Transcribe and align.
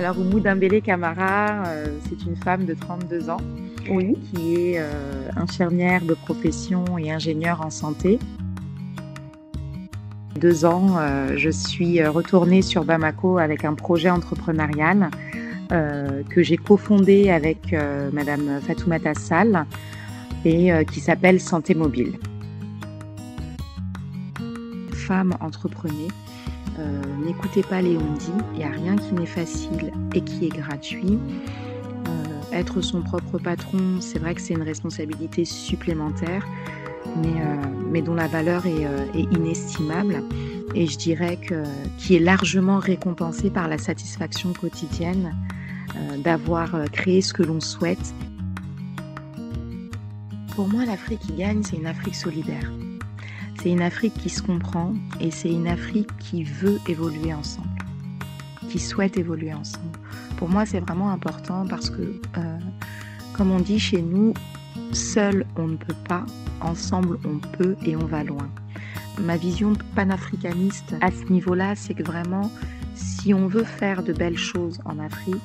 Alors, 0.00 0.18
Oumou 0.18 0.40
Dambélé 0.40 0.80
Camara, 0.80 1.66
euh, 1.66 1.98
c'est 2.08 2.24
une 2.24 2.34
femme 2.34 2.64
de 2.64 2.72
32 2.72 3.28
ans 3.28 3.36
Oui. 3.90 4.16
qui 4.32 4.54
est 4.54 4.78
euh, 4.78 4.88
infirmière 5.36 6.02
de 6.06 6.14
profession 6.14 6.96
et 6.96 7.12
ingénieure 7.12 7.60
en 7.60 7.68
santé. 7.68 8.18
Deux 10.36 10.64
ans, 10.64 10.96
euh, 10.96 11.34
je 11.36 11.50
suis 11.50 12.02
retournée 12.02 12.62
sur 12.62 12.82
Bamako 12.82 13.36
avec 13.36 13.66
un 13.66 13.74
projet 13.74 14.08
entrepreneurial 14.08 15.10
que 15.68 16.42
j'ai 16.42 16.56
cofondé 16.56 17.30
avec 17.30 17.76
Madame 18.12 18.58
Fatoumata 18.66 19.14
Sall 19.14 19.66
et 20.44 20.72
qui 20.90 20.98
s'appelle 20.98 21.40
Santé 21.40 21.76
Mobile. 21.76 22.18
Femmes, 24.92 25.36
entreprenez. 25.40 26.08
Euh, 26.80 27.02
N'écoutez 27.24 27.62
pas 27.62 27.82
les 27.82 27.96
on-dit, 27.96 28.32
il 28.52 28.58
n'y 28.58 28.64
a 28.64 28.70
rien 28.70 28.96
qui 28.96 29.14
n'est 29.14 29.26
facile 29.26 29.92
et 30.14 30.20
qui 30.20 30.46
est 30.46 30.56
gratuit. 30.56 31.18
Euh, 32.08 32.52
être 32.52 32.80
son 32.80 33.02
propre 33.02 33.38
patron, 33.38 34.00
c'est 34.00 34.18
vrai 34.18 34.34
que 34.34 34.40
c'est 34.40 34.54
une 34.54 34.62
responsabilité 34.62 35.44
supplémentaire, 35.44 36.46
mais, 37.22 38.00
euh, 38.00 38.02
dont 38.02 38.14
la 38.14 38.26
valeur 38.26 38.66
est, 38.66 38.82
est 39.14 39.32
inestimable 39.36 40.22
et 40.74 40.86
je 40.86 40.96
dirais 40.96 41.36
que 41.36 41.64
qui 41.98 42.16
est 42.16 42.20
largement 42.20 42.78
récompensée 42.78 43.50
par 43.50 43.68
la 43.68 43.76
satisfaction 43.76 44.52
quotidienne 44.52 45.34
d'avoir 46.18 46.70
créé 46.92 47.20
ce 47.20 47.34
que 47.34 47.42
l'on 47.42 47.60
souhaite. 47.60 48.14
Pour 50.54 50.68
moi, 50.68 50.86
l'Afrique 50.86 51.20
qui 51.20 51.32
gagne, 51.34 51.62
c'est 51.62 51.76
une 51.76 51.86
Afrique 51.86 52.14
solidaire. 52.14 52.70
C'est 53.62 53.68
une 53.68 53.82
Afrique 53.82 54.14
qui 54.14 54.30
se 54.30 54.40
comprend 54.40 54.94
et 55.20 55.30
c'est 55.30 55.52
une 55.52 55.68
Afrique 55.68 56.08
qui 56.18 56.44
veut 56.44 56.80
évoluer 56.88 57.34
ensemble, 57.34 57.68
qui 58.70 58.78
souhaite 58.78 59.18
évoluer 59.18 59.52
ensemble. 59.52 59.98
Pour 60.38 60.48
moi, 60.48 60.64
c'est 60.64 60.80
vraiment 60.80 61.10
important 61.10 61.66
parce 61.68 61.90
que, 61.90 62.22
euh, 62.38 62.58
comme 63.34 63.50
on 63.50 63.60
dit 63.60 63.78
chez 63.78 64.00
nous, 64.00 64.32
seul 64.92 65.44
on 65.56 65.68
ne 65.68 65.76
peut 65.76 65.96
pas, 66.08 66.24
ensemble 66.62 67.18
on 67.26 67.36
peut 67.58 67.76
et 67.84 67.96
on 67.96 68.06
va 68.06 68.24
loin. 68.24 68.48
Ma 69.18 69.36
vision 69.36 69.74
panafricaniste 69.94 70.94
à 71.02 71.10
ce 71.10 71.30
niveau-là, 71.30 71.74
c'est 71.76 71.92
que 71.92 72.02
vraiment, 72.02 72.50
si 72.94 73.34
on 73.34 73.46
veut 73.46 73.64
faire 73.64 74.02
de 74.02 74.14
belles 74.14 74.38
choses 74.38 74.80
en 74.86 74.98
Afrique, 74.98 75.36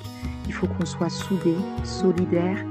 il 0.47 0.53
faut 0.53 0.67
qu'on 0.67 0.85
soit 0.85 1.09
soudés, 1.09 1.57
solidaires 1.83 2.63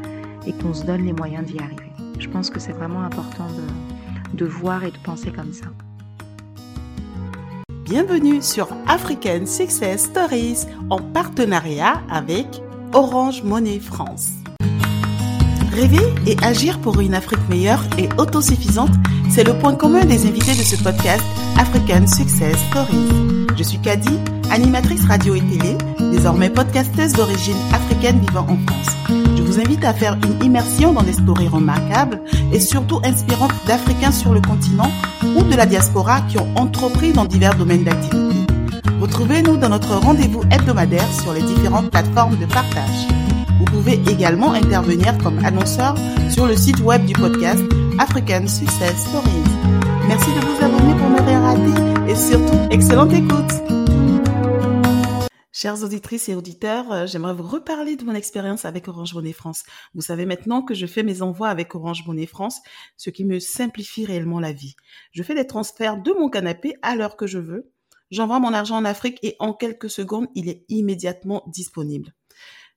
et 0.46 0.54
qu'on 0.54 0.72
se 0.72 0.86
donne 0.86 1.04
les 1.04 1.12
moyens 1.12 1.44
d'y 1.44 1.58
arriver. 1.58 1.92
Je 2.18 2.30
pense 2.30 2.48
que 2.48 2.58
c'est 2.58 2.72
vraiment 2.72 3.02
important 3.02 3.46
de, 3.48 3.93
de 4.34 4.44
voir 4.44 4.84
et 4.84 4.90
de 4.90 4.98
penser 4.98 5.30
comme 5.30 5.52
ça. 5.52 5.66
Bienvenue 7.84 8.42
sur 8.42 8.68
African 8.86 9.46
Success 9.46 10.04
Stories 10.04 10.66
en 10.90 11.00
partenariat 11.00 12.02
avec 12.10 12.46
Orange 12.92 13.42
Monnaie 13.42 13.80
France. 13.80 14.43
Rêver 15.74 16.14
et 16.28 16.36
agir 16.40 16.78
pour 16.78 17.00
une 17.00 17.14
Afrique 17.14 17.48
meilleure 17.48 17.82
et 17.98 18.08
autosuffisante, 18.16 18.92
c'est 19.28 19.42
le 19.42 19.54
point 19.54 19.74
commun 19.74 20.04
des 20.04 20.24
invités 20.24 20.52
de 20.52 20.62
ce 20.62 20.76
podcast 20.76 21.24
African 21.58 22.06
Success 22.06 22.56
Stories. 22.70 23.46
Je 23.56 23.62
suis 23.64 23.80
Kadi, 23.80 24.16
animatrice 24.52 25.04
radio 25.04 25.34
et 25.34 25.40
télé, 25.40 25.76
désormais 26.12 26.48
podcasteuse 26.48 27.14
d'origine 27.14 27.56
africaine 27.72 28.20
vivant 28.20 28.46
en 28.48 28.56
France. 28.68 28.94
Je 29.36 29.42
vous 29.42 29.58
invite 29.58 29.84
à 29.84 29.92
faire 29.92 30.16
une 30.24 30.44
immersion 30.44 30.92
dans 30.92 31.02
des 31.02 31.12
stories 31.12 31.48
remarquables 31.48 32.20
et 32.52 32.60
surtout 32.60 33.00
inspirantes 33.02 33.54
d'Africains 33.66 34.12
sur 34.12 34.32
le 34.32 34.40
continent 34.40 34.92
ou 35.36 35.42
de 35.42 35.56
la 35.56 35.66
diaspora 35.66 36.20
qui 36.28 36.38
ont 36.38 36.48
entrepris 36.54 37.12
dans 37.12 37.24
divers 37.24 37.56
domaines 37.56 37.82
d'activité. 37.82 38.36
Retrouvez-nous 39.00 39.56
dans 39.56 39.70
notre 39.70 39.96
rendez-vous 39.96 40.44
hebdomadaire 40.52 41.12
sur 41.20 41.32
les 41.32 41.42
différentes 41.42 41.90
plateformes 41.90 42.36
de 42.36 42.46
partage. 42.46 43.08
Vous 43.64 43.78
pouvez 43.78 43.98
également 44.12 44.52
intervenir 44.52 45.16
comme 45.18 45.42
annonceur 45.42 45.96
sur 46.30 46.46
le 46.46 46.54
site 46.54 46.80
web 46.80 47.06
du 47.06 47.14
podcast 47.14 47.62
African 47.98 48.46
Success 48.46 48.94
Stories. 49.08 49.42
Merci 50.06 50.28
de 50.34 50.40
vous 50.40 50.64
abonner 50.64 50.94
pour 50.98 51.08
ne 51.08 51.22
rien 51.22 51.40
rater 51.40 52.10
et 52.10 52.14
surtout, 52.14 52.58
excellente 52.70 53.12
écoute! 53.14 53.52
Chères 55.50 55.82
auditrices 55.82 56.28
et 56.28 56.34
auditeurs, 56.34 56.92
euh, 56.92 57.06
j'aimerais 57.06 57.32
vous 57.32 57.42
reparler 57.42 57.96
de 57.96 58.04
mon 58.04 58.14
expérience 58.14 58.66
avec 58.66 58.86
Orange 58.86 59.14
Monnaie 59.14 59.32
France. 59.32 59.62
Vous 59.94 60.02
savez 60.02 60.26
maintenant 60.26 60.60
que 60.60 60.74
je 60.74 60.84
fais 60.84 61.02
mes 61.02 61.22
envois 61.22 61.48
avec 61.48 61.74
Orange 61.74 62.06
Monnaie 62.06 62.26
France, 62.26 62.60
ce 62.98 63.08
qui 63.08 63.24
me 63.24 63.38
simplifie 63.38 64.04
réellement 64.04 64.40
la 64.40 64.52
vie. 64.52 64.76
Je 65.12 65.22
fais 65.22 65.34
des 65.34 65.46
transferts 65.46 66.02
de 66.02 66.12
mon 66.12 66.28
canapé 66.28 66.74
à 66.82 66.96
l'heure 66.96 67.16
que 67.16 67.26
je 67.26 67.38
veux. 67.38 67.72
J'envoie 68.10 68.40
mon 68.40 68.52
argent 68.52 68.76
en 68.76 68.84
Afrique 68.84 69.18
et 69.22 69.36
en 69.38 69.54
quelques 69.54 69.88
secondes, 69.88 70.26
il 70.34 70.50
est 70.50 70.66
immédiatement 70.68 71.44
disponible. 71.46 72.12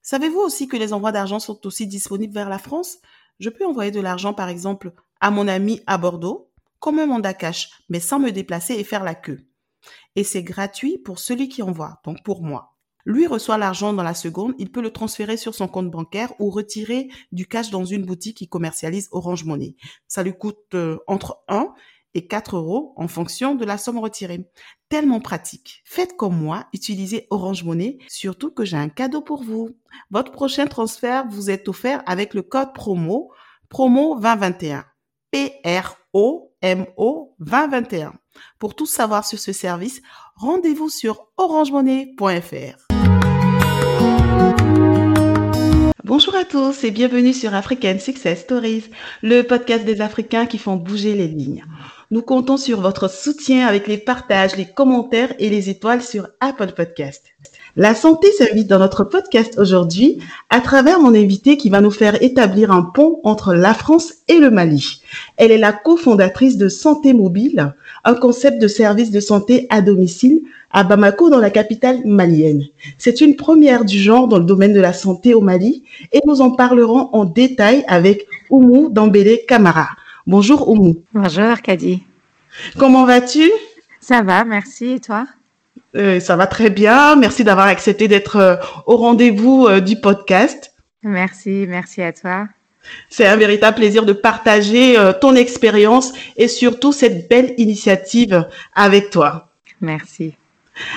Savez-vous 0.10 0.40
aussi 0.40 0.70
que 0.70 0.78
les 0.78 0.94
envois 0.94 1.12
d'argent 1.12 1.38
sont 1.38 1.68
aussi 1.68 1.86
disponibles 1.86 2.34
vers 2.34 2.48
la 2.48 2.60
France? 2.60 3.00
Je 3.42 3.50
peux 3.50 3.66
envoyer 3.66 3.92
de 3.92 4.00
l'argent, 4.00 4.34
par 4.34 4.48
exemple, 4.48 4.94
à 5.20 5.32
mon 5.32 5.50
ami 5.50 5.82
à 5.86 5.98
Bordeaux, 5.98 6.50
comme 6.80 7.00
un 7.00 7.08
mandat 7.08 7.34
cash, 7.34 7.72
mais 7.90 8.00
sans 8.00 8.18
me 8.18 8.32
déplacer 8.32 8.76
et 8.76 8.86
faire 8.86 9.04
la 9.04 9.16
queue. 9.16 9.46
Et 10.16 10.24
c'est 10.24 10.44
gratuit 10.44 10.98
pour 10.98 11.20
celui 11.20 11.50
qui 11.50 11.62
envoie, 11.62 12.00
donc 12.06 12.24
pour 12.24 12.42
moi. 12.42 12.78
Lui 13.04 13.28
reçoit 13.28 13.58
l'argent 13.58 13.92
dans 13.92 14.02
la 14.02 14.14
seconde, 14.14 14.54
il 14.58 14.72
peut 14.72 14.82
le 14.82 14.94
transférer 14.94 15.36
sur 15.36 15.54
son 15.54 15.68
compte 15.68 15.92
bancaire 15.92 16.32
ou 16.40 16.52
retirer 16.52 17.10
du 17.34 17.46
cash 17.46 17.70
dans 17.70 17.84
une 17.84 18.06
boutique 18.06 18.38
qui 18.38 18.48
commercialise 18.48 19.10
Orange 19.12 19.44
Money. 19.44 19.76
Ça 20.08 20.24
lui 20.24 20.38
coûte 20.38 20.74
euh, 20.74 21.00
entre 21.08 21.44
1 21.50 21.74
et 22.18 22.26
4 22.26 22.58
euros 22.58 22.94
en 22.98 23.08
fonction 23.08 23.54
de 23.54 23.64
la 23.64 23.78
somme 23.78 24.00
retirée. 24.00 24.50
Tellement 24.90 25.20
pratique. 25.20 25.84
Faites 25.86 26.18
comme 26.18 26.36
moi, 26.36 26.66
utilisez 26.74 27.28
Orange 27.30 27.64
Money, 27.64 28.00
surtout 28.08 28.52
que 28.52 28.66
j'ai 28.66 28.76
un 28.76 28.90
cadeau 28.90 29.22
pour 29.22 29.44
vous. 29.44 29.70
Votre 30.10 30.32
prochain 30.32 30.66
transfert 30.66 31.28
vous 31.30 31.52
est 31.52 31.70
offert 31.70 32.02
avec 32.08 32.34
le 32.34 32.42
code 32.42 32.74
promo, 32.74 33.32
promo 33.70 34.20
2021. 34.20 34.84
P-R-O-M-O 35.30 37.36
2021. 37.40 38.14
Pour 38.58 38.76
tout 38.76 38.88
savoir 38.88 39.26
sur 39.26 39.38
ce 39.38 39.54
service, 39.54 40.02
rendez-vous 40.36 40.90
sur 40.90 41.28
orangemonnaie.fr. 41.38 42.88
Bonjour 46.08 46.36
à 46.36 46.46
tous 46.46 46.86
et 46.86 46.92
bienvenue 46.92 47.34
sur 47.34 47.54
African 47.54 48.00
Success 48.00 48.40
Stories, 48.40 48.86
le 49.22 49.42
podcast 49.42 49.84
des 49.84 50.00
Africains 50.00 50.46
qui 50.46 50.58
font 50.58 50.78
bouger 50.78 51.14
les 51.14 51.28
lignes. 51.28 51.66
Nous 52.10 52.22
comptons 52.22 52.56
sur 52.56 52.80
votre 52.80 53.10
soutien 53.10 53.68
avec 53.68 53.86
les 53.86 53.98
partages, 53.98 54.56
les 54.56 54.64
commentaires 54.66 55.34
et 55.40 55.50
les 55.50 55.70
étoiles 55.70 56.02
sur 56.02 56.30
Apple 56.40 56.72
Podcast. 56.74 57.26
La 57.76 57.94
santé 57.96 58.32
s'invite 58.32 58.68
dans 58.68 58.80
notre 58.80 59.04
podcast 59.04 59.60
aujourd'hui 59.60 60.20
à 60.50 60.62
travers 60.62 61.02
mon 61.02 61.14
invité 61.14 61.58
qui 61.58 61.70
va 61.70 61.82
nous 61.82 61.92
faire 61.92 62.24
établir 62.24 62.72
un 62.72 62.84
pont 62.84 63.20
entre 63.26 63.54
la 63.54 63.74
France 63.74 64.14
et 64.30 64.40
le 64.40 64.50
Mali. 64.50 65.02
Elle 65.36 65.52
est 65.52 65.58
la 65.58 65.74
cofondatrice 65.74 66.56
de 66.56 66.70
Santé 66.70 67.12
Mobile, 67.12 67.74
un 68.06 68.16
concept 68.16 68.62
de 68.62 68.70
service 68.70 69.12
de 69.12 69.20
santé 69.20 69.68
à 69.70 69.82
domicile 69.82 70.44
à 70.72 70.86
Bamako 70.86 71.30
dans 71.30 71.40
la 71.40 71.50
capitale 71.50 72.06
malienne. 72.06 72.64
C'est 72.98 73.20
une 73.20 73.36
première 73.36 73.84
du 73.84 74.00
genre 74.00 74.30
dans 74.30 74.40
le 74.40 74.46
domaine 74.46 74.74
de 74.74 74.80
la 74.80 74.94
santé 74.94 75.34
au 75.34 75.42
Mali 75.42 75.84
et 76.14 76.22
nous 76.26 76.40
en 76.40 76.52
parlerons 76.52 77.10
en 77.12 77.26
détail 77.26 77.84
avec 77.90 78.28
Oumou 78.50 78.88
Dambélé 78.90 79.44
Camara. 79.46 79.90
Bonjour 80.28 80.68
Oumou. 80.68 81.06
Bonjour 81.14 81.62
Kadi. 81.62 82.04
Comment 82.78 83.06
vas-tu? 83.06 83.50
Ça 84.02 84.24
va, 84.24 84.44
merci. 84.44 84.96
Et 84.96 85.00
toi? 85.00 85.26
Euh, 85.96 86.20
Ça 86.20 86.36
va 86.36 86.48
très 86.48 86.70
bien. 86.70 87.16
Merci 87.16 87.46
d'avoir 87.46 87.68
accepté 87.68 88.10
d'être 88.10 88.36
euh, 88.36 88.58
au 88.88 88.98
rendez-vous 88.98 89.68
euh, 89.68 89.80
du 89.80 90.02
podcast. 90.02 90.74
Merci, 91.02 91.66
merci 91.70 92.02
à 92.02 92.12
toi. 92.12 92.50
C'est 93.10 93.26
un 93.26 93.38
véritable 93.38 93.78
plaisir 93.78 94.06
de 94.06 94.12
partager 94.12 94.98
ton 95.22 95.34
expérience 95.34 96.12
et 96.36 96.50
surtout 96.50 96.92
cette 96.92 97.30
belle 97.30 97.54
initiative 97.58 98.50
avec 98.76 99.10
toi. 99.10 99.54
Merci. 99.80 100.36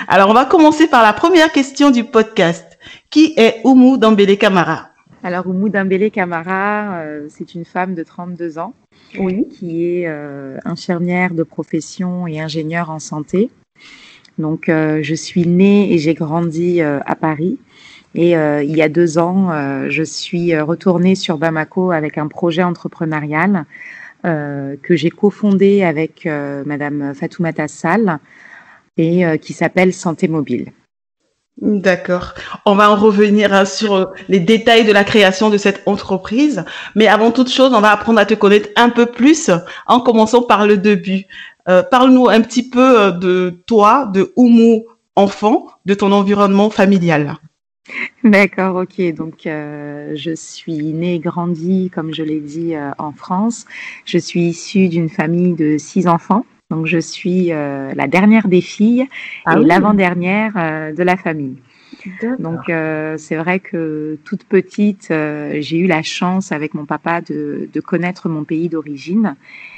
Alors, 0.09 0.29
on 0.29 0.33
va 0.33 0.43
commencer 0.43 0.87
par 0.87 1.03
la 1.03 1.13
première 1.13 1.53
question 1.53 1.89
du 1.89 2.03
podcast. 2.03 2.77
Qui 3.09 3.33
est 3.37 3.61
Oumou 3.63 3.97
Dambélé 3.97 4.37
Camara? 4.37 4.89
Alors, 5.23 5.47
Oumou 5.47 5.69
Dambélé 5.69 6.11
Camara, 6.11 7.01
c'est 7.29 7.55
une 7.55 7.65
femme 7.65 7.93
de 7.95 8.03
32 8.03 8.57
ans 8.57 8.73
Oui. 9.19 9.47
qui 9.49 9.85
est 9.85 10.07
euh, 10.07 10.57
infirmière 10.65 11.33
de 11.33 11.43
profession 11.43 12.27
et 12.27 12.39
ingénieure 12.39 12.89
en 12.89 12.99
santé. 12.99 13.49
Donc, 14.37 14.69
euh, 14.69 14.99
je 15.03 15.15
suis 15.15 15.47
née 15.47 15.93
et 15.93 15.97
j'ai 15.97 16.13
grandi 16.13 16.81
euh, 16.81 16.99
à 17.05 17.15
Paris. 17.15 17.57
Et 18.13 18.35
euh, 18.35 18.63
il 18.63 18.75
y 18.75 18.81
a 18.81 18.89
deux 18.89 19.17
ans, 19.17 19.51
euh, 19.51 19.87
je 19.89 20.03
suis 20.03 20.57
retournée 20.59 21.15
sur 21.15 21.37
Bamako 21.37 21.91
avec 21.91 22.17
un 22.17 22.27
projet 22.27 22.63
entrepreneurial 22.63 23.65
euh, 24.25 24.75
que 24.83 24.95
j'ai 24.95 25.09
cofondé 25.09 25.83
avec 25.83 26.25
euh, 26.25 26.63
Madame 26.65 27.13
Fatoumata 27.13 27.67
Sall 27.67 28.19
et 28.97 29.25
euh, 29.25 29.37
qui 29.37 29.53
s'appelle 29.53 29.93
Santé 29.93 30.27
Mobile. 30.27 30.71
D'accord. 31.61 32.33
On 32.65 32.73
va 32.73 32.89
en 32.89 32.95
revenir 32.95 33.53
hein, 33.53 33.65
sur 33.65 33.93
euh, 33.93 34.05
les 34.27 34.39
détails 34.39 34.83
de 34.83 34.91
la 34.91 35.03
création 35.03 35.51
de 35.51 35.57
cette 35.57 35.83
entreprise. 35.85 36.65
Mais 36.95 37.07
avant 37.07 37.31
toute 37.31 37.51
chose, 37.51 37.71
on 37.73 37.81
va 37.81 37.91
apprendre 37.91 38.19
à 38.19 38.25
te 38.25 38.33
connaître 38.33 38.69
un 38.75 38.89
peu 38.89 39.05
plus 39.05 39.51
en 39.85 39.99
commençant 39.99 40.41
par 40.41 40.65
le 40.65 40.77
début. 40.77 41.25
Euh, 41.69 41.83
Parle-nous 41.83 42.29
un 42.29 42.41
petit 42.41 42.67
peu 42.67 42.99
euh, 42.99 43.11
de 43.11 43.53
toi, 43.67 44.09
de 44.11 44.33
Oumou 44.35 44.85
enfant, 45.15 45.67
de 45.85 45.93
ton 45.93 46.11
environnement 46.11 46.71
familial. 46.71 47.37
D'accord, 48.23 48.75
ok. 48.75 49.13
Donc, 49.13 49.45
euh, 49.45 50.13
je 50.15 50.33
suis 50.35 50.93
née 50.93 51.15
et 51.15 51.19
grandie, 51.19 51.91
comme 51.93 52.13
je 52.13 52.23
l'ai 52.23 52.39
dit, 52.39 52.75
euh, 52.75 52.91
en 52.97 53.11
France. 53.11 53.65
Je 54.05 54.17
suis 54.17 54.41
issue 54.41 54.87
d'une 54.87 55.09
famille 55.09 55.53
de 55.53 55.77
six 55.77 56.07
enfants. 56.07 56.45
Donc, 56.71 56.87
je 56.87 56.97
suis 56.97 57.51
euh, 57.51 57.91
la 57.95 58.07
dernière 58.07 58.47
des 58.47 58.61
filles 58.61 59.05
Ah 59.45 59.55
et 59.55 59.59
oui, 59.59 59.65
l'avant-dernière 59.65 60.53
euh, 60.55 60.93
de 60.93 61.03
la 61.03 61.17
famille. 61.17 61.57
Donc, 62.39 62.69
euh, 62.69 63.17
c'est 63.17 63.35
vrai 63.35 63.59
que 63.59 64.17
toute 64.23 64.43
petite, 64.43 65.09
euh, 65.11 65.57
j'ai 65.59 65.77
eu 65.77 65.87
la 65.87 66.03
chance 66.03 66.51
avec 66.51 66.73
mon 66.73 66.85
papa 66.85 67.21
de, 67.21 67.69
de 67.71 67.79
connaître 67.79 68.29
mon 68.29 68.43
pays 68.43 68.69
d'origine 68.69 69.35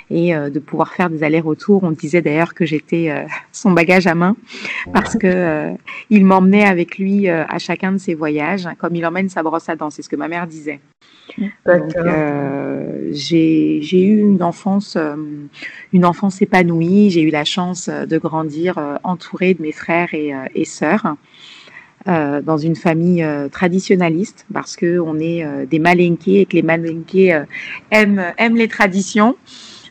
et 0.10 0.36
euh, 0.36 0.50
de 0.50 0.60
pouvoir 0.60 0.94
faire 0.94 1.10
des 1.10 1.24
allers-retours. 1.24 1.84
On 1.84 1.92
disait 1.92 2.22
d'ailleurs 2.22 2.54
que 2.54 2.66
j'étais 2.66 3.10
euh, 3.10 3.24
son 3.52 3.72
bagage 3.72 4.08
à 4.08 4.16
main 4.16 4.36
parce 4.94 5.18
que 5.18 5.28
euh, 5.28 5.72
il 6.10 6.26
m'emmenait 6.26 6.66
avec 6.66 6.98
lui 6.98 7.30
euh, 7.30 7.46
à 7.48 7.60
chacun 7.60 7.92
de 7.92 7.98
ses 7.98 8.14
voyages, 8.14 8.68
hein, 8.68 8.76
comme 8.78 8.96
il 8.96 9.06
emmène 9.06 9.30
sa 9.30 9.44
brosse 9.44 9.70
à 9.70 9.76
dents. 9.76 9.90
C'est 9.90 10.02
ce 10.02 10.10
que 10.10 10.16
ma 10.16 10.28
mère 10.28 10.48
disait. 10.48 10.80
Donc, 11.66 11.96
euh, 11.96 13.10
j'ai 13.12 13.80
eu 13.82 14.20
une 14.20 14.44
enfance, 14.44 14.96
euh, 14.98 15.16
une 15.94 16.06
enfance 16.06 16.42
épanouie. 16.42 17.10
J'ai 17.10 17.22
eu 17.22 17.30
la 17.30 17.46
chance 17.46 17.90
de 17.90 18.18
grandir 18.18 18.78
euh, 18.78 18.98
entourée 19.04 19.54
de 19.54 19.62
mes 19.62 19.72
frères 19.72 20.14
et, 20.14 20.34
et 20.54 20.66
sœurs 20.66 21.16
euh, 22.08 22.42
dans 22.42 22.58
une 22.58 22.76
famille 22.76 23.24
euh, 23.24 23.48
traditionnaliste 23.50 24.46
parce 24.54 24.76
que 24.76 25.00
on 25.00 25.20
est 25.20 25.44
euh, 25.46 25.66
des 25.66 25.80
Malinqués 25.80 26.42
et 26.42 26.46
que 26.46 26.54
les 26.56 26.62
Malinqués 26.64 27.34
euh, 27.34 27.44
aiment, 27.92 28.24
aiment 28.38 28.58
les 28.58 28.68
traditions. 28.68 29.36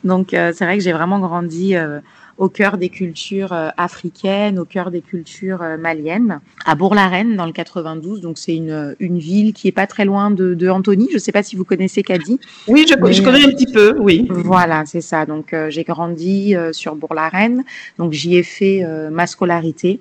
Donc 0.05 0.35
euh, 0.35 0.53
c'est 0.55 0.65
vrai 0.65 0.77
que 0.79 0.85
j'ai 0.85 0.93
vraiment 0.93 1.21
grandi 1.21 1.77
euh, 1.77 2.01
au 2.39 2.49
cœur 2.49 2.77
des 2.77 2.89
cultures 2.89 3.53
euh, 3.53 3.69
africaines, 3.77 4.59
au 4.59 4.65
cœur 4.65 4.91
des 4.91 5.01
cultures 5.01 5.63
euh, 5.63 5.77
maliennes, 5.77 6.41
à 6.65 6.75
Bourg-la-Reine 6.75 7.37
dans 7.37 7.47
le 7.47 7.53
92. 7.53 8.21
Donc 8.21 8.37
c'est 8.39 8.57
une, 8.57 8.97
une 9.01 9.19
ville 9.19 9.53
qui 9.53 9.69
est 9.69 9.73
pas 9.73 9.87
très 9.87 10.05
loin 10.05 10.31
de, 10.31 10.55
de 10.55 10.69
Antony. 10.69 11.09
Je 11.13 11.19
sais 11.19 11.31
pas 11.31 11.43
si 11.43 11.57
vous 11.57 11.65
connaissez 11.65 12.03
Cadix, 12.03 12.39
Oui, 12.67 12.85
je, 12.89 12.95
je 13.13 13.23
connais 13.23 13.45
un 13.45 13.51
petit 13.51 13.71
peu, 13.73 13.95
oui. 14.01 14.27
voilà, 14.31 14.85
c'est 14.87 15.03
ça. 15.03 15.25
Donc, 15.25 15.53
euh, 15.53 15.71
j'ai 15.71 15.85
grandi 15.85 16.57
euh, 16.57 16.73
sur 16.73 16.97
Bourg-la-Reine. 16.97 17.65
Donc, 17.99 18.13
j'y 18.13 18.37
ai 18.37 18.43
fait 18.43 18.83
euh, 18.83 19.11
ma 19.11 19.27
scolarité, 19.27 20.01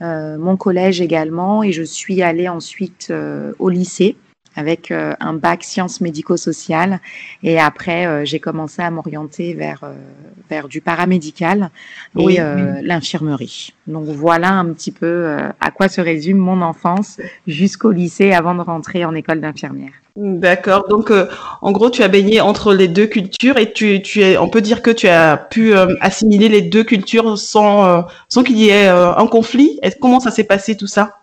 mon 0.00 0.56
collège 0.56 1.00
également, 1.00 1.62
et 1.62 1.72
je 1.72 1.82
suis 1.82 2.22
allée 2.22 2.48
ensuite 2.48 3.08
euh, 3.10 3.52
au 3.58 3.68
lycée 3.68 4.16
avec 4.56 4.90
euh, 4.90 5.14
un 5.20 5.32
bac 5.32 5.64
sciences 5.64 6.00
médico-sociales. 6.00 7.00
Et 7.42 7.58
après, 7.58 8.06
euh, 8.06 8.24
j'ai 8.24 8.40
commencé 8.40 8.82
à 8.82 8.90
m'orienter 8.90 9.54
vers, 9.54 9.80
euh, 9.84 9.94
vers 10.48 10.68
du 10.68 10.80
paramédical 10.80 11.70
Oui. 12.14 12.36
et 12.36 12.40
l'infirmerie. 12.82 13.74
Donc, 13.86 14.06
voilà 14.06 14.50
un 14.50 14.72
petit 14.72 14.92
peu 14.92 15.36
à 15.60 15.70
quoi 15.70 15.88
se 15.88 16.00
résume 16.00 16.38
mon 16.38 16.62
enfance 16.62 17.18
jusqu'au 17.46 17.90
lycée 17.92 18.32
avant 18.32 18.54
de 18.54 18.60
rentrer 18.60 19.04
en 19.04 19.14
école 19.14 19.40
d'infirmière. 19.40 19.92
D'accord. 20.16 20.88
Donc, 20.88 21.10
euh, 21.10 21.26
en 21.62 21.72
gros, 21.72 21.90
tu 21.90 22.02
as 22.02 22.08
baigné 22.08 22.40
entre 22.40 22.74
les 22.74 22.88
deux 22.88 23.06
cultures 23.06 23.56
et 23.56 23.72
tu, 23.72 24.02
tu 24.02 24.20
es, 24.20 24.36
on 24.36 24.48
peut 24.48 24.60
dire 24.60 24.82
que 24.82 24.90
tu 24.90 25.08
as 25.08 25.36
pu 25.36 25.74
euh, 25.74 25.94
assimiler 26.00 26.48
les 26.48 26.62
deux 26.62 26.84
cultures 26.84 27.38
sans, 27.38 27.84
euh, 27.84 28.02
sans 28.28 28.42
qu'il 28.42 28.58
y 28.58 28.68
ait 28.68 28.88
un 28.88 29.26
conflit. 29.26 29.78
Et 29.82 29.90
comment 30.00 30.20
ça 30.20 30.30
s'est 30.30 30.44
passé 30.44 30.76
tout 30.76 30.86
ça? 30.86 31.18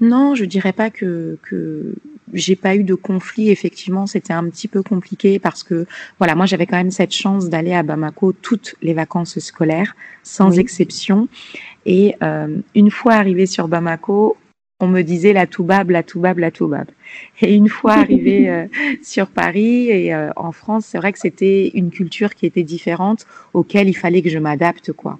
Non, 0.00 0.34
je 0.34 0.44
dirais 0.44 0.72
pas 0.72 0.90
que, 0.90 1.38
que 1.42 1.94
j'ai 2.32 2.56
pas 2.56 2.76
eu 2.76 2.84
de 2.84 2.94
conflit. 2.94 3.50
Effectivement, 3.50 4.06
c'était 4.06 4.32
un 4.32 4.48
petit 4.48 4.68
peu 4.68 4.82
compliqué 4.82 5.38
parce 5.38 5.62
que, 5.62 5.86
voilà, 6.18 6.34
moi 6.34 6.46
j'avais 6.46 6.66
quand 6.66 6.76
même 6.76 6.90
cette 6.90 7.12
chance 7.12 7.48
d'aller 7.48 7.72
à 7.72 7.82
Bamako 7.82 8.32
toutes 8.32 8.74
les 8.82 8.94
vacances 8.94 9.38
scolaires, 9.38 9.94
sans 10.22 10.50
Oui. 10.50 10.60
exception. 10.60 11.28
Et 11.86 12.14
euh, 12.22 12.58
une 12.74 12.90
fois 12.90 13.14
arrivée 13.14 13.46
sur 13.46 13.68
Bamako, 13.68 14.36
on 14.80 14.88
me 14.88 15.02
disait 15.02 15.32
la 15.32 15.46
toubab, 15.46 15.90
la 15.90 16.02
toubab, 16.02 16.38
la 16.38 16.50
toubab. 16.50 16.86
Et 17.40 17.54
une 17.54 17.68
fois 17.68 17.92
arrivée 17.92 18.48
euh, 18.50 18.66
sur 19.02 19.28
Paris 19.28 19.90
et 19.90 20.14
euh, 20.14 20.30
en 20.36 20.52
France, 20.52 20.86
c'est 20.86 20.98
vrai 20.98 21.12
que 21.12 21.18
c'était 21.18 21.68
une 21.74 21.90
culture 21.90 22.34
qui 22.34 22.46
était 22.46 22.62
différente, 22.62 23.26
auquel 23.52 23.88
il 23.88 23.94
fallait 23.94 24.22
que 24.22 24.30
je 24.30 24.38
m'adapte, 24.38 24.92
quoi. 24.92 25.18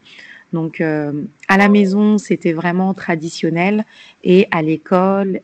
Donc, 0.53 0.81
euh, 0.81 1.12
à 1.47 1.59
la 1.59 1.69
maison, 1.69 2.19
c'était 2.19 2.53
vraiment 2.53 2.93
traditionnel. 2.95 3.85
Et 4.25 4.49
à 4.51 4.62
l'école, 4.62 5.41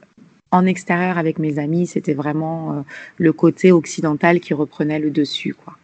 en 0.50 0.66
extérieur 0.66 1.18
avec 1.18 1.38
mes 1.38 1.58
amis, 1.58 1.86
c'était 1.86 2.14
vraiment 2.14 2.72
euh, 2.72 2.80
le 3.18 3.32
côté 3.32 3.72
occidental 3.72 4.40
qui 4.40 4.54
reprenait 4.54 4.98
le 4.98 5.10
dessus, 5.10 5.54
quoi. 5.54 5.74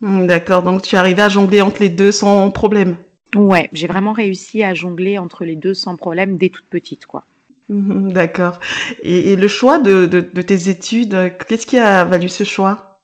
Hmm, 0.00 0.26
D'accord. 0.26 0.62
Donc, 0.62 0.82
tu 0.82 0.96
arrivé 0.96 1.22
à 1.22 1.28
jongler 1.28 1.62
entre 1.62 1.80
les 1.80 1.88
deux 1.88 2.12
sans 2.12 2.50
problème? 2.50 2.96
Ouais, 3.34 3.68
j'ai 3.72 3.86
vraiment 3.86 4.12
réussi 4.12 4.62
à 4.62 4.74
jongler 4.74 5.18
entre 5.18 5.44
les 5.44 5.56
deux 5.56 5.74
sans 5.74 5.96
problème 5.96 6.36
dès 6.36 6.48
toute 6.48 6.66
petite, 6.66 7.06
quoi. 7.06 7.24
Mhm, 7.68 8.12
D'accord. 8.12 8.60
Et, 9.02 9.32
et 9.32 9.36
le 9.36 9.48
choix 9.48 9.78
de, 9.78 10.06
de, 10.06 10.20
de 10.20 10.42
tes 10.42 10.68
études, 10.68 11.34
qu'est-ce 11.48 11.66
qui 11.66 11.78
a 11.78 12.04
valu 12.04 12.28
ce 12.28 12.44
choix? 12.44 13.00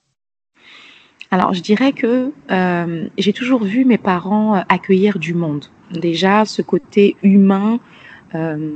Alors, 1.33 1.55
je 1.55 1.63
dirais 1.63 1.93
que 1.93 2.31
euh, 2.51 3.09
j'ai 3.17 3.33
toujours 3.33 3.65
vu 3.65 3.87
mes 3.87 3.97
parents 3.97 4.57
euh, 4.57 4.61
accueillir 4.69 5.19
du 5.19 5.33
monde. 5.33 5.65
Déjà, 5.91 6.45
ce 6.45 6.61
côté 6.61 7.17
humain, 7.23 7.81
euh, 8.35 8.71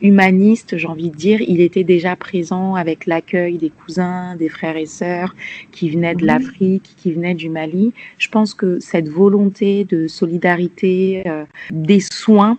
humaniste, 0.00 0.76
j'ai 0.76 0.88
envie 0.88 1.10
de 1.10 1.16
dire, 1.16 1.40
il 1.40 1.60
était 1.60 1.84
déjà 1.84 2.16
présent 2.16 2.74
avec 2.74 3.06
l'accueil 3.06 3.58
des 3.58 3.70
cousins, 3.70 4.36
des 4.36 4.48
frères 4.48 4.76
et 4.76 4.86
sœurs 4.86 5.34
qui 5.72 5.90
venaient 5.90 6.14
de 6.14 6.26
l'Afrique, 6.26 6.94
qui 6.96 7.12
venaient 7.12 7.34
du 7.34 7.48
Mali. 7.48 7.92
Je 8.18 8.28
pense 8.28 8.54
que 8.54 8.80
cette 8.80 9.08
volonté 9.08 9.84
de 9.84 10.08
solidarité, 10.08 11.22
euh, 11.26 11.44
des 11.70 12.00
soins, 12.00 12.58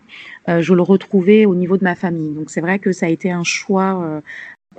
euh, 0.50 0.62
je 0.62 0.74
le 0.74 0.82
retrouvais 0.82 1.46
au 1.46 1.56
niveau 1.56 1.78
de 1.78 1.84
ma 1.84 1.96
famille. 1.96 2.32
Donc, 2.32 2.50
c'est 2.50 2.62
vrai 2.62 2.80
que 2.80 2.92
ça 2.92 3.08
a 3.08 3.10
été 3.10 3.32
un 3.32 3.44
choix, 3.44 4.02
euh, 4.04 4.22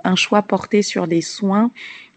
un 0.03 0.15
choix 0.15 0.41
porté 0.41 0.81
sur 0.81 1.07
des 1.07 1.21
soins 1.21 1.71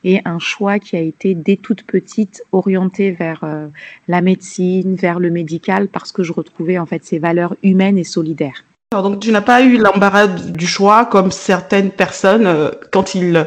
et 0.04 0.20
un 0.24 0.38
choix 0.38 0.78
qui 0.78 0.96
a 0.96 1.00
été 1.00 1.34
dès 1.34 1.56
toute 1.56 1.82
petite 1.82 2.42
orienté 2.52 3.10
vers 3.10 3.44
euh, 3.44 3.68
la 4.08 4.20
médecine, 4.22 4.94
vers 4.94 5.20
le 5.20 5.30
médical, 5.30 5.88
parce 5.88 6.12
que 6.12 6.22
je 6.22 6.32
retrouvais 6.32 6.78
en 6.78 6.86
fait 6.86 7.04
ces 7.04 7.18
valeurs 7.18 7.56
humaines 7.62 7.98
et 7.98 8.04
solidaires. 8.04 8.64
Alors, 8.92 9.08
donc, 9.08 9.20
tu 9.20 9.30
n'as 9.30 9.40
pas 9.40 9.62
eu 9.62 9.76
l'embarras 9.76 10.26
du 10.26 10.66
choix 10.66 11.06
comme 11.06 11.30
certaines 11.30 11.92
personnes 11.92 12.48
euh, 12.48 12.72
quand 12.90 13.14
ils 13.14 13.46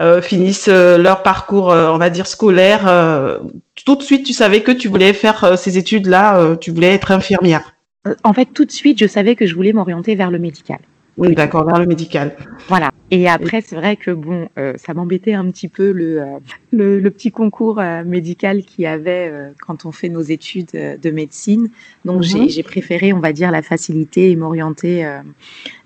euh, 0.00 0.20
finissent 0.20 0.66
euh, 0.68 0.98
leur 0.98 1.22
parcours, 1.22 1.68
on 1.68 1.98
va 1.98 2.10
dire, 2.10 2.26
scolaire. 2.26 2.82
tout 3.86 3.94
de 3.94 4.02
suite, 4.02 4.26
tu 4.26 4.32
savais 4.32 4.62
que 4.62 4.72
tu 4.72 4.88
voulais 4.88 5.12
faire 5.12 5.56
ces 5.56 5.78
études-là, 5.78 6.56
tu 6.56 6.72
voulais 6.72 6.94
être 6.94 7.12
infirmière. 7.12 7.72
En 8.24 8.32
fait, 8.32 8.46
tout 8.46 8.64
de 8.64 8.72
suite, 8.72 8.98
je 8.98 9.06
savais 9.06 9.36
que 9.36 9.46
je 9.46 9.54
voulais 9.54 9.72
m'orienter 9.72 10.16
vers 10.16 10.32
le 10.32 10.40
médical. 10.40 10.80
Oui, 11.18 11.34
d'accord, 11.34 11.66
vers 11.66 11.78
le 11.78 11.86
médical. 11.86 12.34
Voilà. 12.68 12.90
Et 13.10 13.28
après, 13.28 13.60
c'est 13.60 13.76
vrai 13.76 13.96
que 13.96 14.10
bon, 14.10 14.48
euh, 14.58 14.72
ça 14.78 14.94
m'embêtait 14.94 15.34
un 15.34 15.50
petit 15.50 15.68
peu 15.68 15.92
le, 15.92 16.22
euh, 16.22 16.38
le, 16.72 16.98
le 16.98 17.10
petit 17.10 17.30
concours 17.30 17.78
euh, 17.78 18.02
médical 18.04 18.62
qu'il 18.62 18.84
y 18.84 18.86
avait 18.86 19.30
quand 19.60 19.84
on 19.84 19.92
fait 19.92 20.08
nos 20.08 20.22
études 20.22 20.70
de 20.72 21.10
médecine. 21.10 21.68
Donc, 22.06 22.22
j'ai 22.22 22.38
Mhm. 22.40 22.48
j'ai 22.48 22.62
préféré, 22.62 23.12
on 23.12 23.20
va 23.20 23.34
dire, 23.34 23.50
la 23.50 23.60
facilité 23.60 24.30
et 24.30 24.36
m'orienter 24.36 25.06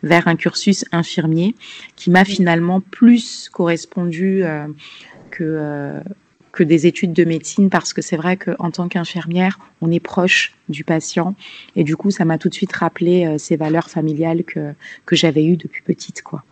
vers 0.05 0.29
un 0.29 0.37
cursus 0.37 0.85
infirmier 0.93 1.57
qui 1.97 2.11
m'a 2.11 2.25
finalement 2.25 2.81
plus 2.81 3.49
correspondu 3.53 4.45
que, 5.33 6.01
que 6.57 6.65
des 6.65 6.87
études 6.87 7.13
de 7.13 7.25
médecine 7.25 7.71
parce 7.71 7.93
que 7.93 8.03
c'est 8.03 8.17
vrai 8.17 8.37
qu'en 8.37 8.71
tant 8.71 8.89
qu'infirmière, 8.89 9.59
on 9.83 9.93
est 9.93 10.01
proche 10.01 10.55
du 10.69 10.83
patient 10.83 11.35
et 11.77 11.85
du 11.85 11.97
coup, 11.97 12.11
ça 12.11 12.25
m'a 12.25 12.39
tout 12.39 12.49
de 12.49 12.55
suite 12.55 12.73
rappelé 12.73 13.27
euh, 13.27 13.39
ces 13.39 13.57
valeurs 13.57 13.89
familiales 13.89 14.43
que, 14.43 14.73
que 15.05 15.15
j'avais 15.15 15.45
eues 15.45 15.57
depuis 15.57 15.83
petite, 15.83 16.23
quoi. 16.23 16.43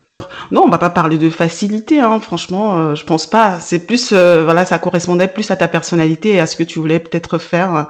Non, 0.51 0.63
on 0.65 0.69
va 0.69 0.79
pas 0.79 0.91
parler 0.91 1.19
de 1.19 1.31
facilité, 1.31 2.01
hein, 2.01 2.21
franchement, 2.21 2.79
euh, 2.79 2.95
je 2.95 3.05
pense 3.05 3.27
pas. 3.27 3.59
C'est 3.61 3.81
plus, 3.81 4.13
euh, 4.13 4.45
voilà, 4.45 4.65
ça 4.65 4.79
correspondait 4.79 5.29
plus 5.29 5.51
à 5.51 5.57
ta 5.57 5.69
personnalité 5.69 6.35
et 6.35 6.41
à 6.41 6.47
ce 6.47 6.57
que 6.57 6.63
tu 6.63 6.79
voulais 6.79 7.01
peut-être 7.01 7.39
faire 7.39 7.89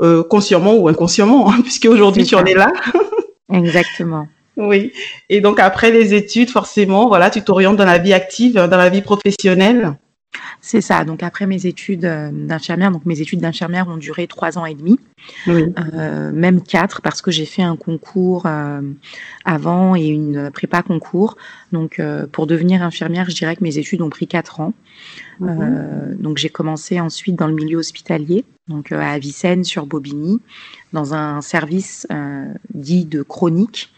euh, 0.00 0.22
consciemment 0.24 0.74
ou 0.74 0.88
inconsciemment, 0.88 1.50
hein, 1.50 1.60
puisque 1.62 1.86
aujourd'hui 1.86 2.24
tu 2.24 2.34
en 2.34 2.44
es 2.44 2.54
là. 2.54 2.68
Exactement. 3.52 4.26
Oui. 4.56 4.92
Et 5.30 5.40
donc 5.40 5.58
après 5.58 5.90
les 5.90 6.14
études, 6.14 6.48
forcément, 6.48 7.08
voilà, 7.08 7.28
tu 7.28 7.42
t'orientes 7.42 7.76
dans 7.76 7.84
la 7.84 7.98
vie 7.98 8.12
active, 8.12 8.54
dans 8.54 8.76
la 8.76 8.88
vie 8.88 9.02
professionnelle. 9.02 9.96
C'est 10.60 10.80
ça. 10.80 11.04
Donc 11.04 11.22
après 11.22 11.46
mes 11.46 11.66
études 11.66 12.04
euh, 12.04 12.30
d'infirmière, 12.32 12.90
donc 12.90 13.04
mes 13.06 13.20
études 13.20 13.40
d'infirmière 13.40 13.88
ont 13.88 13.96
duré 13.96 14.26
trois 14.26 14.58
ans 14.58 14.66
et 14.66 14.74
demi, 14.74 14.98
Oui. 15.46 15.66
euh, 15.78 16.32
même 16.32 16.62
quatre 16.62 17.02
parce 17.02 17.22
que 17.22 17.30
j'ai 17.30 17.46
fait 17.46 17.62
un 17.62 17.76
concours 17.76 18.46
euh, 18.46 18.80
avant 19.44 19.94
et 19.94 20.06
une 20.06 20.50
prépa 20.50 20.82
concours. 20.82 21.36
Donc 21.72 21.98
euh, 21.98 22.26
pour 22.30 22.46
devenir 22.46 22.82
infirmière, 22.82 23.28
je 23.30 23.34
dirais 23.36 23.56
que 23.56 23.62
mes 23.62 23.78
études 23.78 24.02
ont 24.02 24.10
pris 24.10 24.26
quatre 24.26 24.60
ans. 24.60 24.72
Mhm. 25.40 25.48
Euh, 25.60 26.14
donc 26.18 26.38
j'ai 26.38 26.48
commencé 26.48 27.00
ensuite 27.00 27.36
dans 27.36 27.48
le 27.48 27.54
milieu 27.54 27.78
hospitalier, 27.78 28.44
donc 28.68 28.92
à 28.92 29.10
Avicenne 29.10 29.64
sur 29.64 29.86
Bobigny, 29.86 30.40
dans 30.92 31.14
un 31.14 31.40
service 31.40 32.06
dit 32.72 33.04
de 33.04 33.22
chronique 33.22 33.90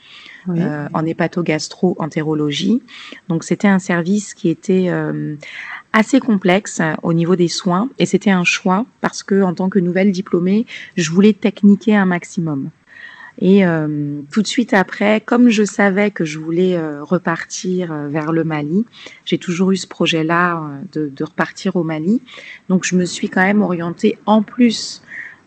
Euh, 0.48 0.86
en 0.92 1.04
hépato-gastro-entérologie. 1.04 2.82
Donc 3.28 3.42
c'était 3.42 3.68
un 3.68 3.78
service 3.78 4.32
qui 4.34 4.48
était 4.48 4.86
euh, 4.88 5.36
assez 5.92 6.20
complexe 6.20 6.80
euh, 6.80 6.92
au 7.02 7.12
niveau 7.12 7.36
des 7.36 7.48
soins 7.48 7.88
et 7.98 8.06
c'était 8.06 8.30
un 8.30 8.44
choix 8.44 8.86
parce 9.00 9.22
que 9.22 9.42
en 9.42 9.54
tant 9.54 9.68
que 9.68 9.78
nouvelle 9.78 10.12
diplômée, 10.12 10.66
je 10.96 11.10
voulais 11.10 11.32
techniquer 11.32 11.96
un 11.96 12.04
maximum. 12.04 12.70
Et 13.38 13.66
euh, 13.66 14.20
tout 14.30 14.40
de 14.40 14.46
suite 14.46 14.72
après, 14.72 15.20
comme 15.20 15.48
je 15.48 15.64
savais 15.64 16.10
que 16.10 16.24
je 16.24 16.38
voulais 16.38 16.76
euh, 16.76 17.02
repartir 17.02 17.92
vers 18.08 18.32
le 18.32 18.44
Mali, 18.44 18.86
j'ai 19.24 19.38
toujours 19.38 19.72
eu 19.72 19.76
ce 19.76 19.86
projet-là 19.86 20.62
de, 20.92 21.08
de, 21.14 21.24
repartir 21.24 21.76
au 21.76 21.82
Mali. 21.82 22.22
Donc 22.68 22.84
je 22.84 22.96
me 22.96 23.04
suis 23.04 23.28
quand 23.28 23.42
même 23.42 23.62
orientée 23.62 24.18
en 24.24 24.42
plus 24.42 25.02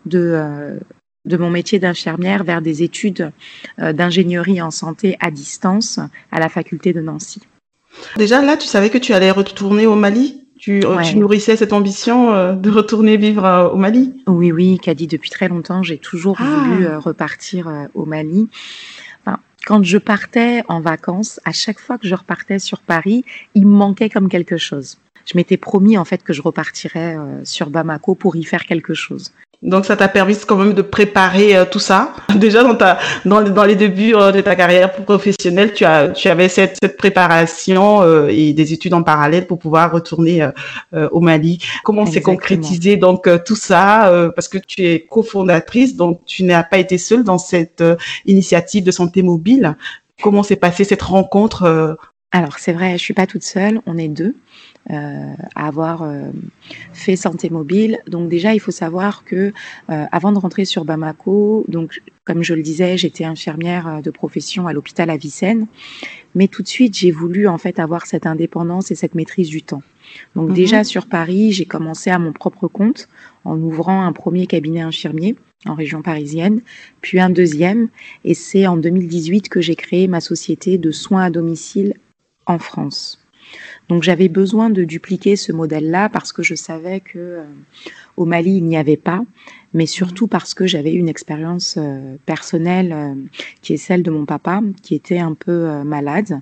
de, 0.06 0.78
de 1.24 1.36
mon 1.36 1.50
métier 1.50 1.78
d'infirmière 1.78 2.44
vers 2.44 2.62
des 2.62 2.82
études 2.82 3.30
d'ingénierie 3.78 4.62
en 4.62 4.70
santé 4.70 5.16
à 5.20 5.30
distance 5.30 6.00
à 6.32 6.40
la 6.40 6.48
faculté 6.48 6.92
de 6.92 7.00
Nancy. 7.00 7.40
Déjà 8.16 8.40
là, 8.40 8.56
tu 8.56 8.66
savais 8.66 8.88
que 8.88 8.98
tu 8.98 9.12
allais 9.12 9.30
retourner 9.30 9.86
au 9.86 9.96
Mali 9.96 10.40
tu, 10.60 10.84
euh, 10.84 11.00
tu, 11.00 11.16
nourrissais 11.16 11.56
cette 11.56 11.72
ambition 11.72 12.34
euh, 12.34 12.52
de 12.52 12.70
retourner 12.70 13.16
vivre 13.16 13.46
euh, 13.46 13.70
au 13.70 13.76
Mali 13.76 14.22
Oui, 14.26 14.52
oui, 14.52 14.78
Kadi, 14.78 15.06
depuis 15.06 15.30
très 15.30 15.48
longtemps, 15.48 15.82
j'ai 15.82 15.96
toujours 15.96 16.36
ah. 16.38 16.44
voulu 16.44 16.86
repartir 16.96 17.88
au 17.94 18.04
Mali. 18.04 18.46
Enfin, 19.24 19.38
quand 19.66 19.82
je 19.82 19.96
partais 19.96 20.62
en 20.68 20.82
vacances, 20.82 21.40
à 21.46 21.52
chaque 21.52 21.80
fois 21.80 21.96
que 21.96 22.06
je 22.06 22.14
repartais 22.14 22.58
sur 22.58 22.80
Paris, 22.80 23.24
il 23.54 23.66
me 23.66 23.74
manquait 23.74 24.10
comme 24.10 24.28
quelque 24.28 24.58
chose. 24.58 24.98
Je 25.24 25.38
m'étais 25.38 25.56
promis 25.56 25.96
en 25.96 26.04
fait 26.04 26.22
que 26.22 26.34
je 26.34 26.42
repartirais 26.42 27.16
sur 27.44 27.70
Bamako 27.70 28.14
pour 28.14 28.36
y 28.36 28.44
faire 28.44 28.66
quelque 28.66 28.92
chose. 28.92 29.32
Donc 29.62 29.84
ça 29.84 29.94
t'a 29.94 30.08
permis 30.08 30.36
quand 30.46 30.56
même 30.56 30.72
de 30.72 30.80
préparer 30.80 31.54
euh, 31.54 31.64
tout 31.70 31.78
ça. 31.78 32.14
Déjà 32.34 32.62
dans 32.62 32.74
ta 32.74 32.98
dans, 33.26 33.42
dans 33.42 33.64
les 33.64 33.76
débuts 33.76 34.14
euh, 34.14 34.32
de 34.32 34.40
ta 34.40 34.56
carrière 34.56 34.90
professionnelle, 34.92 35.74
tu 35.74 35.84
as 35.84 36.08
tu 36.08 36.28
avais 36.28 36.48
cette, 36.48 36.78
cette 36.82 36.96
préparation 36.96 38.00
euh, 38.00 38.28
et 38.30 38.54
des 38.54 38.72
études 38.72 38.94
en 38.94 39.02
parallèle 39.02 39.46
pour 39.46 39.58
pouvoir 39.58 39.92
retourner 39.92 40.48
au 40.92 41.20
Mali. 41.20 41.58
Comment 41.84 42.06
s'est 42.06 42.22
concrétisé 42.22 42.96
donc 42.96 43.28
tout 43.44 43.56
ça 43.56 44.30
parce 44.34 44.48
que 44.48 44.58
tu 44.58 44.82
es 44.82 45.00
cofondatrice 45.00 45.96
donc 45.96 46.20
tu 46.24 46.44
n'as 46.44 46.62
pas 46.62 46.78
été 46.78 46.98
seule 46.98 47.24
dans 47.24 47.38
cette 47.38 47.82
initiative 48.26 48.84
de 48.84 48.90
santé 48.90 49.22
mobile. 49.22 49.76
Comment 50.22 50.42
s'est 50.42 50.56
passée 50.56 50.84
cette 50.84 51.02
rencontre 51.02 51.98
Alors 52.32 52.58
c'est 52.58 52.72
vrai, 52.72 52.92
je 52.92 53.02
suis 53.02 53.14
pas 53.14 53.26
toute 53.26 53.42
seule, 53.42 53.80
on 53.86 53.98
est 53.98 54.08
deux. 54.08 54.34
Euh, 54.92 55.34
à 55.54 55.68
avoir 55.68 56.02
euh, 56.02 56.30
fait 56.92 57.14
santé 57.14 57.48
mobile. 57.48 58.00
Donc 58.08 58.28
déjà, 58.28 58.54
il 58.54 58.58
faut 58.58 58.72
savoir 58.72 59.24
que 59.24 59.52
euh, 59.88 60.04
avant 60.10 60.32
de 60.32 60.38
rentrer 60.38 60.64
sur 60.64 60.84
Bamako, 60.84 61.64
donc 61.68 62.02
comme 62.24 62.42
je 62.42 62.54
le 62.54 62.62
disais, 62.62 62.96
j'étais 62.96 63.24
infirmière 63.24 64.00
de 64.02 64.10
profession 64.10 64.66
à 64.66 64.72
l'hôpital 64.72 65.08
Avicenne, 65.10 65.68
mais 66.34 66.48
tout 66.48 66.62
de 66.62 66.66
suite, 66.66 66.96
j'ai 66.96 67.12
voulu 67.12 67.46
en 67.46 67.56
fait 67.56 67.78
avoir 67.78 68.06
cette 68.06 68.26
indépendance 68.26 68.90
et 68.90 68.96
cette 68.96 69.14
maîtrise 69.14 69.48
du 69.48 69.62
temps. 69.62 69.82
Donc 70.34 70.48
mhm. 70.48 70.54
déjà 70.54 70.82
sur 70.82 71.06
Paris, 71.06 71.52
j'ai 71.52 71.66
commencé 71.66 72.10
à 72.10 72.18
mon 72.18 72.32
propre 72.32 72.66
compte 72.66 73.08
en 73.44 73.60
ouvrant 73.60 74.04
un 74.04 74.12
premier 74.12 74.48
cabinet 74.48 74.80
infirmier 74.80 75.36
en 75.66 75.74
région 75.74 76.02
parisienne, 76.02 76.62
puis 77.00 77.20
un 77.20 77.30
deuxième, 77.30 77.90
et 78.24 78.34
c'est 78.34 78.66
en 78.66 78.76
2018 78.76 79.48
que 79.50 79.60
j'ai 79.60 79.76
créé 79.76 80.08
ma 80.08 80.20
société 80.20 80.78
de 80.78 80.90
soins 80.90 81.24
à 81.24 81.30
domicile 81.30 81.94
en 82.46 82.58
France. 82.58 83.19
Donc 83.90 84.04
j'avais 84.04 84.28
besoin 84.28 84.70
de 84.70 84.84
dupliquer 84.84 85.34
ce 85.34 85.50
modèle-là 85.50 86.08
parce 86.08 86.32
que 86.32 86.44
je 86.44 86.54
savais 86.54 87.00
que 87.00 87.18
euh, 87.18 87.44
au 88.16 88.24
Mali 88.24 88.52
il 88.58 88.64
n'y 88.64 88.76
avait 88.76 88.96
pas, 88.96 89.24
mais 89.74 89.86
surtout 89.86 90.28
parce 90.28 90.54
que 90.54 90.64
j'avais 90.64 90.92
une 90.92 91.08
expérience 91.08 91.74
euh, 91.76 92.14
personnelle 92.24 92.92
euh, 92.92 93.14
qui 93.62 93.74
est 93.74 93.78
celle 93.78 94.04
de 94.04 94.12
mon 94.12 94.26
papa 94.26 94.60
qui 94.84 94.94
était 94.94 95.18
un 95.18 95.34
peu 95.34 95.82
malade 95.82 96.40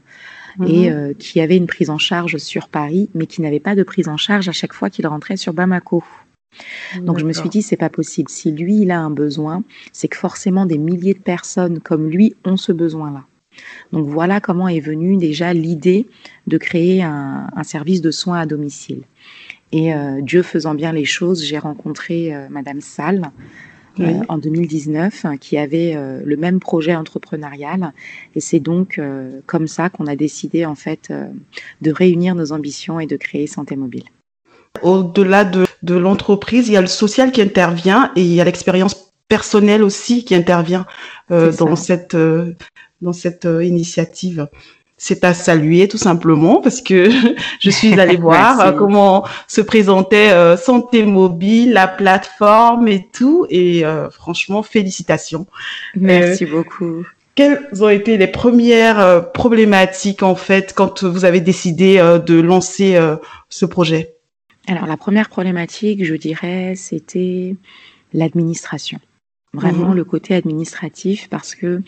et 0.66 0.90
mhm. 0.90 1.14
qui 1.14 1.40
avait 1.40 1.56
une 1.56 1.68
prise 1.68 1.88
en 1.88 1.98
charge 1.98 2.36
sur 2.36 2.68
Paris, 2.68 3.08
mais 3.14 3.26
qui 3.26 3.40
n'avait 3.40 3.60
pas 3.60 3.76
de 3.76 3.84
prise 3.84 4.08
en 4.08 4.16
charge 4.16 4.48
à 4.48 4.52
chaque 4.52 4.72
fois 4.72 4.90
qu'il 4.90 5.06
rentrait 5.06 5.36
sur 5.36 5.54
Bamako. 5.54 6.02
Donc 7.00 7.18
je 7.18 7.24
me 7.24 7.32
suis 7.32 7.48
dit 7.48 7.62
c'est 7.62 7.76
pas 7.76 7.90
possible. 7.90 8.28
Si 8.28 8.50
lui 8.50 8.82
il 8.82 8.90
a 8.90 9.00
un 9.00 9.10
besoin, 9.10 9.62
c'est 9.92 10.08
que 10.08 10.16
forcément 10.16 10.66
des 10.66 10.78
milliers 10.78 11.14
de 11.14 11.20
personnes 11.20 11.80
comme 11.80 12.10
lui 12.10 12.34
ont 12.44 12.56
ce 12.56 12.72
besoin-là. 12.72 13.24
Donc 13.92 14.06
voilà 14.06 14.40
comment 14.40 14.68
est 14.68 14.80
venue 14.80 15.16
déjà 15.16 15.52
l'idée 15.52 16.06
de 16.46 16.58
créer 16.58 17.02
un, 17.02 17.46
service 17.62 18.00
de 18.00 18.10
soins 18.10 18.40
à 18.40 18.46
domicile. 18.46 19.02
Et 19.72 19.92
euh, 19.92 20.20
Dieu 20.22 20.42
faisant 20.42 20.74
bien 20.74 20.92
les 20.92 21.04
choses, 21.04 21.44
j'ai 21.44 21.58
rencontré 21.58 22.34
euh, 22.34 22.48
Madame 22.48 22.80
Salle 22.80 23.30
euh, 24.00 24.20
en 24.28 24.38
2019 24.38 25.26
qui 25.40 25.58
avait 25.58 25.96
le 26.24 26.36
même 26.36 26.60
projet 26.60 26.94
entrepreneurial. 26.94 27.92
Et 28.36 28.40
c'est 28.40 28.60
donc 28.60 29.00
comme 29.46 29.66
ça 29.66 29.90
qu'on 29.90 30.06
a 30.06 30.14
décidé 30.14 30.64
en 30.64 30.76
fait 30.76 31.12
de 31.82 31.90
réunir 31.90 32.36
nos 32.36 32.52
ambitions 32.52 33.00
et 33.00 33.06
de 33.06 33.16
créer 33.16 33.48
Santé 33.48 33.74
Mobile. 33.74 34.04
Au-delà 34.82 35.44
de, 35.44 35.66
de 35.82 35.96
l'entreprise, 35.96 36.68
il 36.68 36.74
y 36.74 36.76
a 36.76 36.80
le 36.80 36.86
social 36.86 37.32
qui 37.32 37.42
intervient 37.42 38.12
et 38.14 38.22
il 38.22 38.32
y 38.32 38.40
a 38.40 38.44
l'expérience 38.44 39.12
personnelle 39.26 39.82
aussi 39.82 40.24
qui 40.24 40.36
intervient 40.36 40.86
dans 41.28 41.74
cette 41.74 42.16
dans 43.00 43.12
cette 43.12 43.44
euh, 43.44 43.64
initiative. 43.64 44.48
C'est 44.96 45.22
à 45.22 45.32
saluer 45.32 45.86
tout 45.86 45.98
simplement 45.98 46.60
parce 46.62 46.80
que 46.80 47.10
je 47.60 47.70
suis 47.70 47.98
allée 47.98 48.16
voir 48.28 48.60
euh, 48.60 48.72
comment 48.72 49.26
se 49.46 49.60
présentait 49.60 50.30
euh, 50.30 50.56
Santé 50.56 51.04
Mobile, 51.04 51.72
la 51.72 51.88
plateforme 51.88 52.88
et 52.88 53.06
tout. 53.12 53.46
Et 53.50 53.84
franchement, 54.10 54.62
félicitations. 54.62 55.46
Merci 55.94 56.46
beaucoup. 56.46 57.04
Quelles 57.34 57.68
ont 57.80 57.88
été 57.88 58.16
les 58.16 58.26
premières 58.26 59.30
problématiques 59.32 60.24
en 60.24 60.34
fait 60.34 60.72
quand 60.74 61.04
vous 61.04 61.24
avez 61.24 61.40
décidé 61.40 61.98
de 61.98 62.40
lancer 62.40 62.98
ce 63.48 63.64
projet? 63.64 64.16
Alors 64.66 64.86
la 64.86 64.96
première 64.96 65.28
problématique, 65.28 66.04
je 66.04 66.16
dirais, 66.16 66.74
c'était 66.74 67.54
l'administration 68.12 68.98
vraiment 69.52 69.88
mhm. 69.88 69.96
le 69.96 70.04
côté 70.04 70.34
administratif 70.34 71.28
parce 71.28 71.54
que 71.54 71.82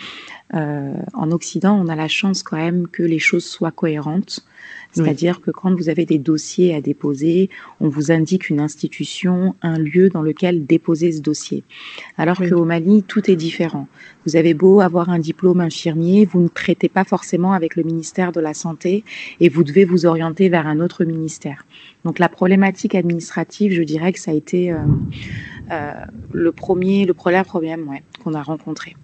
euh, 0.55 0.95
en 1.15 1.31
Occident, 1.31 1.81
on 1.81 1.89
a 1.89 1.97
la 1.97 2.09
chance 2.09 2.43
quand 2.43 2.57
même 2.57 2.89
que 2.89 3.03
les 3.03 3.19
choses 3.19 3.45
soient 3.45 3.71
cohérentes. 3.71 4.45
C'est-à-dire 4.93 5.41
que 5.41 5.51
quand 5.53 5.75
vous 5.75 5.89
avez 5.89 6.05
des 6.05 6.19
dossiers 6.19 6.75
à 6.75 6.81
déposer, 6.81 7.49
on 7.81 7.89
vous 7.89 8.11
indique 8.11 8.51
une 8.51 8.59
institution, 8.59 9.55
un 9.63 9.79
lieu 9.79 10.09
dans 10.09 10.23
lequel 10.23 10.67
déposer 10.67 11.13
ce 11.13 11.21
dossier. 11.21 11.63
Alors 12.19 12.39
qu'au 12.39 12.65
Mali, 12.65 13.05
tout 13.05 13.31
est 13.31 13.37
différent. 13.37 13.87
Vous 14.27 14.35
avez 14.35 14.53
beau 14.53 14.81
avoir 14.81 15.09
un 15.09 15.21
diplôme 15.21 15.61
infirmier, 15.61 16.25
vous 16.25 16.41
ne 16.41 16.49
traitez 16.49 16.89
pas 16.89 17.05
forcément 17.05 17.53
avec 17.53 17.77
le 17.77 17.85
ministère 17.85 18.33
de 18.33 18.41
la 18.41 18.53
Santé 18.53 19.05
et 19.39 19.49
vous 19.49 19.63
devez 19.63 19.85
vous 19.85 20.07
orienter 20.07 20.49
vers 20.49 20.67
un 20.67 20.81
autre 20.81 21.05
ministère. 21.05 21.67
Donc 22.05 22.19
la 22.19 22.29
problématique 22.29 22.95
administrative, 22.95 23.73
je 23.73 23.83
dirais 23.83 24.13
que 24.13 24.19
ça 24.19 24.33
a 24.33 24.35
été 24.35 24.73
euh, 24.73 24.79
euh, 25.71 25.93
le 26.33 26.51
premier, 26.51 27.05
le 27.07 27.15
premier 27.15 27.45
problème 27.45 27.89
ouais, 27.89 28.03
qu'on 28.25 28.35
a 28.35 28.43
rencontré. 28.43 28.97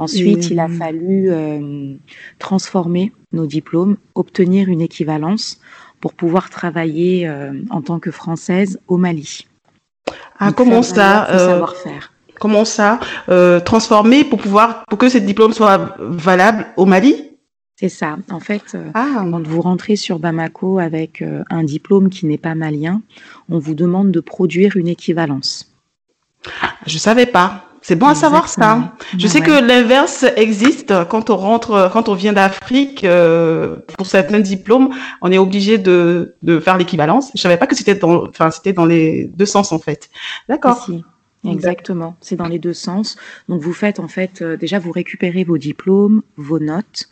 Ensuite, 0.00 0.48
il 0.48 0.58
a 0.58 0.68
fallu 0.68 1.30
euh, 1.30 1.94
transformer 2.38 3.12
nos 3.32 3.46
diplômes, 3.46 3.98
obtenir 4.14 4.70
une 4.70 4.80
équivalence 4.80 5.60
pour 6.00 6.14
pouvoir 6.14 6.48
travailler 6.48 7.28
euh, 7.28 7.52
en 7.68 7.82
tant 7.82 7.98
que 7.98 8.10
française 8.10 8.80
au 8.88 8.96
Mali. 8.96 9.46
Ah, 10.38 10.52
comment 10.52 10.82
ça 10.82 11.26
savoir-faire. 11.30 12.14
Comment 12.40 12.64
ça 12.64 12.98
transformer 13.66 14.24
pour 14.24 14.40
pouvoir 14.40 14.86
pour 14.86 14.98
que 14.98 15.10
ces 15.10 15.20
diplômes 15.20 15.52
soient 15.52 15.94
valables 15.98 16.66
au 16.78 16.86
Mali? 16.86 17.14
C'est 17.76 17.90
ça. 17.90 18.16
En 18.30 18.40
fait, 18.40 18.76
ah. 18.94 19.26
quand 19.30 19.46
vous 19.46 19.60
rentrez 19.60 19.96
sur 19.96 20.18
Bamako 20.18 20.78
avec 20.78 21.22
un 21.50 21.62
diplôme 21.62 22.08
qui 22.08 22.24
n'est 22.24 22.38
pas 22.38 22.54
malien, 22.54 23.02
on 23.50 23.58
vous 23.58 23.74
demande 23.74 24.10
de 24.10 24.20
produire 24.20 24.78
une 24.78 24.88
équivalence. 24.88 25.70
Je 26.86 26.96
savais 26.96 27.26
pas. 27.26 27.69
C'est 27.90 27.96
bon 27.96 28.06
à 28.06 28.14
savoir 28.14 28.48
ça. 28.48 28.94
Je 29.18 29.26
sais 29.26 29.40
que 29.40 29.50
l'inverse 29.50 30.24
existe 30.36 30.94
quand 31.08 31.28
on 31.28 31.36
rentre, 31.36 31.90
quand 31.92 32.08
on 32.08 32.14
vient 32.14 32.32
d'Afrique 32.32 33.02
euh, 33.02 33.78
pour 33.98 34.06
certains 34.06 34.38
diplômes, 34.38 34.90
on 35.22 35.32
est 35.32 35.38
obligé 35.38 35.76
de, 35.76 36.36
de 36.44 36.60
faire 36.60 36.78
l'équivalence. 36.78 37.32
Je 37.34 37.40
savais 37.40 37.56
pas 37.56 37.66
que 37.66 37.74
c'était 37.74 37.96
dans, 37.96 38.28
enfin 38.28 38.52
c'était 38.52 38.72
dans 38.72 38.86
les 38.86 39.24
deux 39.34 39.44
sens 39.44 39.72
en 39.72 39.80
fait. 39.80 40.08
D'accord. 40.48 40.88
Exactement, 41.44 42.16
c'est 42.20 42.36
dans 42.36 42.46
les 42.46 42.60
deux 42.60 42.74
sens. 42.74 43.16
Donc 43.48 43.60
vous 43.60 43.72
faites 43.72 43.98
en 43.98 44.06
fait 44.06 44.40
euh, 44.40 44.56
déjà 44.56 44.78
vous 44.78 44.92
récupérez 44.92 45.42
vos 45.42 45.58
diplômes, 45.58 46.22
vos 46.36 46.60
notes, 46.60 47.08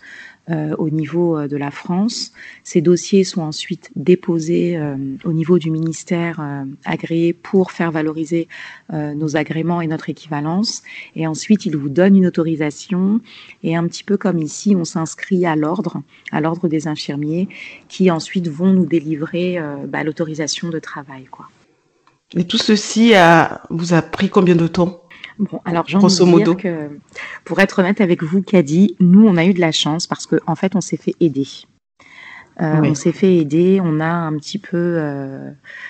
euh, 0.51 0.75
au 0.79 0.89
niveau 0.89 1.37
euh, 1.37 1.47
de 1.47 1.59
la 1.59 1.71
France. 1.71 2.33
Ces 2.65 2.81
dossiers 2.81 3.23
sont 3.23 3.43
ensuite 3.43 3.91
déposés 3.97 4.79
euh, 4.79 4.97
au 5.25 5.35
niveau 5.35 5.59
du 5.59 5.71
ministère 5.71 6.41
agréé 6.87 7.35
pour 7.35 7.71
faire 7.73 7.91
valoriser 7.91 8.49
nos 8.91 9.37
agréments 9.37 9.81
et 9.81 9.87
notre 9.87 10.09
équivalence. 10.09 10.83
Et 11.15 11.27
ensuite, 11.27 11.67
il 11.67 11.77
vous 11.77 11.89
donne 11.89 12.17
une 12.17 12.27
autorisation. 12.27 13.21
Et 13.63 13.77
un 13.77 13.87
petit 13.87 14.05
peu 14.05 14.17
comme 14.17 14.39
ici, 14.39 14.75
on 14.77 14.85
s'inscrit 14.85 15.45
à 15.45 15.57
l'ordre, 15.57 16.03
à 16.33 16.41
l'ordre 16.41 16.69
des 16.69 16.89
infirmiers, 16.89 17.49
qui 17.89 18.11
ensuite 18.11 18.49
vont 18.49 18.73
nous 18.73 18.87
délivrer 18.87 19.59
bah, 19.87 20.05
l'autorisation 20.05 20.71
de 20.71 20.79
travail. 20.79 21.25
Quoi. 21.25 21.49
Et 22.35 22.45
tout 22.45 22.59
ceci 22.59 23.13
vous 23.71 23.93
a 23.93 24.03
pris 24.03 24.31
combien 24.31 24.57
de 24.57 24.67
temps? 24.67 25.03
Bon, 25.39 25.61
alors 25.65 25.85
j'ai 25.87 25.97
envie 25.97 26.05
de 26.05 26.45
dire 26.45 26.57
que, 26.57 26.91
pour 27.45 27.61
être 27.61 27.79
honnête 27.79 28.01
avec 28.01 28.23
vous, 28.23 28.43
Caddy, 28.43 28.97
nous, 28.99 29.27
on 29.27 29.37
a 29.37 29.45
eu 29.45 29.55
de 29.55 29.61
la 29.61 29.73
chance 29.73 30.07
parce 30.07 30.27
qu'en 30.27 30.39
en 30.47 30.57
fait, 30.57 30.75
on 30.75 30.81
s'est 30.81 30.97
fait 30.97 31.15
aider. 31.21 31.47
On 32.61 32.95
s'est 32.95 33.13
fait 33.13 33.37
aider, 33.37 33.81
on 33.81 34.01
a 34.01 34.09
un 34.09 34.37
petit 34.37 34.59
peu 34.59 35.01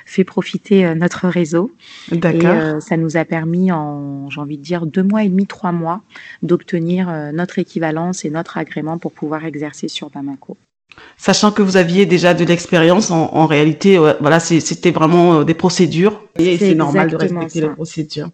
fait 0.05 0.25
profiter 0.25 0.95
notre 0.95 1.27
réseau. 1.29 1.73
Et 2.13 2.21
ça 2.81 2.97
nous 2.99 3.17
a 3.17 3.25
permis 3.25 3.73
en, 3.73 4.29
j'ai 4.29 4.41
envie 4.41 4.59
de 4.59 4.63
dire, 4.63 4.85
deux 4.85 5.03
mois 5.03 5.25
et 5.25 5.31
demi, 5.31 5.47
trois 5.47 5.73
mois, 5.73 6.03
d'obtenir 6.43 7.11
notre 7.33 7.59
équivalence 7.59 8.27
et 8.27 8.31
notre 8.31 8.59
agrément 8.59 8.99
pour 8.99 9.13
pouvoir 9.13 9.47
exercer 9.47 9.89
sur 9.89 10.11
Bamako. 10.11 10.59
Sachant 11.17 11.53
que 11.53 11.63
vous 11.63 11.77
aviez 11.77 12.07
déjà 12.07 12.35
de 12.35 12.45
l'expérience, 12.45 13.11
en, 13.11 13.47
réalité, 13.47 13.97
voilà, 13.97 14.39
c'était 14.41 14.91
vraiment 14.91 15.45
des 15.45 15.55
procédures 15.55 16.23
et 16.39 16.59
c'est 16.59 16.75
normal 16.75 17.11
de 17.11 17.17
respecter 17.17 17.63
les 17.63 17.69
procédures. 17.71 18.29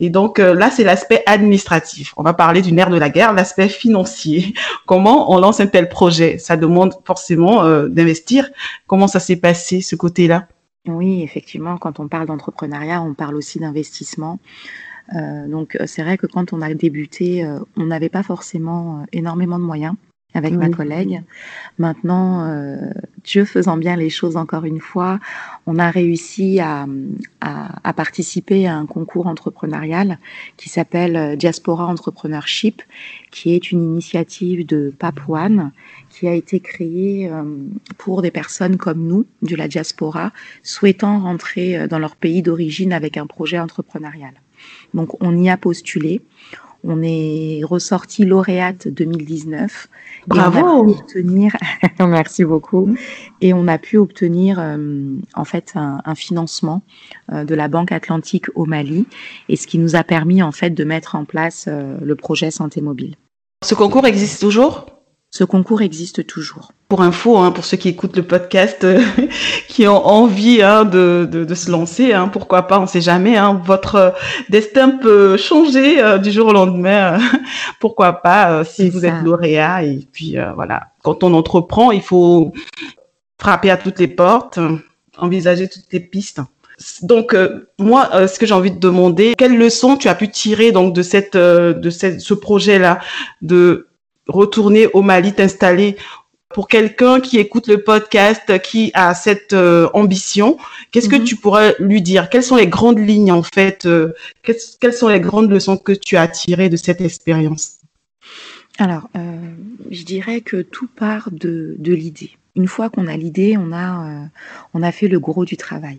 Et 0.00 0.10
donc 0.10 0.38
euh, 0.38 0.54
là, 0.54 0.70
c'est 0.70 0.84
l'aspect 0.84 1.22
administratif. 1.26 2.14
On 2.16 2.22
va 2.22 2.32
parler 2.32 2.62
du 2.62 2.72
nerf 2.72 2.90
de 2.90 2.98
la 2.98 3.10
guerre, 3.10 3.32
l'aspect 3.32 3.68
financier. 3.68 4.54
Comment 4.86 5.32
on 5.32 5.38
lance 5.38 5.60
un 5.60 5.66
tel 5.66 5.88
projet? 5.88 6.38
Ça 6.38 6.56
demande 6.56 6.94
forcément 7.04 7.64
euh, 7.64 7.88
d'investir. 7.88 8.48
Comment 8.86 9.08
ça 9.08 9.20
s'est 9.20 9.36
passé 9.36 9.80
ce 9.80 9.96
côté-là? 9.96 10.46
Oui, 10.86 11.22
effectivement, 11.22 11.76
quand 11.76 12.00
on 12.00 12.08
parle 12.08 12.26
d'entrepreneuriat, 12.26 13.02
on 13.02 13.14
parle 13.14 13.34
aussi 13.34 13.58
d'investissement. 13.58 14.38
Euh, 15.14 15.48
donc 15.48 15.76
c'est 15.86 16.02
vrai 16.02 16.16
que 16.16 16.26
quand 16.26 16.52
on 16.52 16.62
a 16.62 16.72
débuté, 16.74 17.46
on 17.76 17.86
n'avait 17.86 18.08
pas 18.08 18.22
forcément 18.22 19.04
énormément 19.12 19.58
de 19.58 19.64
moyens 19.64 19.94
avec 20.34 20.52
ma 20.52 20.68
collègue. 20.68 21.22
Maintenant, 21.78 22.46
euh, 22.46 22.76
Dieu 23.24 23.46
faisant 23.46 23.78
bien 23.78 23.96
les 23.96 24.10
choses 24.10 24.36
encore 24.36 24.64
une 24.64 24.80
fois, 24.80 25.20
on 25.66 25.78
a 25.78 25.90
réussi 25.90 26.60
à, 26.60 26.86
à, 27.40 27.92
participer 27.94 28.66
à 28.66 28.76
un 28.76 28.84
concours 28.84 29.26
entrepreneurial 29.26 30.18
qui 30.58 30.68
s'appelle 30.68 31.16
euh, 31.16 31.36
Diaspora 31.36 31.86
Entrepreneurship, 31.86 32.82
qui 33.30 33.54
est 33.54 33.72
une 33.72 33.82
initiative 33.82 34.66
de 34.66 34.92
Papouane 34.98 35.72
qui 36.10 36.28
a 36.28 36.34
été 36.34 36.60
créée 36.60 37.30
euh, 37.30 37.44
pour 37.96 38.20
des 38.20 38.30
personnes 38.30 38.76
comme 38.76 39.06
nous, 39.06 39.24
de 39.40 39.56
la 39.56 39.66
diaspora, 39.66 40.32
souhaitant 40.62 41.20
rentrer 41.20 41.88
dans 41.88 41.98
leur 41.98 42.16
pays 42.16 42.42
d'origine 42.42 42.92
avec 42.92 43.16
un 43.16 43.26
projet 43.26 43.58
entrepreneurial. 43.58 44.34
Donc 44.92 45.22
on 45.22 45.36
y 45.38 45.48
a 45.48 45.56
postulé. 45.56 46.20
On 46.84 47.02
est 47.02 47.62
ressorti 47.64 48.24
lauréate 48.24 48.88
2019. 48.88 49.88
Bravo. 50.26 50.58
Et 50.58 50.62
on 50.62 50.80
a 50.80 50.84
pu 50.84 51.00
obtenir, 51.00 51.56
merci 52.00 52.44
beaucoup. 52.44 52.86
Mm. 52.86 52.96
Et 53.40 53.54
on 53.54 53.68
a 53.68 53.78
pu 53.78 53.96
obtenir 53.96 54.58
euh, 54.58 55.16
en 55.34 55.44
fait 55.44 55.72
un, 55.74 56.14
financement 56.14 56.82
euh, 57.32 57.44
de 57.44 57.54
la 57.54 57.68
Banque 57.68 57.92
Atlantique 57.92 58.46
au 58.54 58.64
Mali, 58.64 59.06
et 59.48 59.56
ce 59.56 59.66
qui 59.66 59.78
nous 59.78 59.96
a 59.96 60.04
permis 60.04 60.42
en 60.42 60.52
fait 60.52 60.70
de 60.70 60.84
mettre 60.84 61.14
en 61.14 61.24
place 61.24 61.66
euh, 61.68 61.96
le 62.02 62.16
projet 62.16 62.50
Santé 62.50 62.80
Mobile. 62.80 63.16
Ce 63.64 63.74
concours 63.74 64.06
existe 64.06 64.40
toujours? 64.40 64.86
Ce 65.30 65.44
concours 65.44 65.82
existe 65.82 66.26
toujours. 66.26 66.72
Pour 66.88 67.02
info, 67.02 67.36
hein, 67.36 67.52
pour 67.52 67.66
ceux 67.66 67.76
qui 67.76 67.88
écoutent 67.88 68.16
le 68.16 68.22
podcast, 68.22 68.82
euh, 68.84 69.02
qui 69.68 69.86
ont 69.86 70.06
envie 70.06 70.62
hein, 70.62 70.86
de, 70.86 71.28
de, 71.30 71.44
de, 71.44 71.54
se 71.54 71.70
lancer, 71.70 72.14
hein, 72.14 72.28
pourquoi 72.28 72.62
pas, 72.62 72.78
on 72.78 72.82
ne 72.82 72.86
sait 72.86 73.02
jamais. 73.02 73.36
Hein, 73.36 73.60
votre 73.62 73.94
euh, 73.96 74.10
destin 74.48 74.88
peut 74.88 75.36
changer 75.36 76.02
euh, 76.02 76.16
du 76.16 76.30
jour 76.30 76.46
au 76.46 76.52
lendemain. 76.52 77.18
pourquoi 77.80 78.14
pas, 78.14 78.64
si 78.64 78.88
vous 78.88 79.04
êtes 79.04 79.22
lauréat. 79.22 79.84
Et 79.84 80.06
puis 80.10 80.36
voilà, 80.54 80.88
quand 81.02 81.22
on 81.22 81.34
entreprend, 81.34 81.90
il 81.90 82.02
faut 82.02 82.52
frapper 83.38 83.70
à 83.70 83.76
toutes 83.76 83.98
les 83.98 84.08
portes, 84.08 84.58
envisager 85.18 85.68
toutes 85.68 85.92
les 85.92 86.00
pistes. 86.00 86.40
Donc 87.02 87.36
moi, 87.78 88.28
ce 88.28 88.38
que 88.38 88.46
j'ai 88.46 88.54
envie 88.54 88.70
de 88.70 88.78
demander, 88.78 89.34
quelle 89.36 89.58
leçon 89.58 89.96
tu 89.96 90.08
as 90.08 90.14
pu 90.14 90.30
tirer 90.30 90.72
donc 90.72 90.94
de 90.94 91.02
cette 91.02 91.36
de 91.36 91.90
cette, 91.90 92.20
ce 92.20 92.34
projet-là 92.34 93.00
de 93.42 93.87
retourner 94.28 94.86
au 94.88 95.02
Mali, 95.02 95.32
t'installer 95.32 95.96
pour 96.50 96.66
quelqu'un 96.66 97.20
qui 97.20 97.38
écoute 97.38 97.66
le 97.66 97.82
podcast, 97.82 98.60
qui 98.62 98.90
a 98.94 99.14
cette 99.14 99.52
euh, 99.52 99.88
ambition, 99.92 100.56
qu'est-ce 100.90 101.08
que 101.08 101.16
mhm. 101.16 101.24
tu 101.24 101.36
pourrais 101.36 101.76
lui 101.78 102.00
dire? 102.00 102.30
Quelles 102.30 102.42
sont 102.42 102.56
les 102.56 102.66
grandes 102.66 102.98
lignes 102.98 103.32
en 103.32 103.42
fait 103.42 103.84
euh, 103.84 104.14
quelles, 104.42 104.92
sont 104.92 105.08
les 105.08 105.20
grandes 105.20 105.50
leçons 105.50 105.76
que 105.76 105.92
tu 105.92 106.16
as 106.16 106.26
tirées 106.28 106.68
de 106.68 106.76
cette 106.76 107.00
expérience? 107.00 107.78
Alors, 108.78 109.10
euh, 109.16 109.36
je 109.90 110.04
dirais 110.04 110.40
que 110.40 110.62
tout 110.62 110.88
part 110.88 111.30
de, 111.32 111.74
de 111.78 111.92
l'idée. 111.92 112.30
Une 112.56 112.68
fois 112.68 112.88
qu'on 112.88 113.06
a 113.06 113.16
l'idée, 113.16 113.56
on 113.58 113.72
a 113.72 114.28
on 114.74 114.82
a 114.82 114.90
fait 114.90 115.06
le 115.06 115.20
gros 115.20 115.44
du 115.44 115.56
travail. 115.56 115.98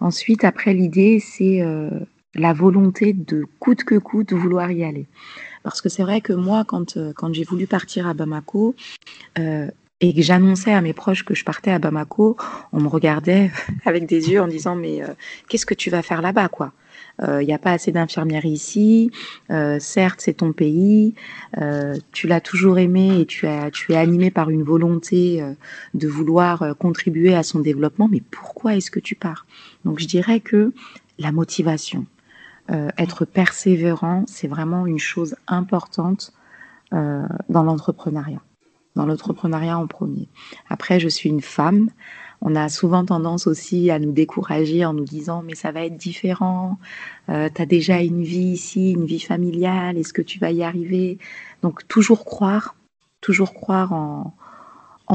Ensuite, 0.00 0.44
après 0.44 0.74
l'idée, 0.74 1.20
c'est 1.20 1.62
la 2.34 2.52
volonté 2.52 3.12
de 3.12 3.44
coûte 3.60 3.84
que 3.84 3.94
coûte 3.94 4.32
vouloir 4.32 4.72
y 4.72 4.82
aller. 4.82 5.06
Parce 5.68 5.82
que 5.82 5.90
c'est 5.90 6.02
vrai 6.02 6.22
que 6.22 6.32
moi, 6.32 6.64
quand, 6.66 6.96
euh, 6.96 7.12
quand 7.14 7.30
j'ai 7.34 7.44
voulu 7.44 7.66
partir 7.66 8.06
à 8.06 8.14
Bamako, 8.14 8.74
euh, 9.38 9.68
et 10.00 10.14
que 10.14 10.22
j'annonçais 10.22 10.72
à 10.72 10.80
mes 10.80 10.94
proches 10.94 11.24
que 11.24 11.34
je 11.34 11.44
partais 11.44 11.70
à 11.70 11.78
Bamako, 11.78 12.38
on 12.72 12.80
me 12.80 12.88
regardait 12.88 13.50
avec 13.84 14.06
des 14.06 14.30
yeux 14.30 14.40
en 14.40 14.48
disant 14.48 14.76
mais 14.76 15.02
euh, 15.02 15.08
qu'est-ce 15.48 15.66
que 15.66 15.74
tu 15.74 15.90
vas 15.90 16.00
faire 16.00 16.22
là-bas 16.22 16.48
quoi? 16.48 16.72
Il 17.20 17.46
n'y 17.46 17.52
a 17.52 17.58
pas 17.58 17.72
assez 17.72 17.90
d'infirmières 17.90 18.44
ici. 18.44 19.10
certes, 19.80 20.20
c'est 20.20 20.34
ton 20.34 20.52
pays. 20.52 21.14
tu 22.12 22.28
l'as 22.28 22.40
toujours 22.40 22.78
aimé 22.78 23.20
et 23.20 23.26
tu, 23.26 23.48
tu 23.72 23.92
es 23.92 23.96
animé 23.96 24.30
par 24.30 24.50
une 24.50 24.62
volonté 24.62 25.42
de 25.94 26.08
vouloir 26.08 26.76
contribuer 26.78 27.34
à 27.34 27.42
son 27.42 27.58
développement. 27.58 28.06
Mais 28.08 28.22
pourquoi 28.30 28.76
est-ce 28.76 28.92
que 28.92 29.00
tu 29.00 29.16
pars? 29.16 29.46
Donc 29.84 29.98
je 29.98 30.06
dirais 30.06 30.38
que 30.38 30.72
la 31.18 31.32
motivation, 31.32 32.06
euh, 32.70 32.88
être 32.98 33.24
persévérant, 33.24 34.24
c'est 34.26 34.48
vraiment 34.48 34.86
une 34.86 34.98
chose 34.98 35.36
importante 35.46 36.32
euh, 36.92 37.26
dans 37.48 37.62
l'entrepreneuriat. 37.62 38.42
Dans 38.96 39.06
l'entrepreneuriat 39.06 39.78
en 39.78 39.86
premier. 39.86 40.28
Après, 40.68 41.00
je 41.00 41.08
suis 41.08 41.28
une 41.28 41.42
femme. 41.42 41.90
On 42.40 42.54
a 42.54 42.68
souvent 42.68 43.04
tendance 43.04 43.46
aussi 43.46 43.90
à 43.90 43.98
nous 43.98 44.12
décourager 44.12 44.84
en 44.84 44.94
nous 44.94 45.04
disant 45.04 45.42
mais 45.42 45.54
ça 45.54 45.72
va 45.72 45.84
être 45.84 45.96
différent, 45.96 46.78
euh, 47.28 47.48
tu 47.52 47.60
as 47.60 47.66
déjà 47.66 48.00
une 48.00 48.22
vie 48.22 48.52
ici, 48.52 48.92
une 48.92 49.06
vie 49.06 49.20
familiale, 49.20 49.98
est-ce 49.98 50.12
que 50.12 50.22
tu 50.22 50.38
vas 50.38 50.52
y 50.52 50.62
arriver? 50.62 51.18
Donc 51.62 51.86
toujours 51.88 52.24
croire, 52.24 52.76
toujours 53.20 53.54
croire 53.54 53.92
en, 53.92 54.34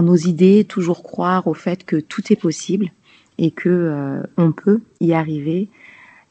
nos 0.02 0.16
idées, 0.16 0.66
toujours 0.66 1.02
croire 1.02 1.48
au 1.48 1.54
fait 1.54 1.86
que 1.86 1.96
tout 1.96 2.34
est 2.34 2.40
possible 2.40 2.92
et 3.38 3.52
que 3.52 3.70
euh, 3.70 4.24
on 4.38 4.52
peut 4.52 4.82
y 5.00 5.14
arriver 5.14 5.70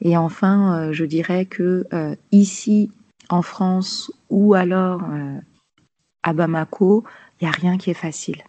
et 0.05 0.17
enfin, 0.17 0.89
euh, 0.89 0.93
je 0.93 1.05
dirais 1.05 1.47
que 1.47 1.87
euh, 1.93 2.17
ici, 2.33 2.91
en 3.29 3.41
France, 3.41 4.13
ou 4.31 4.55
alors 4.55 5.01
euh, 5.05 5.39
à 6.25 6.33
Bamako, 6.33 7.05
il 7.41 7.45
n'y 7.45 7.49
a 7.49 7.53
rien 7.53 7.79
qui 7.79 7.91
est 7.91 7.95
facile. 7.95 8.43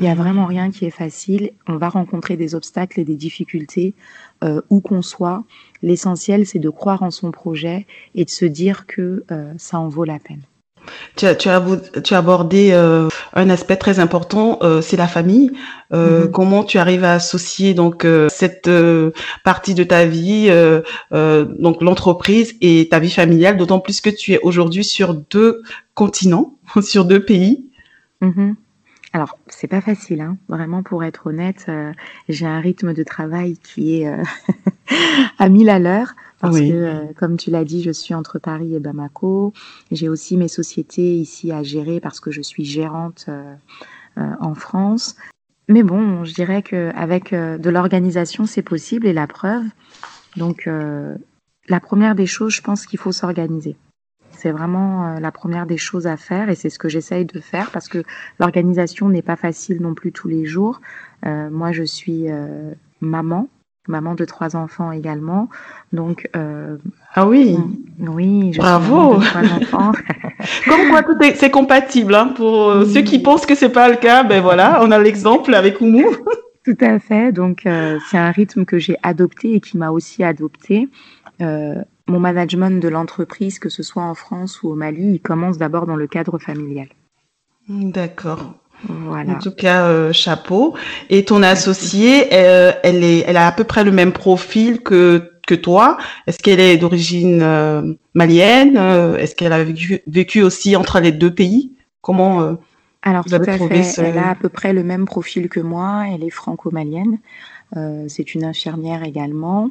Il 0.00 0.04
n'y 0.04 0.10
a 0.10 0.14
vraiment 0.14 0.46
rien 0.46 0.70
qui 0.70 0.86
est 0.86 0.90
facile. 0.90 1.50
On 1.66 1.76
va 1.76 1.90
rencontrer 1.90 2.36
des 2.36 2.54
obstacles 2.54 3.00
et 3.00 3.04
des 3.04 3.16
difficultés 3.16 3.94
où 4.70 4.80
qu'on 4.80 5.02
soit. 5.02 5.42
L'essentiel, 5.82 6.46
c'est 6.46 6.60
de 6.60 6.70
croire 6.70 7.02
en 7.02 7.10
son 7.10 7.32
projet 7.32 7.84
et 8.14 8.24
de 8.24 8.30
se 8.30 8.44
dire 8.44 8.86
que 8.86 9.24
ça 9.56 9.80
en 9.80 9.88
vaut 9.88 10.04
la 10.04 10.20
peine. 10.20 10.42
Tu 11.16 11.26
as, 11.26 11.34
tu 11.34 11.48
as, 11.48 11.62
tu 12.04 12.14
as 12.14 12.18
abordé 12.18 12.70
euh, 12.72 13.08
un 13.34 13.50
aspect 13.50 13.76
très 13.76 13.98
important, 13.98 14.58
euh, 14.62 14.80
c'est 14.80 14.96
la 14.96 15.08
famille. 15.08 15.52
Euh, 15.92 16.26
mm-hmm. 16.26 16.30
Comment 16.30 16.64
tu 16.64 16.78
arrives 16.78 17.04
à 17.04 17.14
associer 17.14 17.74
donc 17.74 18.06
cette 18.28 18.70
partie 19.44 19.74
de 19.74 19.84
ta 19.84 20.04
vie, 20.04 20.50
donc 21.10 21.82
l'entreprise 21.82 22.56
et 22.60 22.88
ta 22.90 22.98
vie 22.98 23.10
familiale, 23.10 23.56
d'autant 23.56 23.80
plus 23.80 24.00
que 24.00 24.10
tu 24.10 24.32
es 24.32 24.40
aujourd'hui 24.40 24.84
sur 24.84 25.14
deux 25.14 25.62
continents, 25.94 26.56
sur 26.82 27.04
deux 27.04 27.24
pays? 27.24 27.66
Mm-hmm. 28.22 28.54
Alors, 29.14 29.38
c'est 29.46 29.68
pas 29.68 29.80
facile, 29.80 30.20
hein. 30.20 30.36
vraiment 30.48 30.82
pour 30.82 31.02
être 31.02 31.28
honnête, 31.28 31.66
j'ai 32.28 32.46
un 32.46 32.60
rythme 32.60 32.92
de 32.92 33.02
travail 33.02 33.56
qui 33.56 34.02
est 34.02 34.12
à 35.38 35.48
mille 35.48 35.70
à 35.70 35.78
l'heure. 35.78 36.14
Parce 36.40 36.60
que, 36.60 36.72
euh, 36.72 37.04
comme 37.16 37.36
tu 37.36 37.50
l'as 37.50 37.64
dit, 37.64 37.82
je 37.82 37.90
suis 37.90 38.14
entre 38.14 38.38
Paris 38.38 38.74
et 38.74 38.80
Bamako. 38.80 39.52
J'ai 39.90 40.08
aussi 40.08 40.36
mes 40.36 40.48
sociétés 40.48 41.16
ici 41.16 41.50
à 41.50 41.62
gérer 41.62 42.00
parce 42.00 42.20
que 42.20 42.30
je 42.30 42.42
suis 42.42 42.64
gérante 42.64 43.26
euh, 43.28 43.54
euh, 44.18 44.32
en 44.40 44.54
France. 44.54 45.16
Mais 45.68 45.82
bon, 45.82 46.24
je 46.24 46.32
dirais 46.32 46.62
qu'avec 46.62 47.34
de 47.34 47.70
l'organisation, 47.70 48.46
c'est 48.46 48.62
possible 48.62 49.06
et 49.06 49.12
la 49.12 49.26
preuve. 49.26 49.64
Donc, 50.36 50.66
la 50.66 51.80
première 51.80 52.14
des 52.14 52.24
choses, 52.24 52.54
je 52.54 52.62
pense 52.62 52.86
qu'il 52.86 52.98
faut 52.98 53.12
s'organiser. 53.12 53.76
C'est 54.30 54.50
vraiment 54.50 55.18
la 55.20 55.30
première 55.30 55.66
des 55.66 55.76
choses 55.76 56.06
à 56.06 56.16
faire 56.16 56.48
et 56.48 56.54
c'est 56.54 56.70
ce 56.70 56.78
que 56.78 56.88
j'essaye 56.88 57.26
de 57.26 57.38
faire 57.38 57.70
parce 57.70 57.88
que 57.88 58.02
l'organisation 58.40 59.10
n'est 59.10 59.20
pas 59.20 59.36
facile 59.36 59.82
non 59.82 59.92
plus 59.92 60.10
tous 60.10 60.28
les 60.28 60.46
jours. 60.46 60.80
moi, 61.26 61.72
je 61.72 61.82
suis 61.82 62.28
maman, 63.02 63.50
maman 63.88 64.14
de 64.14 64.24
trois 64.24 64.56
enfants 64.56 64.92
également. 64.92 65.48
Donc, 65.92 66.28
euh, 66.36 66.76
ah 67.14 67.26
oui, 67.26 67.56
oui, 67.98 68.52
je 68.52 68.58
bravo. 68.58 69.20
Suis 69.20 69.34
maman 69.34 69.58
de 69.58 69.64
trois 69.64 69.80
enfants. 69.80 69.92
Comme 70.68 70.90
quoi, 70.90 71.02
tout 71.02 71.20
est, 71.22 71.34
c'est 71.34 71.50
compatible. 71.50 72.14
Hein, 72.14 72.32
pour 72.36 72.70
euh, 72.70 72.84
ceux 72.84 73.02
qui 73.02 73.18
pensent 73.18 73.46
que 73.46 73.54
c'est 73.54 73.72
pas 73.72 73.88
le 73.88 73.96
cas, 73.96 74.22
ben 74.22 74.40
voilà, 74.40 74.80
on 74.82 74.90
a 74.90 74.98
l'exemple 74.98 75.54
avec 75.54 75.80
Oumou. 75.80 76.04
Tout 76.64 76.76
à 76.80 76.98
fait. 76.98 77.32
Donc, 77.32 77.64
euh, 77.64 77.98
c'est 78.10 78.18
un 78.18 78.30
rythme 78.30 78.64
que 78.66 78.78
j'ai 78.78 78.96
adopté 79.02 79.54
et 79.54 79.60
qui 79.60 79.78
m'a 79.78 79.90
aussi 79.90 80.22
adopté. 80.22 80.88
Euh, 81.40 81.82
mon 82.06 82.20
management 82.20 82.80
de 82.82 82.88
l'entreprise, 82.88 83.58
que 83.58 83.68
ce 83.68 83.82
soit 83.82 84.02
en 84.02 84.14
France 84.14 84.62
ou 84.62 84.68
au 84.68 84.74
Mali, 84.74 85.14
il 85.14 85.20
commence 85.20 85.56
d'abord 85.56 85.86
dans 85.86 85.96
le 85.96 86.06
cadre 86.06 86.38
familial. 86.38 86.88
D'accord. 87.68 88.54
Voilà. 88.84 89.32
En 89.32 89.38
tout 89.38 89.50
cas, 89.50 90.12
chapeau. 90.12 90.74
Et 91.10 91.24
ton 91.24 91.42
associée, 91.42 92.32
elle, 92.32 93.02
est, 93.04 93.24
elle 93.26 93.36
a 93.36 93.46
à 93.46 93.52
peu 93.52 93.64
près 93.64 93.84
le 93.84 93.90
même 93.90 94.12
profil 94.12 94.80
que 94.80 95.32
que 95.46 95.54
toi. 95.54 95.96
Est-ce 96.26 96.38
qu'elle 96.38 96.60
est 96.60 96.76
d'origine 96.76 97.96
malienne 98.14 98.76
Est-ce 99.18 99.34
qu'elle 99.34 99.52
a 99.52 99.64
vécu, 99.64 100.00
vécu, 100.06 100.42
aussi 100.42 100.76
entre 100.76 101.00
les 101.00 101.10
deux 101.10 101.34
pays? 101.34 101.72
Comment 102.02 102.56
alors 103.02 103.24
tout 103.24 103.34
à 103.34 103.42
fait. 103.42 103.94
Elle 103.98 104.18
a 104.18 104.30
à 104.30 104.34
peu 104.34 104.48
près 104.48 104.72
le 104.72 104.82
même 104.82 105.06
profil 105.06 105.48
que 105.48 105.60
moi. 105.60 106.04
Elle 106.12 106.24
est 106.24 106.30
franco-malienne. 106.30 107.18
Euh, 107.76 108.06
c'est 108.08 108.34
une 108.34 108.44
infirmière 108.44 109.04
également. 109.04 109.70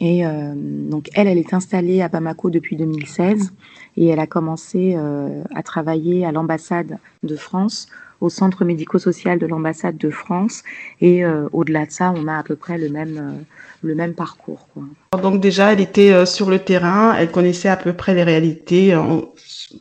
Et 0.00 0.26
euh, 0.26 0.52
donc 0.56 1.08
elle, 1.14 1.28
elle 1.28 1.38
est 1.38 1.54
installée 1.54 2.02
à 2.02 2.08
Bamako 2.08 2.50
depuis 2.50 2.76
2016 2.76 3.52
et 3.96 4.08
elle 4.08 4.18
a 4.18 4.26
commencé 4.26 4.94
euh, 4.96 5.44
à 5.54 5.62
travailler 5.62 6.26
à 6.26 6.32
l'ambassade 6.32 6.98
de 7.22 7.36
France, 7.36 7.86
au 8.22 8.28
centre 8.30 8.64
médico-social 8.64 9.38
de 9.38 9.46
l'ambassade 9.46 9.98
de 9.98 10.10
France. 10.10 10.62
Et 11.00 11.24
au-delà 11.52 11.86
de 11.86 11.90
ça, 11.90 12.14
on 12.16 12.26
a 12.28 12.38
à 12.38 12.42
peu 12.42 12.56
près 12.56 12.78
le 12.78 12.88
même 12.88 13.44
le 13.82 13.94
même 13.96 14.14
parcours. 14.14 14.68
Quoi. 14.72 15.20
Donc 15.20 15.40
déjà, 15.40 15.72
elle 15.72 15.80
était 15.80 16.24
sur 16.24 16.48
le 16.48 16.60
terrain, 16.60 17.14
elle 17.18 17.30
connaissait 17.30 17.68
à 17.68 17.76
peu 17.76 17.92
près 17.92 18.14
les 18.14 18.22
réalités, 18.22 18.96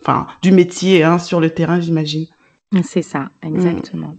enfin 0.01 0.27
du 0.41 0.51
métier 0.51 1.03
hein, 1.03 1.19
sur 1.19 1.39
le 1.39 1.51
terrain, 1.51 1.79
j'imagine. 1.79 2.27
C'est 2.83 3.01
ça, 3.01 3.29
exactement. 3.43 4.15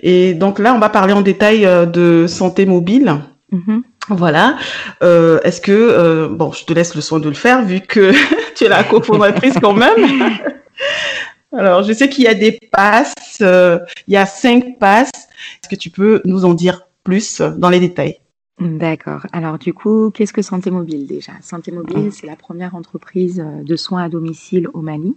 Et 0.00 0.34
donc 0.34 0.58
là, 0.58 0.74
on 0.74 0.80
va 0.80 0.88
parler 0.88 1.12
en 1.12 1.22
détail 1.22 1.64
euh, 1.64 1.86
de 1.86 2.26
santé 2.26 2.66
mobile. 2.66 3.14
Mm-hmm. 3.52 3.82
Voilà. 4.08 4.56
Euh, 5.04 5.38
Est-ce 5.44 5.60
que 5.60 5.70
euh, 5.72 6.28
bon, 6.28 6.50
je 6.50 6.64
te 6.64 6.72
laisse 6.72 6.96
le 6.96 7.00
soin 7.00 7.20
de 7.20 7.28
le 7.28 7.34
faire 7.34 7.62
vu 7.62 7.80
que 7.80 8.12
tu 8.56 8.64
es 8.64 8.68
la 8.68 8.82
cofondatrice 8.82 9.54
quand 9.62 9.74
même. 9.74 10.32
Alors, 11.52 11.82
je 11.82 11.92
sais 11.92 12.08
qu'il 12.08 12.24
y 12.24 12.28
a 12.28 12.34
des 12.34 12.58
passes. 12.70 13.38
Euh, 13.40 13.78
il 14.06 14.14
y 14.14 14.16
a 14.16 14.26
cinq 14.26 14.78
passes. 14.78 15.10
Est-ce 15.62 15.68
que 15.68 15.76
tu 15.76 15.90
peux 15.90 16.22
nous 16.24 16.44
en 16.44 16.54
dire 16.54 16.88
plus 17.04 17.40
dans 17.40 17.68
les 17.68 17.80
détails? 17.80 18.18
D'accord. 18.60 19.26
Alors 19.32 19.58
du 19.58 19.72
coup, 19.72 20.10
qu'est-ce 20.10 20.32
que 20.32 20.42
Santé 20.42 20.70
Mobile 20.70 21.06
déjà? 21.06 21.32
Santé 21.40 21.72
Mobile, 21.72 22.08
ah. 22.08 22.10
c'est 22.12 22.26
la 22.26 22.36
première 22.36 22.76
entreprise 22.76 23.44
de 23.62 23.76
soins 23.76 24.04
à 24.04 24.08
domicile 24.08 24.68
au 24.72 24.82
Mali. 24.82 25.16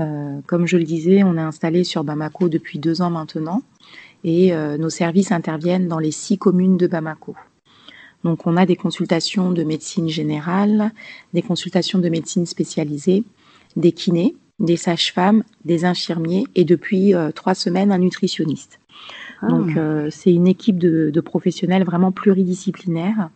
Euh, 0.00 0.40
comme 0.46 0.66
je 0.66 0.76
le 0.76 0.84
disais, 0.84 1.22
on 1.24 1.36
est 1.36 1.42
installé 1.42 1.84
sur 1.84 2.04
Bamako 2.04 2.48
depuis 2.48 2.78
deux 2.78 3.02
ans 3.02 3.10
maintenant 3.10 3.62
et 4.24 4.54
euh, 4.54 4.78
nos 4.78 4.88
services 4.88 5.30
interviennent 5.30 5.88
dans 5.88 5.98
les 5.98 6.10
six 6.10 6.38
communes 6.38 6.76
de 6.76 6.86
Bamako. 6.86 7.36
Donc 8.24 8.46
on 8.46 8.56
a 8.56 8.64
des 8.64 8.76
consultations 8.76 9.50
de 9.50 9.62
médecine 9.62 10.08
générale, 10.08 10.92
des 11.34 11.42
consultations 11.42 11.98
de 11.98 12.08
médecine 12.08 12.46
spécialisée, 12.46 13.24
des 13.76 13.92
kinés, 13.92 14.34
des 14.58 14.76
sages-femmes, 14.76 15.42
des 15.64 15.84
infirmiers 15.84 16.44
et 16.54 16.64
depuis 16.64 17.14
euh, 17.14 17.30
trois 17.30 17.54
semaines 17.54 17.92
un 17.92 17.98
nutritionniste. 17.98 18.80
Ah. 19.42 19.48
Donc 19.48 19.76
c'est 20.10 20.32
une 20.32 20.46
équipe 20.46 20.78
de, 20.78 21.10
de, 21.10 21.20
professionnels 21.20 21.84
vraiment 21.84 22.12
pluridisciplinaires 22.12 23.30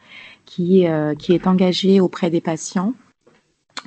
qui, 0.47 0.87
qui 1.19 1.33
est 1.35 1.47
engagée 1.47 2.01
auprès 2.01 2.31
des 2.31 2.41
patients 2.41 2.95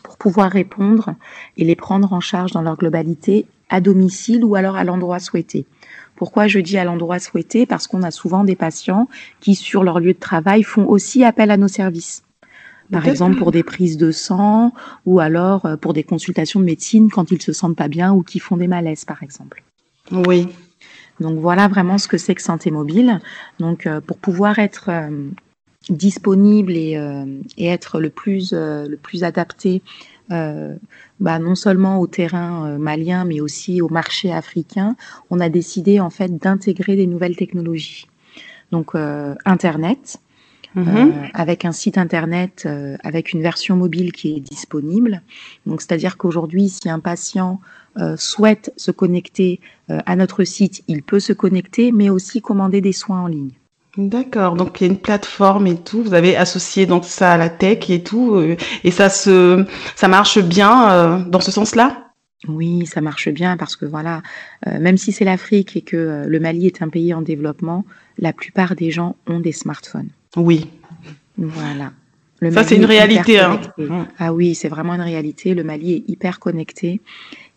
pour 0.03 0.17
pouvoir 0.17 0.51
répondre 0.51 1.15
et 1.57 1.63
les 1.63 1.75
prendre 1.75 2.13
en 2.13 2.19
charge 2.19 2.51
dans 2.51 2.61
leur 2.61 2.77
globalité 2.77 3.45
à 3.69 3.81
domicile 3.81 4.43
ou 4.43 4.55
alors 4.55 4.75
à 4.75 4.83
l'endroit 4.83 5.19
souhaité. 5.19 5.65
Pourquoi 6.15 6.47
je 6.47 6.59
dis 6.59 6.77
à 6.77 6.83
l'endroit 6.83 7.17
souhaité? 7.17 7.65
Parce 7.65 7.87
qu'on 7.87 8.03
a 8.03 8.11
souvent 8.11 8.43
des 8.43 8.55
patients 8.55 9.07
qui, 9.39 9.55
sur 9.55 9.83
leur 9.83 9.99
lieu 9.99 10.13
de 10.13 10.19
travail, 10.19 10.61
font 10.61 10.85
aussi 10.87 11.23
appel 11.23 11.49
à 11.49 11.57
nos 11.57 11.67
services. 11.67 12.23
Par 12.91 13.07
exemple, 13.07 13.37
pour 13.37 13.51
des 13.51 13.63
prises 13.63 13.97
de 13.97 14.11
sang 14.11 14.73
ou 15.05 15.19
alors 15.19 15.65
euh, 15.65 15.77
pour 15.77 15.93
des 15.93 16.03
consultations 16.03 16.59
de 16.59 16.65
médecine 16.65 17.09
quand 17.09 17.31
ils 17.31 17.41
se 17.41 17.53
sentent 17.53 17.77
pas 17.77 17.87
bien 17.87 18.13
ou 18.13 18.21
qui 18.21 18.39
font 18.39 18.57
des 18.57 18.67
malaises, 18.67 19.05
par 19.05 19.23
exemple. 19.23 19.63
Oui. 20.11 20.47
Donc 21.21 21.39
voilà 21.39 21.67
vraiment 21.67 21.97
ce 21.97 22.07
que 22.07 22.17
c'est 22.17 22.35
que 22.35 22.41
santé 22.41 22.71
mobile. 22.71 23.19
Donc 23.59 23.85
euh, 23.85 24.01
pour 24.01 24.17
pouvoir 24.17 24.59
être 24.59 24.89
euh, 24.89 25.29
disponible 25.89 26.73
et, 26.73 26.97
euh, 26.97 27.25
et, 27.57 27.67
être 27.67 27.99
le 27.99 28.09
plus, 28.09 28.53
le 28.53 28.95
plus 28.95 29.23
adapté 29.23 29.81
euh, 30.31 30.75
bah, 31.19 31.39
non 31.39 31.55
seulement 31.55 31.99
au 31.99 32.07
terrain 32.07 32.77
malien 32.77 33.25
mais 33.25 33.41
aussi 33.41 33.81
au 33.81 33.89
marché 33.89 34.31
africain, 34.31 34.95
on 35.29 35.39
a 35.39 35.49
décidé 35.49 35.99
en 35.99 36.09
fait 36.09 36.37
d'intégrer 36.37 36.95
des 36.95 37.07
nouvelles 37.07 37.35
technologies. 37.35 38.07
Donc 38.71 38.95
Internet, 39.45 40.19
mhm. 40.75 41.29
avec 41.33 41.65
un 41.65 41.71
site 41.71 41.97
internet 41.97 42.67
avec 43.03 43.33
une 43.33 43.41
version 43.41 43.75
mobile 43.75 44.11
qui 44.11 44.35
est 44.35 44.39
disponible. 44.39 45.21
Donc 45.65 45.81
c'est-à-dire 45.81 46.17
qu'aujourd'hui, 46.17 46.69
si 46.69 46.89
un 46.89 46.99
patient 46.99 47.59
souhaite 48.15 48.71
se 48.77 48.91
connecter 48.91 49.59
à 49.89 50.15
notre 50.15 50.43
site, 50.43 50.83
il 50.87 51.03
peut 51.03 51.19
se 51.19 51.33
connecter, 51.33 51.91
mais 51.91 52.09
aussi 52.09 52.41
commander 52.41 52.79
des 52.79 52.93
soins 52.93 53.21
en 53.21 53.27
ligne. 53.27 53.51
D'accord, 53.97 54.55
donc 54.55 54.79
il 54.79 54.87
y 54.87 54.89
a 54.89 54.93
une 54.93 54.99
plateforme 54.99 55.67
et 55.67 55.75
tout. 55.75 56.01
Vous 56.01 56.13
avez 56.13 56.37
associé 56.37 56.85
donc 56.85 57.03
ça 57.03 57.33
à 57.33 57.37
la 57.37 57.49
tech 57.49 57.89
et 57.89 58.01
tout, 58.01 58.35
euh, 58.35 58.55
et 58.85 58.91
ça 58.91 59.09
se, 59.09 59.65
ça 59.97 60.07
marche 60.07 60.39
bien 60.39 60.91
euh, 60.91 61.23
dans 61.25 61.41
ce 61.41 61.51
sens-là? 61.51 62.07
Oui, 62.47 62.85
ça 62.85 63.01
marche 63.01 63.27
bien 63.29 63.57
parce 63.57 63.75
que 63.75 63.85
voilà, 63.85 64.21
euh, 64.65 64.79
même 64.79 64.97
si 64.97 65.11
c'est 65.11 65.25
l'Afrique 65.25 65.75
et 65.75 65.81
que 65.81 66.23
le 66.25 66.39
Mali 66.39 66.67
est 66.67 66.81
un 66.81 66.87
pays 66.87 67.13
en 67.13 67.21
développement, 67.21 67.85
la 68.17 68.31
plupart 68.31 68.75
des 68.75 68.91
gens 68.91 69.17
ont 69.27 69.41
des 69.41 69.51
smartphones. 69.51 70.09
Oui. 70.37 70.67
Voilà. 71.37 71.91
ça 72.51 72.63
c'est 72.63 72.75
une 72.75 72.85
réalité. 72.85 73.39
Hein. 73.39 73.59
Ah 74.17 74.33
oui, 74.33 74.55
c'est 74.55 74.69
vraiment 74.69 74.93
une 74.93 75.01
réalité. 75.01 75.53
Le 75.53 75.63
Mali 75.63 75.93
est 75.93 76.09
hyper 76.09 76.39
connecté 76.39 77.01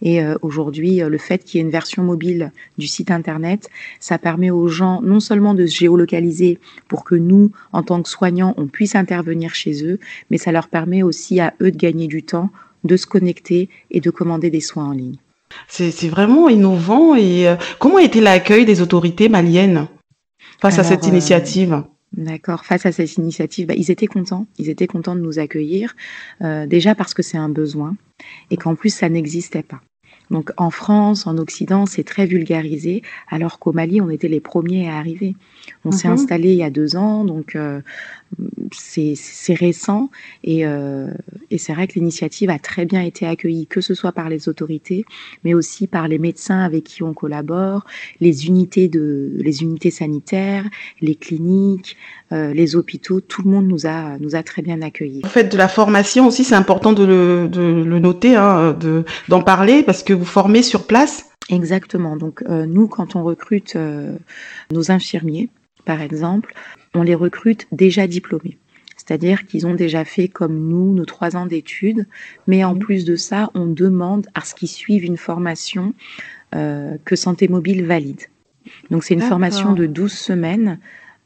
et 0.05 0.23
euh, 0.23 0.37
aujourd'hui, 0.43 1.03
euh, 1.03 1.09
le 1.09 1.19
fait 1.19 1.43
qu'il 1.43 1.59
y 1.59 1.61
ait 1.61 1.65
une 1.65 1.73
version 1.73 2.03
mobile 2.03 2.53
du 2.77 2.87
site 2.87 3.11
internet, 3.11 3.71
ça 3.99 4.19
permet 4.19 4.51
aux 4.51 4.69
gens 4.69 5.01
non 5.03 5.19
seulement 5.19 5.55
de 5.55 5.67
se 5.67 5.77
géolocaliser 5.79 6.59
pour 6.89 7.05
que 7.05 7.15
nous, 7.15 7.51
en 7.73 7.83
tant 7.83 8.03
que 8.03 8.09
soignants, 8.09 8.55
on 8.59 8.67
puisse 8.67 8.95
intervenir 8.95 9.55
chez 9.55 9.85
eux, 9.85 9.99
mais 10.31 10.39
ça 10.39 10.53
leur 10.53 10.69
permet 10.69 11.03
aussi 11.03 11.41
à 11.41 11.55
eux 11.63 11.71
de 11.71 11.77
gagner 11.77 12.07
du 12.07 12.23
temps, 12.23 12.51
de 12.85 12.97
se 12.97 13.07
connecter 13.07 13.71
et 13.91 14.01
de 14.01 14.11
commander 14.11 14.51
des 14.51 14.61
soins 14.61 14.91
en 14.91 14.93
ligne. 14.93 15.17
C'est 15.69 16.09
vraiment 16.09 16.49
innovant. 16.49 17.15
Et 17.15 17.49
euh, 17.49 17.57
comment 17.79 17.97
a 17.97 18.03
été 18.03 18.21
l'accueil 18.21 18.67
des 18.67 18.83
autorités 18.83 19.29
maliennes 19.29 19.87
face 20.61 20.79
à 20.79 20.85
cette 20.85 21.07
initiative? 21.07 21.83
D'accord. 22.17 22.65
Face 22.65 22.87
à 22.87 22.93
cette 22.93 23.17
initiative, 23.17 23.67
bah, 23.67 23.75
ils 23.77 23.91
étaient 23.91 24.07
contents. 24.07 24.47
Ils 24.59 24.69
étaient 24.69 24.87
contents 24.87 25.17
de 25.17 25.21
nous 25.21 25.39
accueillir. 25.39 25.97
déjà 26.41 26.95
parce 26.95 27.15
que 27.15 27.23
c'est 27.23 27.39
un 27.39 27.49
besoin 27.49 27.97
et 28.51 28.57
qu'en 28.57 28.75
plus 28.75 28.95
ça 28.95 29.09
n'existait 29.09 29.63
pas. 29.63 29.81
Donc 30.31 30.51
en 30.57 30.71
France, 30.71 31.27
en 31.27 31.37
Occident, 31.39 31.87
c'est 31.87 32.05
très 32.05 32.27
vulgarisé, 32.27 33.03
alors 33.29 33.59
qu'au 33.59 33.73
Mali, 33.73 34.01
on 34.01 34.11
était 34.11 34.29
les 34.29 34.41
premiers 34.41 34.89
à 34.89 34.97
arriver. 34.97 35.37
On 35.85 35.91
s'est 35.91 36.09
mhm. 36.09 36.15
installé 36.15 36.53
il 36.53 36.57
y 36.57 36.63
a 36.63 36.71
deux 36.71 36.97
ans, 36.97 37.25
donc 37.25 37.57
euh, 37.57 37.81
c'est 38.73 39.55
récent 39.55 40.11
euh, 40.47 41.11
et, 41.51 41.59
c'est 41.59 41.73
vrai 41.73 41.87
que 41.87 41.95
l'initiative 41.95 42.51
a 42.51 42.59
très 42.59 42.85
bien 42.85 43.03
été 43.03 43.27
accueillie, 43.27 43.67
que 43.67 43.81
ce 43.81 43.95
soit 43.95 44.13
par 44.13 44.29
les 44.29 44.49
autorités, 44.49 45.05
mais 45.45 45.55
aussi 45.55 45.87
par 45.87 46.09
les 46.09 46.19
médecins 46.19 46.61
avec 46.61 46.85
qui 46.85 47.03
on 47.03 47.15
collabore, 47.15 47.85
les 48.21 48.47
unités 48.47 48.89
de 48.89 49.33
les 49.37 49.63
unités 49.63 49.91
sanitaires, 49.91 50.65
les 51.01 51.15
cliniques, 51.15 51.97
euh, 52.33 52.53
les 52.53 52.77
hôpitaux. 52.77 53.21
Tout 53.21 53.43
le 53.43 53.51
monde 53.51 53.67
nous 53.67 53.87
a 53.87 54.19
nous 54.19 54.37
a 54.37 54.43
très 54.43 54.63
bien 54.63 54.83
accueillis. 54.83 55.23
En 55.25 55.29
fait, 55.29 55.53
de 55.53 55.57
la 55.57 55.69
formation 55.69 56.27
aussi, 56.27 56.45
c'est 56.45 56.55
important 56.55 56.93
de 56.93 57.05
le, 57.05 57.49
de 57.49 57.63
le 57.63 57.99
noter, 57.99 58.37
hein, 58.37 58.77
d'en 59.29 59.43
parler 59.43 59.83
parce 59.83 60.03
que 60.03 60.13
vous 60.13 60.25
formez 60.25 60.63
sur 60.63 60.87
place. 60.87 61.31
Exactement. 61.51 62.17
Donc 62.17 62.43
euh, 62.49 62.67
nous, 62.67 62.89
quand 62.89 63.17
on 63.17 63.23
recrute 63.23 63.77
nos 64.71 64.91
infirmiers, 64.91 65.49
par 65.85 66.01
exemple, 66.01 66.55
on 66.95 67.03
les 67.03 67.15
recrute 67.15 67.67
déjà 67.73 68.07
diplômés. 68.07 68.59
C'est-à-dire 68.97 69.47
qu'ils 69.47 69.67
ont 69.67 69.75
déjà 69.75 70.05
fait 70.05 70.29
comme 70.29 70.69
nous 70.69 70.95
nos 70.95 71.05
trois 71.05 71.37
ans 71.37 71.47
d'études, 71.47 72.07
mais 72.47 72.65
en 72.65 72.75
plus 72.75 73.05
de 73.05 73.17
ça, 73.17 73.51
on 73.55 73.67
demande 73.67 74.27
à 74.35 74.41
ce 74.43 74.55
qu'ils 74.55 74.69
suivent 74.69 75.05
une 75.05 75.19
formation 75.19 75.95
euh, 76.55 76.97
que 77.05 77.17
Santé 77.17 77.49
Mobile 77.49 77.85
valide. 77.85 78.23
Donc 78.91 79.05
c'est 79.05 79.15
une 79.15 79.21
formation 79.21 79.73
de 79.75 79.85
12 79.85 80.11
semaines 80.11 80.79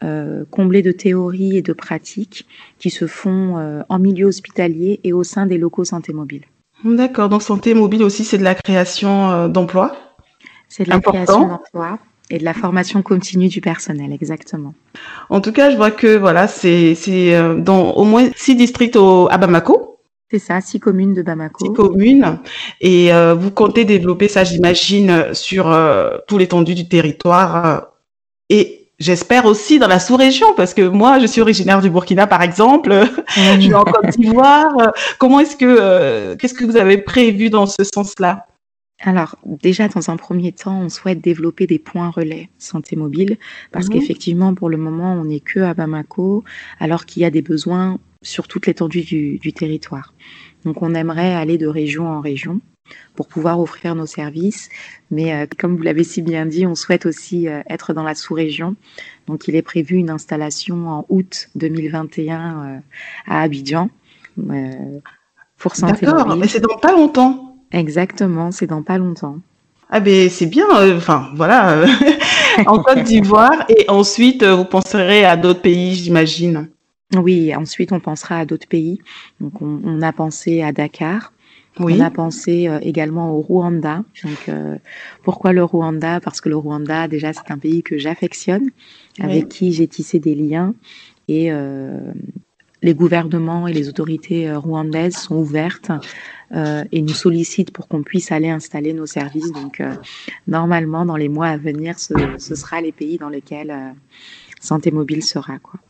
euh, 0.02 0.44
comblée 0.50 0.82
de 0.82 0.90
théorie 0.90 1.56
et 1.56 1.62
de 1.62 1.72
pratique 1.72 2.46
qui 2.78 2.90
se 2.90 3.06
font 3.06 3.58
euh, 3.58 3.82
en 3.88 3.98
milieu 3.98 4.26
hospitalier 4.26 5.00
et 5.04 5.12
au 5.12 5.22
sein 5.22 5.46
des 5.46 5.58
locaux 5.58 5.84
Santé 5.84 6.12
Mobile. 6.12 6.42
D'accord, 6.84 7.28
donc 7.28 7.42
Santé 7.42 7.74
Mobile 7.74 8.02
aussi, 8.02 8.24
c'est 8.24 8.38
de 8.38 8.44
la 8.44 8.54
création 8.54 9.48
d'emplois? 9.48 9.96
C'est 10.68 10.84
de 10.84 10.90
la 10.90 11.00
création 11.00 11.46
d'emplois. 11.46 11.98
Et 12.30 12.38
de 12.38 12.44
la 12.44 12.52
formation 12.52 13.00
continue 13.00 13.48
du 13.48 13.62
personnel, 13.62 14.12
exactement. 14.12 14.74
En 15.30 15.40
tout 15.40 15.52
cas, 15.52 15.70
je 15.70 15.76
vois 15.76 15.90
que 15.90 16.18
voilà, 16.18 16.46
c'est 16.46 16.94
euh, 17.08 17.54
dans 17.54 17.92
au 17.92 18.04
moins 18.04 18.28
six 18.36 18.54
districts 18.54 18.96
au, 18.96 19.28
à 19.30 19.38
Bamako. 19.38 20.00
C'est 20.30 20.38
ça, 20.38 20.60
six 20.60 20.78
communes 20.78 21.14
de 21.14 21.22
Bamako. 21.22 21.64
Six 21.64 21.72
communes. 21.72 22.38
Et 22.82 23.14
euh, 23.14 23.32
vous 23.32 23.50
comptez 23.50 23.86
développer 23.86 24.28
ça, 24.28 24.44
j'imagine, 24.44 25.32
sur 25.32 25.72
euh, 25.72 26.18
tout 26.26 26.36
l'étendue 26.36 26.74
du 26.74 26.86
territoire. 26.86 27.92
et 28.50 28.74
j'espère 28.98 29.46
aussi 29.46 29.78
dans 29.78 29.86
la 29.86 30.00
sous-région, 30.00 30.52
parce 30.54 30.74
que 30.74 30.82
moi, 30.82 31.20
je 31.20 31.26
suis 31.26 31.40
originaire 31.40 31.80
du 31.80 31.88
Burkina, 31.88 32.26
par 32.26 32.42
exemple. 32.42 32.90
je 33.36 33.60
suis 33.60 33.74
en 33.74 33.84
Côte 33.84 34.10
d'Ivoire. 34.18 34.92
Comment 35.18 35.40
est-ce 35.40 35.56
que, 35.56 36.34
qu'est-ce 36.34 36.54
que 36.54 36.66
vous 36.66 36.76
avez 36.76 36.98
prévu 36.98 37.48
dans 37.48 37.64
ce 37.64 37.84
sens-là? 37.84 38.47
Alors, 39.00 39.36
déjà, 39.44 39.86
dans 39.88 40.10
un 40.10 40.16
premier 40.16 40.50
temps, 40.52 40.80
on 40.80 40.88
souhaite 40.88 41.20
développer 41.20 41.66
des 41.68 41.78
points 41.78 42.10
relais 42.10 42.48
santé 42.58 42.96
mobile 42.96 43.36
parce 43.70 43.86
Mhm. 43.86 43.92
qu'effectivement, 43.92 44.54
pour 44.54 44.68
le 44.68 44.76
moment, 44.76 45.12
on 45.14 45.24
n'est 45.24 45.40
que 45.40 45.60
à 45.60 45.72
Bamako, 45.74 46.42
alors 46.80 47.06
qu'il 47.06 47.22
y 47.22 47.24
a 47.24 47.30
des 47.30 47.42
besoins 47.42 47.98
sur 48.22 48.48
toute 48.48 48.66
l'étendue 48.66 49.02
du, 49.02 49.38
du 49.38 49.52
territoire. 49.52 50.14
Donc, 50.64 50.82
on 50.82 50.94
aimerait 50.94 51.32
aller 51.34 51.58
de 51.58 51.68
région 51.68 52.08
en 52.08 52.20
région 52.20 52.60
pour 53.14 53.28
pouvoir 53.28 53.60
offrir 53.60 53.94
nos 53.94 54.06
services. 54.06 54.68
Mais 55.12 55.32
euh, 55.32 55.46
comme 55.58 55.76
vous 55.76 55.82
l'avez 55.82 56.02
si 56.04 56.20
bien 56.22 56.46
dit, 56.46 56.66
on 56.66 56.74
souhaite 56.74 57.06
aussi 57.06 57.46
euh, 57.46 57.60
être 57.70 57.92
dans 57.92 58.02
la 58.02 58.16
sous-région. 58.16 58.74
Donc, 59.28 59.46
il 59.46 59.54
est 59.54 59.62
prévu 59.62 59.96
une 59.96 60.10
installation 60.10 60.88
en 60.88 61.06
août 61.08 61.50
2021 61.54 62.64
euh, 62.64 62.78
à 63.28 63.42
Abidjan 63.42 63.90
euh, 64.50 64.72
pour 65.56 65.76
santé 65.76 66.04
D'accord, 66.06 66.26
mobile. 66.26 66.40
mais 66.40 66.48
c'est 66.48 66.60
dans 66.60 66.78
pas 66.78 66.92
longtemps. 66.92 67.47
Exactement, 67.72 68.50
c'est 68.50 68.66
dans 68.66 68.82
pas 68.82 68.98
longtemps. 68.98 69.38
Ah 69.90 70.00
ben 70.00 70.28
c'est 70.28 70.46
bien, 70.46 70.66
euh, 70.76 70.96
enfin 70.98 71.30
voilà, 71.34 71.72
euh, 71.72 71.86
en 72.66 72.82
Côte 72.82 73.04
d'Ivoire 73.04 73.64
et 73.70 73.88
ensuite 73.88 74.42
euh, 74.42 74.54
vous 74.54 74.66
penserez 74.66 75.24
à 75.24 75.36
d'autres 75.36 75.62
pays, 75.62 75.94
j'imagine. 75.94 76.68
Oui, 77.16 77.54
ensuite 77.54 77.92
on 77.92 78.00
pensera 78.00 78.38
à 78.40 78.44
d'autres 78.44 78.68
pays. 78.68 79.00
Donc 79.40 79.62
on, 79.62 79.80
on 79.84 80.02
a 80.02 80.12
pensé 80.12 80.62
à 80.62 80.72
Dakar, 80.72 81.32
Oui, 81.80 81.94
on 81.96 82.00
a 82.00 82.10
pensé 82.10 82.68
euh, 82.68 82.78
également 82.82 83.32
au 83.34 83.40
Rwanda. 83.40 84.04
Donc 84.24 84.48
euh, 84.50 84.76
pourquoi 85.22 85.54
le 85.54 85.64
Rwanda? 85.64 86.20
Parce 86.20 86.42
que 86.42 86.50
le 86.50 86.56
Rwanda, 86.56 87.08
déjà, 87.08 87.32
c'est 87.32 87.50
un 87.50 87.58
pays 87.58 87.82
que 87.82 87.96
j'affectionne, 87.96 88.68
avec 89.20 89.48
qui 89.48 89.72
j'ai 89.72 89.88
tissé 89.88 90.18
des 90.18 90.34
liens 90.34 90.74
et 91.28 91.50
euh, 91.50 91.98
les 92.82 92.94
gouvernements 92.94 93.66
et 93.66 93.72
les 93.72 93.88
autorités 93.88 94.48
euh, 94.48 94.58
rwandaises 94.58 95.16
sont 95.16 95.36
ouvertes 95.36 95.90
euh, 95.90 95.98
et 96.92 97.02
nous 97.02 97.14
sollicitent 97.14 97.72
pour 97.72 97.88
qu'on 97.88 98.02
puisse 98.02 98.32
aller 98.32 98.48
installer 98.48 98.92
nos 98.92 99.06
services. 99.06 99.52
Donc 99.52 99.80
euh, 99.80 99.94
normalement, 100.46 101.04
dans 101.04 101.16
les 101.16 101.28
mois 101.28 101.48
à 101.48 101.56
venir, 101.56 101.98
ce, 101.98 102.14
ce 102.38 102.54
sera 102.54 102.80
les 102.80 102.92
pays 102.92 103.18
dans 103.18 103.28
lesquels 103.28 103.70
euh, 103.70 103.90
Santé 104.60 104.90
Mobile 104.90 105.22
sera. 105.22 105.58
Quoi. 105.58 105.80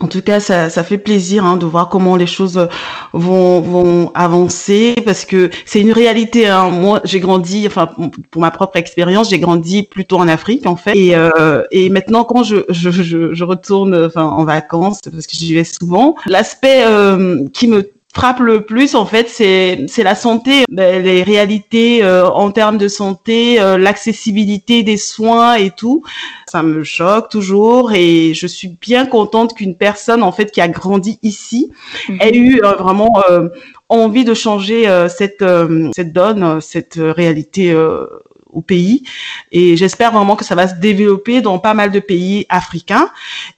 En 0.00 0.08
tout 0.08 0.22
cas, 0.22 0.40
ça, 0.40 0.68
ça 0.68 0.82
fait 0.82 0.98
plaisir 0.98 1.44
hein, 1.44 1.56
de 1.56 1.64
voir 1.64 1.88
comment 1.88 2.16
les 2.16 2.26
choses 2.26 2.68
vont, 3.12 3.60
vont 3.60 4.10
avancer 4.14 4.96
parce 5.04 5.24
que 5.24 5.48
c'est 5.64 5.80
une 5.80 5.92
réalité. 5.92 6.48
Hein. 6.48 6.70
Moi, 6.70 7.00
j'ai 7.04 7.20
grandi, 7.20 7.66
enfin 7.68 7.88
pour 8.30 8.40
ma 8.42 8.50
propre 8.50 8.78
expérience, 8.78 9.30
j'ai 9.30 9.38
grandi 9.38 9.84
plutôt 9.84 10.18
en 10.18 10.26
Afrique 10.26 10.66
en 10.66 10.74
fait. 10.74 10.96
Et, 10.96 11.14
euh, 11.14 11.62
et 11.70 11.88
maintenant, 11.88 12.24
quand 12.24 12.42
je, 12.42 12.56
je, 12.68 12.90
je, 12.90 13.32
je 13.32 13.44
retourne 13.44 13.94
enfin, 13.94 14.24
en 14.24 14.44
vacances, 14.44 15.00
parce 15.02 15.26
que 15.28 15.36
j'y 15.36 15.54
vais 15.54 15.64
souvent, 15.64 16.16
l'aspect 16.26 16.82
euh, 16.84 17.46
qui 17.52 17.68
me 17.68 17.88
frappe 18.14 18.40
le 18.40 18.60
plus 18.66 18.94
en 18.94 19.06
fait 19.06 19.28
c'est 19.28 19.86
c'est 19.88 20.02
la 20.02 20.14
santé 20.14 20.64
ben, 20.70 21.02
les 21.02 21.22
réalités 21.22 22.04
euh, 22.04 22.28
en 22.28 22.50
termes 22.50 22.76
de 22.76 22.86
santé 22.88 23.58
euh, 23.60 23.78
l'accessibilité 23.78 24.82
des 24.82 24.98
soins 24.98 25.54
et 25.54 25.70
tout. 25.70 26.02
Ça 26.46 26.62
me 26.62 26.84
choque 26.84 27.30
toujours 27.30 27.92
et 27.92 28.34
je 28.34 28.46
suis 28.46 28.68
bien 28.68 29.06
contente 29.06 29.54
qu'une 29.54 29.76
personne 29.76 30.22
en 30.22 30.32
fait 30.32 30.50
qui 30.50 30.60
a 30.60 30.68
grandi 30.68 31.18
ici 31.22 31.70
Mhm. 32.08 32.18
ait 32.20 32.36
eu 32.36 32.60
euh, 32.64 32.72
vraiment 32.72 33.22
euh, 33.30 33.48
envie 33.88 34.24
de 34.24 34.34
changer 34.34 34.88
euh, 34.88 35.08
cette 35.08 35.42
euh, 35.42 35.90
cette 35.96 36.12
donne 36.12 36.60
cette 36.60 36.98
réalité 36.98 37.72
euh, 37.72 38.06
au 38.52 38.60
pays. 38.60 39.02
Et 39.50 39.76
j'espère 39.78 40.12
vraiment 40.12 40.36
que 40.36 40.44
ça 40.44 40.54
va 40.54 40.68
se 40.68 40.74
développer 40.74 41.40
dans 41.40 41.58
pas 41.58 41.72
mal 41.72 41.90
de 41.90 42.00
pays 42.00 42.44
africains. 42.50 43.08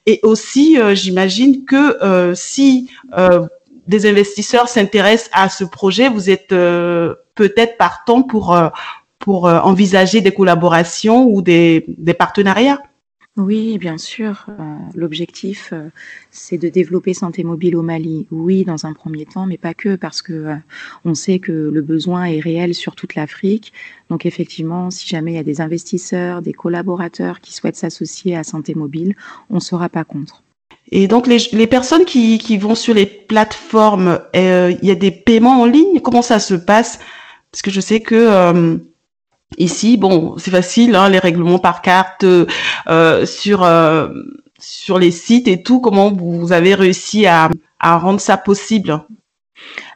Et 0.05 0.21
aussi 0.23 0.79
euh, 0.79 0.95
j'imagine 0.95 1.65
que 1.65 2.01
euh, 2.01 2.33
si 2.35 2.89
euh, 3.17 3.41
des 3.87 4.05
investisseurs 4.05 4.67
s'intéressent 4.67 5.29
à 5.33 5.49
ce 5.49 5.63
projet, 5.63 6.09
vous 6.09 6.29
êtes 6.29 6.51
euh, 6.51 7.15
peut-être 7.35 7.77
partant 7.77 8.23
pour 8.23 8.55
euh, 8.55 8.69
pour 9.19 9.47
euh, 9.47 9.59
envisager 9.59 10.21
des 10.21 10.31
collaborations 10.31 11.27
ou 11.27 11.41
des, 11.41 11.85
des 11.87 12.13
partenariats? 12.13 12.81
Oui, 13.37 13.77
bien 13.79 13.97
sûr. 13.97 14.45
L'objectif, 14.93 15.73
c'est 16.31 16.57
de 16.57 16.69
développer 16.69 17.13
Santé 17.13 17.43
Mobile 17.43 17.75
au 17.75 17.81
Mali. 17.81 18.27
Oui, 18.31 18.63
dans 18.63 18.85
un 18.85 18.93
premier 18.93 19.25
temps, 19.25 19.45
mais 19.45 19.57
pas 19.57 19.73
que, 19.73 19.97
parce 19.97 20.21
que 20.21 20.55
on 21.03 21.15
sait 21.15 21.39
que 21.39 21.51
le 21.51 21.81
besoin 21.81 22.23
est 22.25 22.39
réel 22.39 22.73
sur 22.73 22.95
toute 22.95 23.15
l'Afrique. 23.15 23.73
Donc 24.09 24.25
effectivement, 24.25 24.89
si 24.89 25.05
jamais 25.05 25.33
il 25.33 25.35
y 25.35 25.39
a 25.39 25.43
des 25.43 25.59
investisseurs, 25.59 26.41
des 26.41 26.53
collaborateurs 26.53 27.41
qui 27.41 27.53
souhaitent 27.53 27.75
s'associer 27.75 28.37
à 28.37 28.45
Santé 28.45 28.73
Mobile, 28.73 29.17
on 29.49 29.55
ne 29.55 29.59
sera 29.59 29.89
pas 29.89 30.05
contre. 30.05 30.44
Et 30.91 31.07
donc 31.07 31.27
les, 31.27 31.39
les 31.51 31.67
personnes 31.67 32.05
qui, 32.05 32.37
qui 32.37 32.57
vont 32.57 32.75
sur 32.75 32.93
les 32.93 33.05
plateformes, 33.05 34.19
euh, 34.35 34.73
il 34.81 34.87
y 34.87 34.91
a 34.91 34.95
des 34.95 35.11
paiements 35.11 35.61
en 35.61 35.65
ligne? 35.65 35.99
Comment 35.99 36.21
ça 36.21 36.39
se 36.39 36.53
passe? 36.53 36.99
Parce 37.51 37.61
que 37.63 37.71
je 37.71 37.81
sais 37.81 38.01
que 38.01 38.15
euh, 38.15 38.77
ici, 39.57 39.97
bon, 39.97 40.37
c'est 40.37 40.51
facile, 40.51 40.95
hein, 40.95 41.09
les 41.09 41.19
règlements 41.19 41.59
par 41.59 41.81
carte 41.81 42.23
euh, 42.23 43.25
sur 43.25 43.63
euh, 43.63 44.09
sur 44.59 44.99
les 44.99 45.11
sites 45.11 45.47
et 45.47 45.63
tout. 45.63 45.79
Comment 45.81 46.11
vous 46.11 46.51
avez 46.51 46.75
réussi 46.75 47.25
à, 47.25 47.49
à 47.79 47.97
rendre 47.97 48.19
ça 48.19 48.37
possible? 48.37 49.01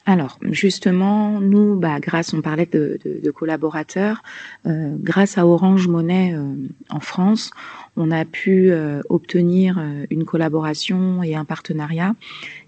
Alors, 0.06 0.40
justement, 0.50 1.40
nous, 1.40 1.76
bah, 1.76 2.00
grâce, 2.00 2.34
on 2.34 2.42
parlait 2.42 2.66
de, 2.66 2.98
de, 3.06 3.20
de 3.24 3.32
collaborateurs, 3.32 4.24
euh, 4.66 4.96
grâce 4.98 5.38
à 5.38 5.46
Orange 5.46 5.88
Monnaie 5.88 6.34
euh, 6.34 6.56
en 6.90 7.00
France, 7.00 7.52
on 7.96 8.12
a 8.12 8.26
pu 8.26 8.72
euh, 8.72 9.02
obtenir 9.10 9.78
euh, 9.78 10.06
une 10.10 10.26
collaboration 10.26 11.24
et 11.24 11.36
un 11.36 11.46
partenariat 11.46 12.16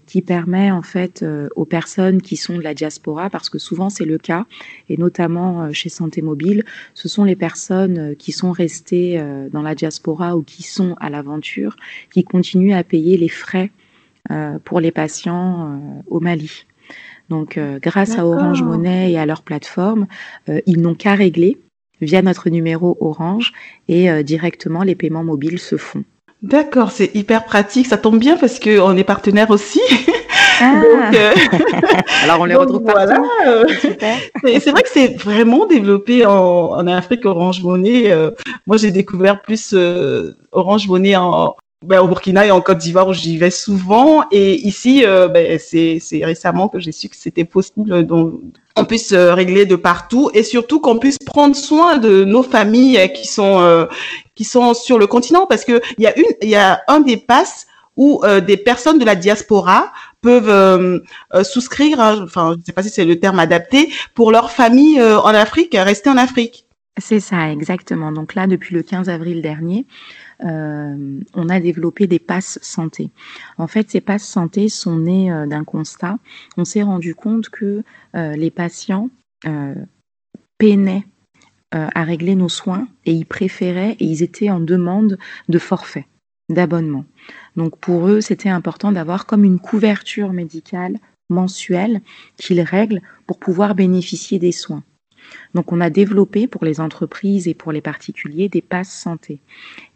qui 0.06 0.20
permet 0.20 0.70
en 0.70 0.82
fait 0.82 1.22
euh, 1.22 1.48
aux 1.56 1.64
personnes 1.64 2.20
qui 2.20 2.36
sont 2.36 2.56
de 2.56 2.62
la 2.62 2.74
diaspora, 2.74 3.30
parce 3.30 3.48
que 3.48 3.58
souvent 3.58 3.88
c'est 3.88 4.04
le 4.04 4.18
cas, 4.18 4.46
et 4.88 4.96
notamment 4.96 5.62
euh, 5.62 5.72
chez 5.72 5.88
Santé 5.88 6.22
Mobile, 6.22 6.64
ce 6.94 7.08
sont 7.08 7.24
les 7.24 7.36
personnes 7.36 8.14
qui 8.16 8.32
sont 8.32 8.52
restées 8.52 9.18
euh, 9.18 9.48
dans 9.48 9.62
la 9.62 9.74
diaspora 9.74 10.36
ou 10.36 10.42
qui 10.42 10.62
sont 10.62 10.96
à 11.00 11.08
l'aventure, 11.08 11.76
qui 12.12 12.24
continuent 12.24 12.74
à 12.74 12.84
payer 12.84 13.16
les 13.16 13.28
frais 13.28 13.70
euh, 14.30 14.58
pour 14.64 14.80
les 14.80 14.90
patients 14.90 15.66
euh, 15.66 16.02
au 16.08 16.20
Mali. 16.20 16.66
Donc, 17.28 17.56
euh, 17.56 17.78
grâce 17.80 18.18
à 18.18 18.26
Orange. 18.26 18.62
Monnaie 18.62 19.12
et 19.12 19.18
à 19.18 19.24
leur 19.24 19.42
plateforme, 19.42 20.06
euh, 20.48 20.60
ils 20.66 20.80
n'ont 20.80 20.94
qu'à 20.94 21.14
régler 21.14 21.58
via 22.02 22.20
notre 22.20 22.50
numéro 22.50 22.98
Orange 23.00 23.52
et 23.88 24.10
euh, 24.10 24.22
directement 24.22 24.82
les 24.82 24.94
paiements 24.94 25.24
mobiles 25.24 25.58
se 25.58 25.76
font. 25.76 26.04
D'accord, 26.42 26.90
c'est 26.90 27.14
hyper 27.14 27.44
pratique. 27.44 27.86
Ça 27.86 27.96
tombe 27.96 28.18
bien 28.18 28.36
parce 28.36 28.58
que 28.58 28.80
on 28.80 28.96
est 28.96 29.04
partenaire 29.04 29.50
aussi. 29.50 29.80
Ah, 30.60 30.74
Donc, 30.82 31.14
euh, 31.16 31.32
alors 32.24 32.40
on 32.40 32.44
les 32.46 32.54
donc 32.54 32.62
retrouve 32.64 32.82
voilà. 32.82 33.20
partout. 33.20 33.72
Super. 33.80 34.16
C'est 34.44 34.58
c'est 34.60 34.70
vrai 34.72 34.82
que 34.82 34.88
c'est 34.88 35.16
vraiment 35.16 35.66
développé 35.66 36.26
en, 36.26 36.32
en 36.72 36.86
Afrique 36.88 37.24
Orange 37.26 37.62
Monnaie. 37.62 38.10
euh, 38.10 38.32
moi, 38.66 38.76
j'ai 38.76 38.90
découvert 38.90 39.40
plus 39.40 39.72
euh, 39.72 40.32
Orange 40.50 40.88
Monnaie 40.88 41.14
en, 41.16 41.54
ben, 41.82 42.00
au 42.00 42.08
Burkina 42.08 42.46
et 42.46 42.50
en 42.50 42.60
Côte 42.60 42.78
d'Ivoire 42.78 43.12
j'y 43.12 43.38
vais 43.38 43.50
souvent. 43.50 44.24
Et 44.30 44.66
ici, 44.66 45.04
euh, 45.04 45.28
ben, 45.28 45.58
c'est 45.58 46.00
récemment 46.24 46.68
que 46.68 46.78
j'ai 46.80 46.92
su 46.92 47.08
que 47.08 47.16
c'était 47.16 47.44
possible 47.44 48.04
donc, 48.06 48.40
qu'on 48.74 48.84
puisse 48.84 49.12
euh, 49.12 49.34
régler 49.34 49.66
de 49.66 49.76
partout 49.76 50.30
et 50.34 50.42
surtout 50.42 50.80
qu'on 50.80 50.98
puisse 50.98 51.18
prendre 51.18 51.56
soin 51.56 51.98
de 51.98 52.24
nos 52.24 52.42
familles 52.42 52.98
euh, 52.98 53.06
qui 53.08 53.26
sont 53.26 53.60
euh, 53.60 53.86
qui 54.34 54.44
sont 54.44 54.74
sur 54.74 54.98
le 54.98 55.06
continent 55.06 55.46
parce 55.46 55.64
que 55.64 55.80
il 55.98 56.04
y 56.04 56.06
a 56.06 56.18
une 56.18 56.24
il 56.40 56.48
y 56.48 56.56
a 56.56 56.82
un 56.88 57.00
des 57.00 57.16
passes 57.16 57.66
où 57.94 58.22
des 58.46 58.56
personnes 58.56 58.98
de 58.98 59.04
la 59.04 59.14
diaspora 59.14 59.92
peuvent 60.22 61.02
souscrire, 61.42 62.00
hein, 62.00 62.22
enfin, 62.24 62.52
je 62.54 62.60
ne 62.60 62.64
sais 62.64 62.72
pas 62.72 62.82
si 62.82 62.88
c'est 62.88 63.04
le 63.04 63.20
terme 63.20 63.38
adapté, 63.38 63.92
pour 64.14 64.32
leur 64.32 64.50
famille 64.50 64.98
en 64.98 65.26
Afrique, 65.26 65.76
rester 65.78 66.08
en 66.08 66.16
Afrique. 66.16 66.64
C'est 66.96 67.20
ça, 67.20 67.50
exactement. 67.50 68.10
Donc 68.10 68.34
là, 68.34 68.46
depuis 68.46 68.74
le 68.74 68.82
15 68.82 69.10
avril 69.10 69.42
dernier, 69.42 69.84
euh, 70.44 71.20
on 71.34 71.48
a 71.48 71.60
développé 71.60 72.06
des 72.06 72.18
passes 72.18 72.58
santé. 72.62 73.10
En 73.58 73.66
fait, 73.66 73.90
ces 73.90 74.00
passes 74.00 74.26
santé 74.26 74.68
sont 74.68 74.96
nées 74.96 75.32
euh, 75.32 75.46
d'un 75.46 75.64
constat. 75.64 76.18
On 76.56 76.64
s'est 76.64 76.82
rendu 76.82 77.14
compte 77.14 77.48
que 77.48 77.82
euh, 78.14 78.36
les 78.36 78.50
patients 78.50 79.08
peinaient 80.58 81.04
à 81.72 82.04
régler 82.04 82.36
nos 82.36 82.50
soins 82.50 82.86
et 83.06 83.12
ils 83.12 83.26
préféraient 83.26 83.96
et 83.98 84.04
ils 84.04 84.22
étaient 84.22 84.50
en 84.50 84.60
demande 84.60 85.18
de 85.48 85.58
forfait, 85.58 86.06
d'abonnement. 86.48 87.04
Donc 87.56 87.76
pour 87.78 88.06
eux, 88.06 88.20
c'était 88.20 88.50
important 88.50 88.92
d'avoir 88.92 89.26
comme 89.26 89.42
une 89.42 89.58
couverture 89.58 90.32
médicale 90.32 90.98
mensuelle 91.28 92.02
qu'ils 92.36 92.60
règlent 92.60 93.00
pour 93.26 93.40
pouvoir 93.40 93.74
bénéficier 93.74 94.38
des 94.38 94.52
soins. 94.52 94.84
Donc 95.54 95.72
on 95.72 95.80
a 95.80 95.90
développé 95.90 96.46
pour 96.46 96.64
les 96.64 96.80
entreprises 96.80 97.48
et 97.48 97.54
pour 97.54 97.72
les 97.72 97.80
particuliers 97.80 98.48
des 98.48 98.62
passes 98.62 98.92
santé. 98.92 99.40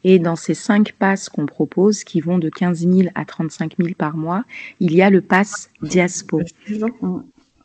Et 0.05 0.19
dans 0.19 0.37
ces 0.37 0.55
cinq 0.55 0.93
passes 0.93 1.29
qu'on 1.29 1.47
propose, 1.47 2.05
qui 2.05 2.21
vont 2.21 2.39
de 2.39 2.49
15 2.49 2.87
000 2.87 3.09
à 3.15 3.25
35 3.25 3.75
000 3.79 3.95
par 3.97 4.17
mois, 4.17 4.45
il 4.81 4.95
y 4.95 5.03
a 5.03 5.11
le 5.11 5.21
pass 5.21 5.71
Diaspo. 5.83 6.43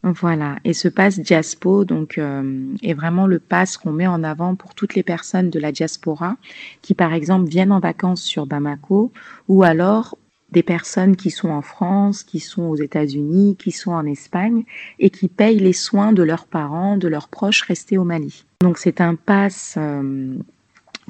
Voilà. 0.03 0.55
Et 0.63 0.73
ce 0.73 0.87
pass 0.87 1.19
Diaspo 1.19 1.85
donc, 1.85 2.17
euh, 2.17 2.65
est 2.81 2.93
vraiment 2.93 3.27
le 3.27 3.37
pass 3.37 3.77
qu'on 3.77 3.91
met 3.91 4.07
en 4.07 4.23
avant 4.23 4.55
pour 4.55 4.73
toutes 4.73 4.95
les 4.95 5.03
personnes 5.03 5.51
de 5.51 5.59
la 5.59 5.71
diaspora 5.71 6.37
qui, 6.81 6.95
par 6.95 7.13
exemple, 7.13 7.47
viennent 7.47 7.71
en 7.71 7.79
vacances 7.79 8.23
sur 8.23 8.47
Bamako 8.47 9.11
ou 9.47 9.61
alors 9.61 10.17
des 10.51 10.63
personnes 10.63 11.15
qui 11.15 11.31
sont 11.31 11.49
en 11.49 11.61
France, 11.61 12.23
qui 12.23 12.39
sont 12.39 12.63
aux 12.63 12.75
États-Unis, 12.75 13.55
qui 13.57 13.71
sont 13.71 13.91
en 13.91 14.05
Espagne 14.05 14.63
et 14.99 15.09
qui 15.09 15.27
payent 15.27 15.59
les 15.59 15.73
soins 15.73 16.11
de 16.11 16.23
leurs 16.23 16.45
parents, 16.45 16.97
de 16.97 17.07
leurs 17.07 17.29
proches 17.29 17.61
restés 17.63 17.97
au 17.97 18.03
Mali. 18.03 18.45
Donc 18.61 18.77
c'est 18.77 19.01
un 19.01 19.15
pass 19.15 19.75
euh, 19.77 20.35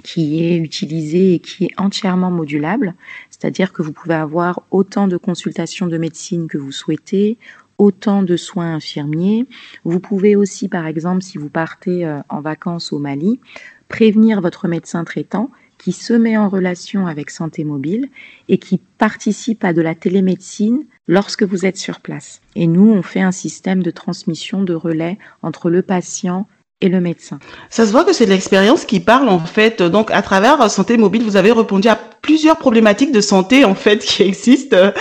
qui 0.04 0.44
est 0.44 0.58
utilisé 0.58 1.34
et 1.34 1.40
qui 1.40 1.66
est 1.66 1.74
entièrement 1.78 2.32
modulable, 2.32 2.96
c'est-à-dire 3.30 3.74
que 3.74 3.82
vous 3.82 3.92
pouvez 3.92 4.16
avoir 4.16 4.64
autant 4.72 5.08
de 5.08 5.18
consultations 5.18 5.88
de 5.88 5.98
médecine 5.98 6.48
que 6.48 6.58
vous 6.58 6.72
souhaitez, 6.72 7.38
autant 7.78 8.22
de 8.22 8.38
soins 8.38 8.76
infirmiers. 8.76 9.48
Vous 9.84 10.00
pouvez 10.00 10.36
aussi, 10.36 10.68
par 10.68 10.86
exemple, 10.86 11.24
si 11.24 11.40
vous 11.40 11.50
partez 11.50 12.06
euh, 12.06 12.20
en 12.30 12.40
vacances 12.42 12.94
au 12.94 13.00
Mali, 13.00 13.40
prévenir 13.88 14.40
votre 14.40 14.68
médecin 14.68 15.04
traitant 15.04 15.50
qui 15.82 15.94
se 15.94 16.14
met 16.14 16.38
en 16.38 16.48
relation 16.48 17.08
avec 17.08 17.32
Santé 17.32 17.64
Mobile 17.64 18.08
et 18.50 18.60
qui 18.60 18.80
participe 19.00 19.64
à 19.64 19.74
de 19.74 19.82
la 19.82 19.96
télémédecine 19.96 20.86
lorsque 21.08 21.42
vous 21.42 21.66
êtes 21.66 21.78
sur 21.78 22.02
place. 22.02 22.40
Et 22.56 22.68
nous, 22.68 22.92
on 22.92 23.02
fait 23.02 23.22
un 23.22 23.32
système 23.32 23.82
de 23.82 23.90
transmission 23.90 24.62
de 24.62 24.76
relais 24.76 25.18
entre 25.42 25.72
le 25.72 25.82
patient 25.82 26.46
et 26.82 26.90
le 26.90 27.00
médecin. 27.00 27.40
Ça 27.70 27.86
se 27.86 27.92
voit 27.92 28.04
que 28.04 28.14
c'est 28.14 28.26
l'expérience 28.26 28.86
qui 28.86 29.00
parle 29.00 29.30
en 29.30 29.40
fait. 29.40 29.82
Donc 29.82 30.12
à 30.12 30.22
travers 30.22 30.70
Santé 30.70 30.98
Mobile, 30.98 31.24
vous 31.24 31.36
avez 31.36 31.52
répondu 31.52 31.88
à 31.88 31.96
plusieurs 31.96 32.58
problématiques 32.58 33.12
de 33.12 33.22
santé 33.22 33.66
en 33.66 33.76
fait 33.76 33.98
qui 34.06 34.24
existent 34.24 34.92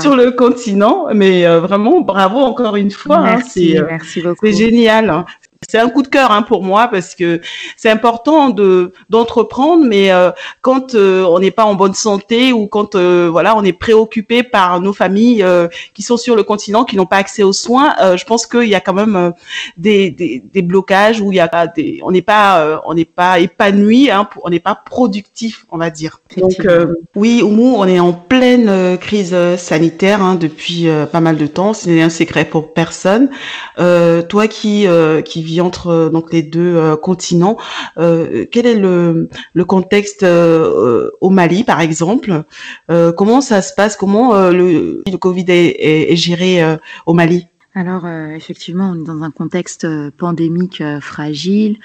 sur 0.00 0.16
le 0.16 0.32
continent. 0.32 1.06
Mais 1.14 1.46
euh, 1.46 1.60
vraiment 1.60 2.00
bravo 2.00 2.38
encore 2.38 2.76
une 2.76 2.90
fois. 2.90 3.18
Hein. 3.18 3.36
Merci, 3.36 3.76
merci 3.88 4.20
beaucoup. 4.20 4.46
C'est 4.46 4.52
génial. 4.52 5.24
C'est 5.70 5.78
un 5.78 5.90
coup 5.90 6.00
de 6.02 6.08
cœur 6.08 6.30
hein, 6.30 6.40
pour 6.40 6.62
moi 6.62 6.88
parce 6.88 7.14
que 7.14 7.42
c'est 7.76 7.90
important 7.90 8.48
de 8.48 8.94
d'entreprendre, 9.10 9.84
mais 9.84 10.10
euh, 10.10 10.30
quand 10.62 10.94
euh, 10.94 11.24
on 11.24 11.40
n'est 11.40 11.50
pas 11.50 11.64
en 11.64 11.74
bonne 11.74 11.92
santé 11.92 12.54
ou 12.54 12.68
quand 12.68 12.94
euh, 12.94 13.28
voilà 13.30 13.54
on 13.54 13.62
est 13.62 13.74
préoccupé 13.74 14.42
par 14.42 14.80
nos 14.80 14.94
familles 14.94 15.44
qui 15.92 16.00
sont 16.00 16.16
sur 16.16 16.36
le 16.36 16.42
continent, 16.42 16.86
qui 16.86 16.96
n'ont 16.96 17.04
pas 17.04 17.18
accès 17.18 17.42
aux 17.42 17.52
soins, 17.52 17.94
je 18.16 18.24
pense 18.24 18.46
qu'il 18.46 18.68
y 18.68 18.74
a 18.74 18.80
quand 18.80 18.94
même 18.94 19.34
des, 19.76 20.08
des, 20.10 20.42
des, 20.42 20.62
blocages 20.62 21.20
où 21.20 21.32
il 21.32 21.34
y 21.34 21.40
a 21.40 21.66
des, 21.66 22.00
on 22.02 22.12
n'est 22.12 22.22
pas 22.22 22.80
on 22.86 22.94
n'est 22.94 23.04
pas 23.04 23.38
épanoui, 23.38 24.10
hein, 24.10 24.26
on 24.42 24.48
n'est 24.48 24.60
pas 24.60 24.74
productif, 24.74 25.66
on 25.70 25.76
va 25.76 25.90
dire. 25.90 26.22
Donc 26.38 26.66
oui, 27.14 27.42
Oumou, 27.42 27.74
on 27.76 27.86
est 27.86 28.00
en 28.00 28.14
pleine 28.14 28.96
crise 28.96 29.36
sanitaire 29.58 30.22
hein, 30.22 30.36
depuis 30.36 30.88
pas 31.12 31.20
mal 31.20 31.36
de 31.36 31.46
temps. 31.46 31.74
C'est 31.74 32.00
un 32.00 32.08
secret 32.08 32.46
pour 32.46 32.72
personne. 32.72 33.28
toi 33.76 34.48
qui 34.48 34.86
qui 35.26 35.42
entre 35.60 35.88
euh, 35.88 36.08
donc 36.10 36.32
les 36.32 36.42
deux 36.42 36.76
euh, 36.76 36.96
continents. 36.96 37.56
Euh, 37.98 38.46
quel 38.50 38.66
est 38.66 38.74
le, 38.74 39.28
contexte 39.66 40.24
au 40.24 41.30
Mali, 41.30 41.64
par 41.64 41.80
exemple? 41.80 42.44
Comment 42.88 43.40
ça 43.40 43.60
se 43.60 43.74
passe? 43.74 43.96
Comment 43.96 44.50
le, 44.50 45.02
Covid 45.18 45.44
est, 45.48 46.12
est, 46.12 46.16
géré 46.16 46.78
au 47.06 47.12
Mali? 47.12 47.48
Alors 47.74 48.06
effectivement, 48.08 48.92
on 48.94 49.00
est 49.00 49.04
dans 49.04 49.22
un 49.22 49.30
contexte 49.30 49.86
pandémique 50.16 50.82
fragile. 51.00 51.78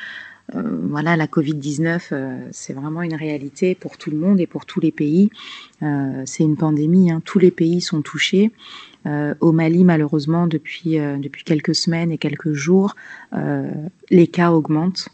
voilà, 0.53 1.17
la 1.17 1.27
Covid-19, 1.27 1.99
c'est 2.51 2.73
vraiment 2.73 3.01
une 3.01 3.15
réalité 3.15 3.75
pour 3.75 3.97
tout 3.97 4.11
le 4.11 4.17
monde 4.17 4.39
et 4.39 4.47
pour 4.47 4.65
tous 4.65 4.79
les 4.79 4.91
pays. 4.91 5.29
c'est 5.81 6.43
une 6.43 6.57
pandémie, 6.57 7.11
hein. 7.11 7.21
tous 7.25 7.39
les 7.39 7.51
pays 7.51 7.81
sont 7.81 8.01
touchés. 8.01 8.51
Euh, 9.05 9.35
au 9.41 9.51
Mali, 9.51 9.83
malheureusement, 9.83 10.47
depuis, 10.47 10.99
euh, 10.99 11.17
depuis 11.17 11.43
quelques 11.43 11.75
semaines 11.75 12.11
et 12.11 12.17
quelques 12.17 12.53
jours, 12.53 12.95
euh, 13.33 13.69
les 14.09 14.27
cas 14.27 14.51
augmentent 14.51 15.09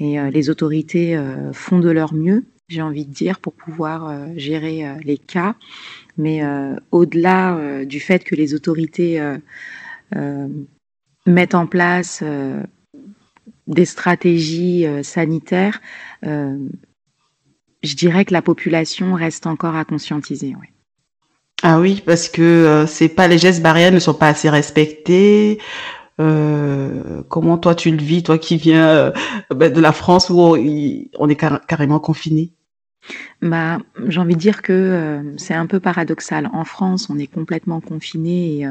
et 0.00 0.16
les 0.30 0.48
autorités 0.48 1.20
font 1.52 1.80
de 1.80 1.90
leur 1.90 2.14
mieux, 2.14 2.44
j'ai 2.68 2.82
envie 2.82 3.04
de 3.04 3.12
dire, 3.12 3.40
pour 3.40 3.52
pouvoir 3.52 4.28
gérer 4.36 4.84
les 5.02 5.18
cas. 5.18 5.56
Mais 6.16 6.40
au-delà 6.92 7.84
du 7.84 7.98
fait 7.98 8.22
que 8.22 8.36
les 8.36 8.54
autorités 8.54 9.20
mettent 11.26 11.54
en 11.56 11.66
place 11.66 12.22
des 13.66 13.84
stratégies 13.84 14.86
sanitaires, 15.02 15.80
je 16.22 17.94
dirais 17.96 18.24
que 18.24 18.34
la 18.34 18.42
population 18.42 19.14
reste 19.14 19.48
encore 19.48 19.74
à 19.74 19.84
conscientiser. 19.84 20.54
Ouais. 20.54 20.70
Ah 21.62 21.80
oui, 21.80 22.02
parce 22.04 22.28
que 22.28 22.42
euh, 22.42 22.86
c'est 22.86 23.08
pas 23.08 23.26
les 23.26 23.38
gestes 23.38 23.62
barrières 23.62 23.92
ne 23.92 23.98
sont 23.98 24.14
pas 24.14 24.28
assez 24.28 24.48
respectés. 24.48 25.58
Euh, 26.20 27.22
comment 27.28 27.58
toi 27.58 27.74
tu 27.74 27.90
le 27.90 28.02
vis, 28.02 28.22
toi 28.22 28.38
qui 28.38 28.56
viens 28.56 28.88
euh, 28.88 29.12
ben, 29.50 29.72
de 29.72 29.80
la 29.80 29.92
France 29.92 30.30
où 30.30 30.40
on, 30.40 31.28
est 31.28 31.36
carrément 31.66 31.98
confiné? 31.98 32.52
Bah, 33.42 33.78
j'ai 34.06 34.20
envie 34.20 34.34
de 34.34 34.40
dire 34.40 34.62
que 34.62 35.22
c'est 35.36 35.54
un 35.54 35.66
peu 35.66 35.80
paradoxal. 35.80 36.48
En 36.52 36.64
France, 36.64 37.08
on 37.10 37.18
est 37.18 37.28
complètement 37.28 37.80
confiné 37.80 38.60
et, 38.60 38.66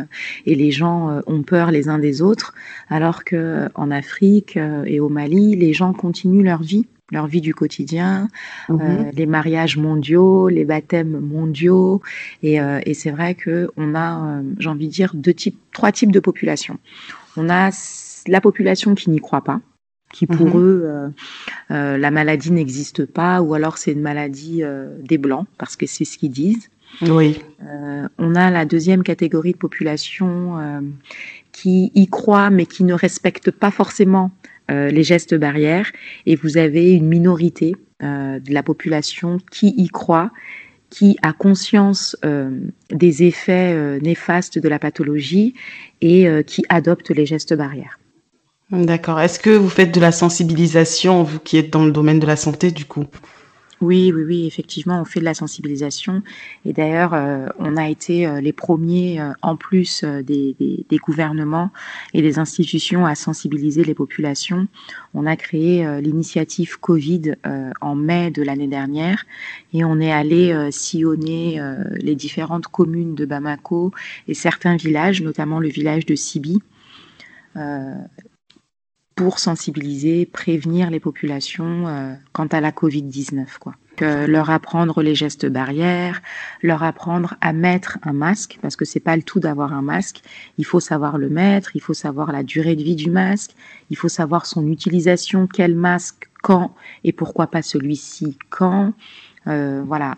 et 0.46 0.56
les 0.56 0.72
gens 0.72 1.22
ont 1.26 1.44
peur 1.44 1.72
les 1.72 1.90
uns 1.90 2.00
des 2.00 2.22
autres, 2.22 2.54
alors 2.90 3.24
que 3.24 3.70
en 3.76 3.92
Afrique 3.92 4.58
et 4.86 5.00
au 5.00 5.10
Mali, 5.10 5.56
les 5.56 5.74
gens 5.74 5.94
continuent 5.94 6.44
leur 6.44 6.62
vie 6.62 6.86
leur 7.12 7.28
vie 7.28 7.42
du 7.42 7.54
quotidien, 7.54 8.28
euh, 8.70 8.74
mhm. 8.74 9.12
les 9.14 9.26
mariages 9.26 9.78
mondiaux, 9.78 10.50
les 10.50 10.66
baptêmes 10.66 11.20
mondiaux. 11.20 12.02
Et, 12.44 12.60
euh, 12.60 12.80
et 12.86 12.94
c'est 12.94 13.12
vrai 13.12 13.36
que 13.36 13.70
on 13.78 13.96
a, 13.96 14.40
euh, 14.40 14.42
j'ai 14.60 14.70
envie 14.70 14.88
de 14.88 14.94
dire, 14.94 15.12
deux 15.14 15.34
types, 15.34 15.58
trois 15.72 15.92
types 15.92 16.12
de 16.12 16.20
population. 16.20 16.78
On 17.38 17.50
a 17.50 17.70
la 18.28 18.42
population 18.42 18.96
qui 18.96 19.10
n'y 19.10 19.20
croit 19.20 19.44
pas, 19.44 19.62
qui 20.12 20.28
pour 20.28 20.48
mhm. 20.48 20.58
eux, 20.58 21.14
la 21.70 22.12
maladie 22.12 22.52
n'existe 22.52 23.06
pas, 23.06 23.42
ou 23.42 23.54
alors 23.54 23.78
c'est 23.78 23.92
une 23.92 24.02
maladie 24.02 24.64
des 25.02 25.18
blancs, 25.18 25.48
parce 25.58 25.76
que 25.76 25.86
c'est 25.86 26.04
ce 26.04 26.18
qu'ils 26.18 26.32
disent. 26.32 26.70
Oui. 27.02 27.40
on 28.18 28.36
a 28.36 28.50
la 28.50 28.66
deuxième 28.66 29.04
catégorie 29.04 29.52
de 29.52 29.58
population 29.58 30.82
qui 31.52 31.92
y 31.96 32.08
croit, 32.08 32.50
mais 32.50 32.66
qui 32.66 32.84
ne 32.84 32.94
respecte 32.94 33.52
pas 33.52 33.72
forcément 33.72 34.32
euh, 34.70 34.90
les 34.90 35.04
gestes 35.04 35.34
barrières 35.34 35.90
et 36.26 36.36
vous 36.36 36.58
avez 36.58 36.92
une 36.92 37.08
minorité 37.08 37.74
euh, 38.04 38.38
de 38.38 38.54
la 38.54 38.64
population 38.64 39.38
qui 39.50 39.70
y 39.78 39.88
croit, 39.88 40.30
qui 40.90 41.18
a 41.22 41.32
conscience 41.32 42.18
euh, 42.26 42.50
des 42.92 43.24
effets 43.24 44.00
néfastes 44.02 44.60
de 44.60 44.68
la 44.68 44.78
pathologie 44.78 45.54
et 46.02 46.28
qui 46.46 46.66
adopte 46.68 47.12
les 47.12 47.26
gestes 47.26 47.54
barrières. 47.54 47.98
D'accord. 48.72 49.22
Est-ce 49.22 49.40
que 49.40 49.50
vous 49.50 49.70
faites 49.70 49.94
de 49.94 50.02
la 50.02 50.12
sensibilisation, 50.12 51.24
vous 51.24 51.40
qui 51.40 51.58
êtes 51.58 51.72
dans 51.72 51.86
le 51.86 51.92
domaine 51.92 52.20
de 52.20 52.28
la 52.28 52.36
santé, 52.36 52.72
du 52.72 52.84
coup? 52.84 53.06
Oui, 53.80 54.12
oui, 54.14 54.24
oui, 54.24 54.48
effectivement, 54.48 55.00
on 55.00 55.06
fait 55.06 55.20
de 55.20 55.26
la 55.26 55.36
sensibilisation. 55.36 56.24
Et 56.66 56.74
d'ailleurs, 56.74 57.14
euh, 57.14 57.48
on 57.60 57.78
a 57.78 57.88
été 57.88 58.26
euh, 58.26 58.42
les 58.42 58.52
premiers, 58.52 59.22
euh, 59.22 59.34
en 59.44 59.56
plus 59.56 60.04
des, 60.04 60.56
des, 60.60 60.98
gouvernements 60.98 61.70
et 62.14 62.24
des 62.24 62.40
institutions, 62.40 63.06
à 63.06 63.14
sensibiliser 63.14 63.84
les 63.84 63.94
populations. 63.94 64.68
On 65.14 65.28
a 65.28 65.36
créé 65.36 65.86
l'initiative 66.02 66.80
Covid 66.80 67.34
en 67.82 67.96
mai 67.96 68.32
de 68.32 68.42
l'année 68.42 68.68
dernière 68.68 69.26
et 69.74 69.86
on 69.86 70.00
est 70.00 70.12
allé 70.12 70.70
sillonner 70.72 71.62
les 71.96 72.16
différentes 72.16 72.68
communes 72.68 73.16
de 73.16 73.26
Bamako 73.26 73.92
et 74.28 74.34
certains 74.34 74.76
villages, 74.76 75.22
notamment 75.22 75.60
le 75.60 75.70
village 75.70 76.06
de 76.06 76.16
Sibi 76.16 76.62
pour 79.18 79.40
sensibiliser, 79.40 80.28
prévenir 80.28 80.92
les 80.92 81.00
populations 81.00 81.88
euh, 81.88 82.14
quant 82.34 82.46
à 82.46 82.62
la 82.62 82.72
Covid-19. 82.72 83.58
Quoi. 83.60 83.74
leur 84.00 84.52
apprendre 84.52 85.02
les 85.02 85.16
gestes 85.16 85.48
barrières, 85.48 86.22
leur 86.62 86.84
apprendre 86.84 87.34
à 87.42 87.52
mettre 87.52 87.98
un 88.04 88.14
masque, 88.14 88.60
parce 88.62 88.76
que 88.76 88.86
c'est 88.86 89.00
pas 89.00 89.16
le 89.16 89.24
tout 89.24 89.40
d'avoir 89.40 89.74
un 89.74 89.82
masque. 89.82 90.22
Il 90.60 90.66
faut 90.66 90.80
savoir 90.80 91.18
le 91.18 91.30
mettre, 91.30 91.76
il 91.76 91.82
faut 91.82 91.96
savoir 91.96 92.32
la 92.32 92.44
durée 92.44 92.76
de 92.76 92.84
vie 92.84 92.96
du 92.96 93.10
masque, 93.10 93.56
il 93.90 93.98
faut 93.98 94.08
savoir 94.08 94.46
son 94.46 94.68
utilisation, 94.68 95.48
quel 95.48 95.74
masque, 95.76 96.30
quand, 96.44 96.76
et 97.04 97.12
pourquoi 97.12 97.48
pas 97.48 97.64
celui-ci, 97.64 98.38
quand. 98.52 98.94
Euh, 99.48 99.82
voilà, 99.84 100.16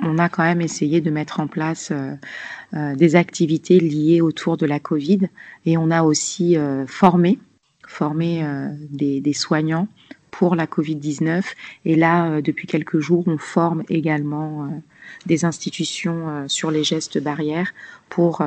on 0.00 0.18
a 0.18 0.28
quand 0.28 0.42
même 0.42 0.60
essayé 0.60 1.00
de 1.00 1.10
mettre 1.10 1.40
en 1.40 1.46
place 1.46 1.90
euh, 1.90 2.94
des 2.96 3.16
activités 3.16 3.80
liées 3.80 4.20
autour 4.20 4.58
de 4.58 4.66
la 4.66 4.78
Covid 4.78 5.30
et 5.64 5.78
on 5.78 5.90
a 5.90 6.02
aussi 6.02 6.58
formé 6.86 7.38
former 7.86 8.42
euh, 8.44 8.68
des, 8.90 9.32
soignants 9.32 9.88
pour 10.30 10.54
la 10.54 10.66
Covid-19. 10.66 11.42
Et 11.84 11.96
là, 11.96 12.26
euh, 12.26 12.40
depuis 12.42 12.66
quelques 12.66 13.00
jours, 13.00 13.24
on 13.26 13.38
forme 13.38 13.82
également 13.88 14.64
euh, 14.64 14.76
des 15.24 15.44
institutions 15.44 16.44
sur 16.48 16.70
les 16.70 16.84
gestes 16.84 17.22
barrières 17.22 17.72
pour 18.08 18.42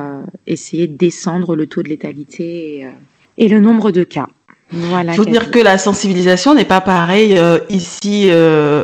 essayer 0.46 0.86
de 0.86 0.96
descendre 0.96 1.56
le 1.56 1.66
taux 1.66 1.82
de 1.82 1.88
létalité 1.88 2.86
et, 3.38 3.48
le 3.48 3.60
nombre 3.60 3.90
de 3.90 4.04
cas. 4.04 4.28
Voilà. 4.70 5.12
Il 5.12 5.16
faut 5.16 5.24
dire 5.24 5.50
que 5.50 5.58
la 5.58 5.78
sensibilisation 5.78 6.54
n'est 6.54 6.66
pas 6.66 6.82
pareil 6.82 7.40
ici 7.70 8.30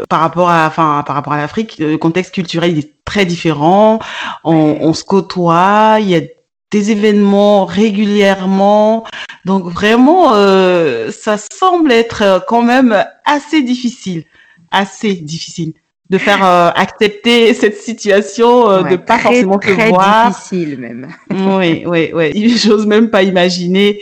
par 0.08 0.20
rapport 0.20 0.48
à, 0.48 0.66
enfin, 0.66 1.04
par 1.06 1.16
rapport 1.16 1.34
à 1.34 1.36
l'Afrique. 1.36 1.76
Le 1.78 1.96
contexte 1.96 2.34
culturel 2.34 2.78
est 2.78 2.92
très 3.04 3.26
différent. 3.26 3.98
On, 4.42 4.78
on 4.80 4.94
se 4.94 5.04
côtoie. 5.04 5.98
Il 6.00 6.08
y 6.08 6.16
a 6.16 6.22
des 6.70 6.90
événements 6.90 7.64
régulièrement. 7.64 9.04
Donc 9.44 9.64
vraiment, 9.66 10.34
euh, 10.34 11.10
ça 11.10 11.36
semble 11.38 11.92
être 11.92 12.44
quand 12.48 12.62
même 12.62 13.04
assez 13.24 13.62
difficile, 13.62 14.24
assez 14.70 15.14
difficile. 15.14 15.74
de 16.08 16.18
faire 16.18 16.44
euh, 16.44 16.70
accepter 16.76 17.52
cette 17.62 17.76
situation 17.76 18.70
euh, 18.70 18.82
de 18.84 18.96
pas 18.96 19.18
forcément 19.18 19.58
te 19.58 19.72
très 19.72 19.88
voir. 19.88 20.28
difficile 20.28 20.78
même. 20.78 21.08
oui, 21.30 21.82
oui, 21.86 22.10
oui. 22.14 22.56
J'ose 22.56 22.86
même 22.86 23.10
pas 23.10 23.22
imaginer. 23.22 24.00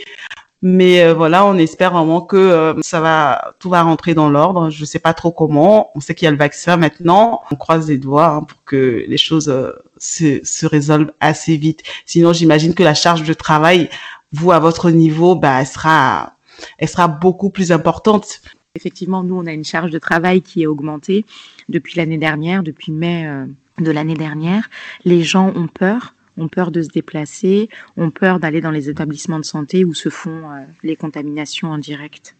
Mais 0.67 1.03
euh, 1.03 1.13
voilà, 1.13 1.45
on 1.45 1.59
espère 1.59 1.93
vraiment 1.93 2.21
que 2.21 2.35
euh, 2.35 2.73
ça 2.81 2.99
va, 2.99 3.53
tout 3.59 3.69
va 3.69 3.83
rentrer 3.83 4.15
dans 4.15 4.31
l'ordre. 4.31 4.71
Je 4.71 4.83
sais 4.83 4.97
pas 4.97 5.13
trop 5.13 5.31
comment. 5.31 5.91
On 5.93 5.99
sait 5.99 6.15
qu'il 6.15 6.25
y 6.25 6.27
a 6.27 6.31
le 6.31 6.37
vaccin 6.37 6.75
maintenant. 6.75 7.43
On 7.51 7.55
croise 7.55 7.87
les 7.87 7.99
doigts 7.99 8.29
hein, 8.29 8.41
pour 8.41 8.63
que 8.63 9.05
les 9.07 9.17
choses 9.17 9.47
euh, 9.47 9.73
se, 9.97 10.43
se 10.43 10.65
résolvent 10.65 11.11
assez 11.19 11.55
vite. 11.55 11.83
Sinon, 12.07 12.33
j'imagine 12.33 12.73
que 12.73 12.81
la 12.81 12.95
charge 12.95 13.21
de 13.21 13.33
travail, 13.35 13.91
vous 14.31 14.51
à 14.51 14.57
votre 14.57 14.89
niveau, 14.89 15.35
bah, 15.35 15.59
elle 15.59 15.67
sera, 15.67 16.33
elle 16.79 16.89
sera 16.89 17.07
beaucoup 17.07 17.51
plus 17.51 17.71
importante. 17.71 18.41
Effectivement, 18.73 19.21
nous, 19.21 19.37
on 19.37 19.45
a 19.45 19.53
une 19.53 19.63
charge 19.63 19.91
de 19.91 19.99
travail 19.99 20.41
qui 20.41 20.63
est 20.63 20.67
augmentée 20.67 21.27
depuis 21.69 21.95
l'année 21.97 22.17
dernière, 22.17 22.63
depuis 22.63 22.91
mai 22.91 23.29
de 23.77 23.91
l'année 23.91 24.15
dernière. 24.15 24.67
Les 25.03 25.21
gens 25.21 25.53
ont 25.55 25.67
peur 25.67 26.14
ont 26.37 26.47
peur 26.47 26.71
de 26.71 26.81
se 26.81 26.89
déplacer, 26.89 27.69
ont 27.97 28.11
peur 28.11 28.39
d'aller 28.39 28.61
dans 28.61 28.71
les 28.71 28.89
établissements 28.89 29.39
de 29.39 29.45
santé 29.45 29.85
où 29.85 29.93
se 29.93 30.09
font 30.09 30.51
euh, 30.51 30.63
les 30.83 30.95
contaminations 30.95 31.69
en 31.71 31.77
direct. 31.77 32.35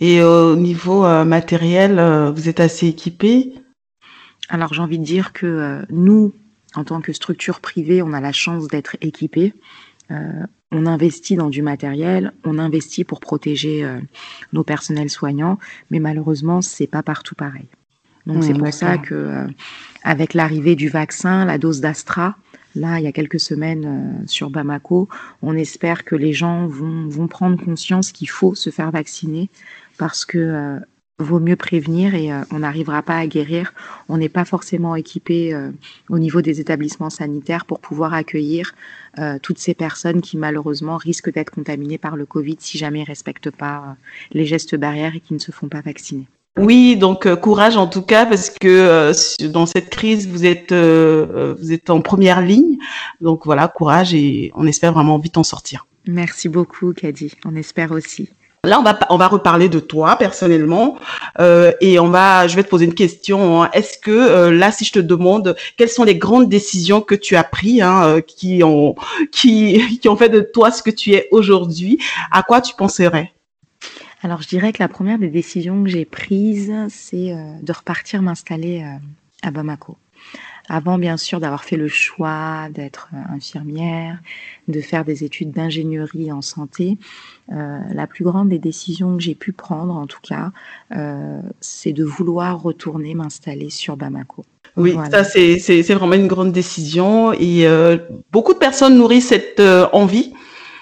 Et 0.00 0.22
au 0.22 0.56
niveau 0.56 1.04
euh, 1.04 1.24
matériel, 1.24 1.98
euh, 1.98 2.30
vous 2.30 2.48
êtes 2.48 2.60
assez 2.60 2.86
équipé? 2.86 3.54
Alors 4.48 4.74
j'ai 4.74 4.82
envie 4.82 4.98
de 4.98 5.04
dire 5.04 5.32
que 5.32 5.82
nous, 5.90 6.32
en 6.74 6.84
tant 6.84 7.00
que 7.00 7.12
structure 7.12 7.60
privée, 7.60 8.02
on 8.02 8.12
a 8.12 8.20
la 8.20 8.32
chance 8.32 8.66
d'être 8.66 8.96
équipés. 9.00 9.54
on 10.72 10.86
investit 10.86 11.36
dans 11.36 11.50
du 11.50 11.62
matériel, 11.62 12.32
on 12.42 12.58
investit 12.58 13.04
pour 13.04 13.20
protéger 13.20 13.88
nos 14.52 14.64
personnels 14.64 15.08
soignants, 15.08 15.60
mais 15.92 16.00
malheureusement, 16.00 16.62
c'est 16.62 16.88
pas 16.88 17.04
partout 17.04 17.36
pareil. 17.36 17.68
Donc 18.26 18.42
c'est 18.42 18.54
pour 18.54 18.72
ça 18.72 18.98
que 18.98 19.46
avec 20.02 20.34
l'arrivée 20.34 20.74
du 20.74 20.88
vaccin, 20.88 21.44
la 21.44 21.58
dose 21.58 21.80
d'Astra, 21.80 22.34
là, 22.74 22.98
il 22.98 23.04
y 23.04 23.06
a 23.06 23.12
quelques 23.12 23.40
semaines 23.40 23.84
euh, 24.22 24.26
sur 24.26 24.50
Bamako, 24.50 25.08
on 25.42 25.56
espère 25.56 26.04
que 26.04 26.14
les 26.14 26.32
gens 26.32 26.66
vont, 26.66 27.28
prendre 27.28 27.62
conscience 27.62 28.12
qu'il 28.12 28.28
faut 28.28 28.54
se 28.54 28.70
faire 28.70 28.90
vacciner 28.90 29.50
parce 29.98 30.24
que 30.24 30.38
euh, 30.38 30.78
vaut 31.18 31.38
mieux 31.38 31.56
prévenir 31.56 32.14
et 32.14 32.32
euh, 32.32 32.42
on 32.50 32.60
n'arrivera 32.60 33.02
pas 33.02 33.18
à 33.18 33.26
guérir. 33.26 33.72
On 34.08 34.16
n'est 34.16 34.28
pas 34.28 34.44
forcément 34.44 34.96
équipé 34.96 35.54
au 36.08 36.18
niveau 36.18 36.40
des 36.42 36.60
établissements 36.60 37.10
sanitaires 37.10 37.66
pour 37.66 37.80
pouvoir 37.80 38.14
accueillir 38.14 38.74
toutes 39.42 39.58
ces 39.58 39.74
personnes 39.74 40.22
qui 40.22 40.36
malheureusement 40.36 40.96
risquent 40.96 41.32
d'être 41.32 41.50
contaminées 41.50 41.98
par 41.98 42.16
le 42.16 42.26
Covid 42.26 42.56
si 42.58 42.78
jamais 42.78 43.00
ils 43.00 43.02
ne 43.02 43.06
respectent 43.06 43.50
pas 43.50 43.96
les 44.32 44.46
gestes 44.46 44.76
barrières 44.76 45.14
et 45.14 45.20
qui 45.20 45.34
ne 45.34 45.38
se 45.38 45.52
font 45.52 45.68
pas 45.68 45.82
vacciner. 45.82 46.26
Oui, 46.58 46.96
donc 46.96 47.26
euh, 47.26 47.36
courage 47.36 47.76
en 47.76 47.86
tout 47.86 48.02
cas 48.02 48.26
parce 48.26 48.50
que 48.50 48.66
euh, 48.66 49.12
dans 49.48 49.66
cette 49.66 49.88
crise 49.88 50.28
vous 50.28 50.44
êtes 50.44 50.72
euh, 50.72 51.54
vous 51.58 51.72
êtes 51.72 51.90
en 51.90 52.00
première 52.00 52.40
ligne. 52.40 52.78
Donc 53.20 53.44
voilà, 53.44 53.68
courage 53.68 54.14
et 54.14 54.50
on 54.54 54.66
espère 54.66 54.92
vraiment 54.92 55.18
vite 55.18 55.38
en 55.38 55.44
sortir. 55.44 55.86
Merci 56.06 56.48
beaucoup 56.48 56.92
Kadi, 56.92 57.32
on 57.44 57.54
espère 57.54 57.92
aussi. 57.92 58.30
Là, 58.64 58.78
on 58.78 58.82
va 58.82 58.98
on 59.08 59.16
va 59.16 59.28
reparler 59.28 59.70
de 59.70 59.80
toi 59.80 60.16
personnellement 60.16 60.98
et 61.38 61.98
on 61.98 62.08
va 62.08 62.46
je 62.46 62.56
vais 62.56 62.62
te 62.62 62.68
poser 62.68 62.84
une 62.84 62.94
question. 62.94 63.62
Hein. 63.62 63.70
Est-ce 63.72 63.96
que 63.96 64.50
là, 64.50 64.70
si 64.70 64.84
je 64.84 64.92
te 64.92 64.98
demande 64.98 65.56
quelles 65.78 65.88
sont 65.88 66.04
les 66.04 66.16
grandes 66.16 66.50
décisions 66.50 67.00
que 67.00 67.14
tu 67.14 67.36
as 67.36 67.44
prises, 67.44 67.80
hein, 67.80 68.20
qui 68.26 68.62
ont 68.62 68.96
qui 69.32 69.98
qui 70.02 70.08
ont 70.10 70.16
fait 70.16 70.28
de 70.28 70.40
toi 70.40 70.70
ce 70.72 70.82
que 70.82 70.90
tu 70.90 71.12
es 71.12 71.28
aujourd'hui, 71.30 71.98
à 72.32 72.42
quoi 72.42 72.60
tu 72.60 72.74
penserais? 72.74 73.32
Alors, 74.22 74.42
je 74.42 74.48
dirais 74.48 74.72
que 74.72 74.82
la 74.82 74.88
première 74.88 75.18
des 75.18 75.28
décisions 75.28 75.82
que 75.82 75.88
j'ai 75.88 76.04
prises, 76.04 76.74
c'est 76.88 77.32
euh, 77.32 77.52
de 77.62 77.72
repartir 77.72 78.20
m'installer 78.20 78.82
euh, 78.82 78.98
à 79.42 79.50
Bamako. 79.50 79.96
Avant, 80.68 80.98
bien 80.98 81.16
sûr, 81.16 81.40
d'avoir 81.40 81.64
fait 81.64 81.76
le 81.76 81.88
choix 81.88 82.68
d'être 82.70 83.08
euh, 83.14 83.34
infirmière, 83.34 84.18
de 84.68 84.80
faire 84.82 85.06
des 85.06 85.24
études 85.24 85.52
d'ingénierie 85.52 86.30
en 86.32 86.42
santé, 86.42 86.98
la 87.48 88.06
plus 88.06 88.22
grande 88.22 88.50
des 88.50 88.60
décisions 88.60 89.16
que 89.16 89.22
j'ai 89.22 89.34
pu 89.34 89.50
prendre, 89.50 89.96
en 89.96 90.06
tout 90.06 90.20
cas, 90.22 90.52
c'est 91.60 91.92
de 91.92 92.04
vouloir 92.04 92.62
retourner 92.62 93.16
m'installer 93.16 93.70
sur 93.70 93.96
Bamako. 93.96 94.44
Oui, 94.76 94.94
ça 95.10 95.24
c'est 95.24 95.80
vraiment 95.94 96.14
une 96.14 96.28
grande 96.28 96.52
décision 96.52 97.32
et 97.32 97.66
beaucoup 98.30 98.54
de 98.54 98.58
personnes 98.58 98.96
nourrissent 98.96 99.30
cette 99.30 99.60
envie, 99.92 100.32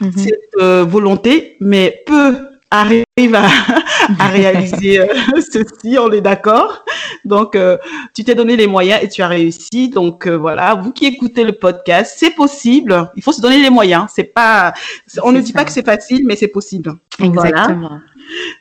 mm-hmm. 0.02 0.18
cette 0.18 0.62
volonté, 0.90 1.56
mais 1.60 2.02
peu 2.04 2.36
arrive 2.70 3.04
à, 3.34 3.46
à 4.18 4.28
réaliser 4.28 5.00
euh, 5.00 5.06
ceci, 5.36 5.98
on 5.98 6.10
est 6.12 6.20
d'accord. 6.20 6.84
Donc, 7.24 7.56
euh, 7.56 7.76
tu 8.14 8.24
t'es 8.24 8.34
donné 8.34 8.56
les 8.56 8.66
moyens 8.66 9.00
et 9.02 9.08
tu 9.08 9.22
as 9.22 9.28
réussi. 9.28 9.88
Donc, 9.88 10.26
euh, 10.26 10.36
voilà, 10.36 10.74
vous 10.74 10.92
qui 10.92 11.06
écoutez 11.06 11.44
le 11.44 11.52
podcast, 11.52 12.14
c'est 12.16 12.30
possible. 12.30 13.10
Il 13.16 13.22
faut 13.22 13.32
se 13.32 13.40
donner 13.40 13.60
les 13.60 13.70
moyens. 13.70 14.06
C'est 14.14 14.24
pas, 14.24 14.72
on 15.22 15.32
ne 15.32 15.40
dit 15.40 15.52
pas 15.52 15.64
que 15.64 15.72
c'est 15.72 15.84
facile, 15.84 16.22
mais 16.26 16.36
c'est 16.36 16.48
possible. 16.48 16.94
Exactement. 17.22 18.00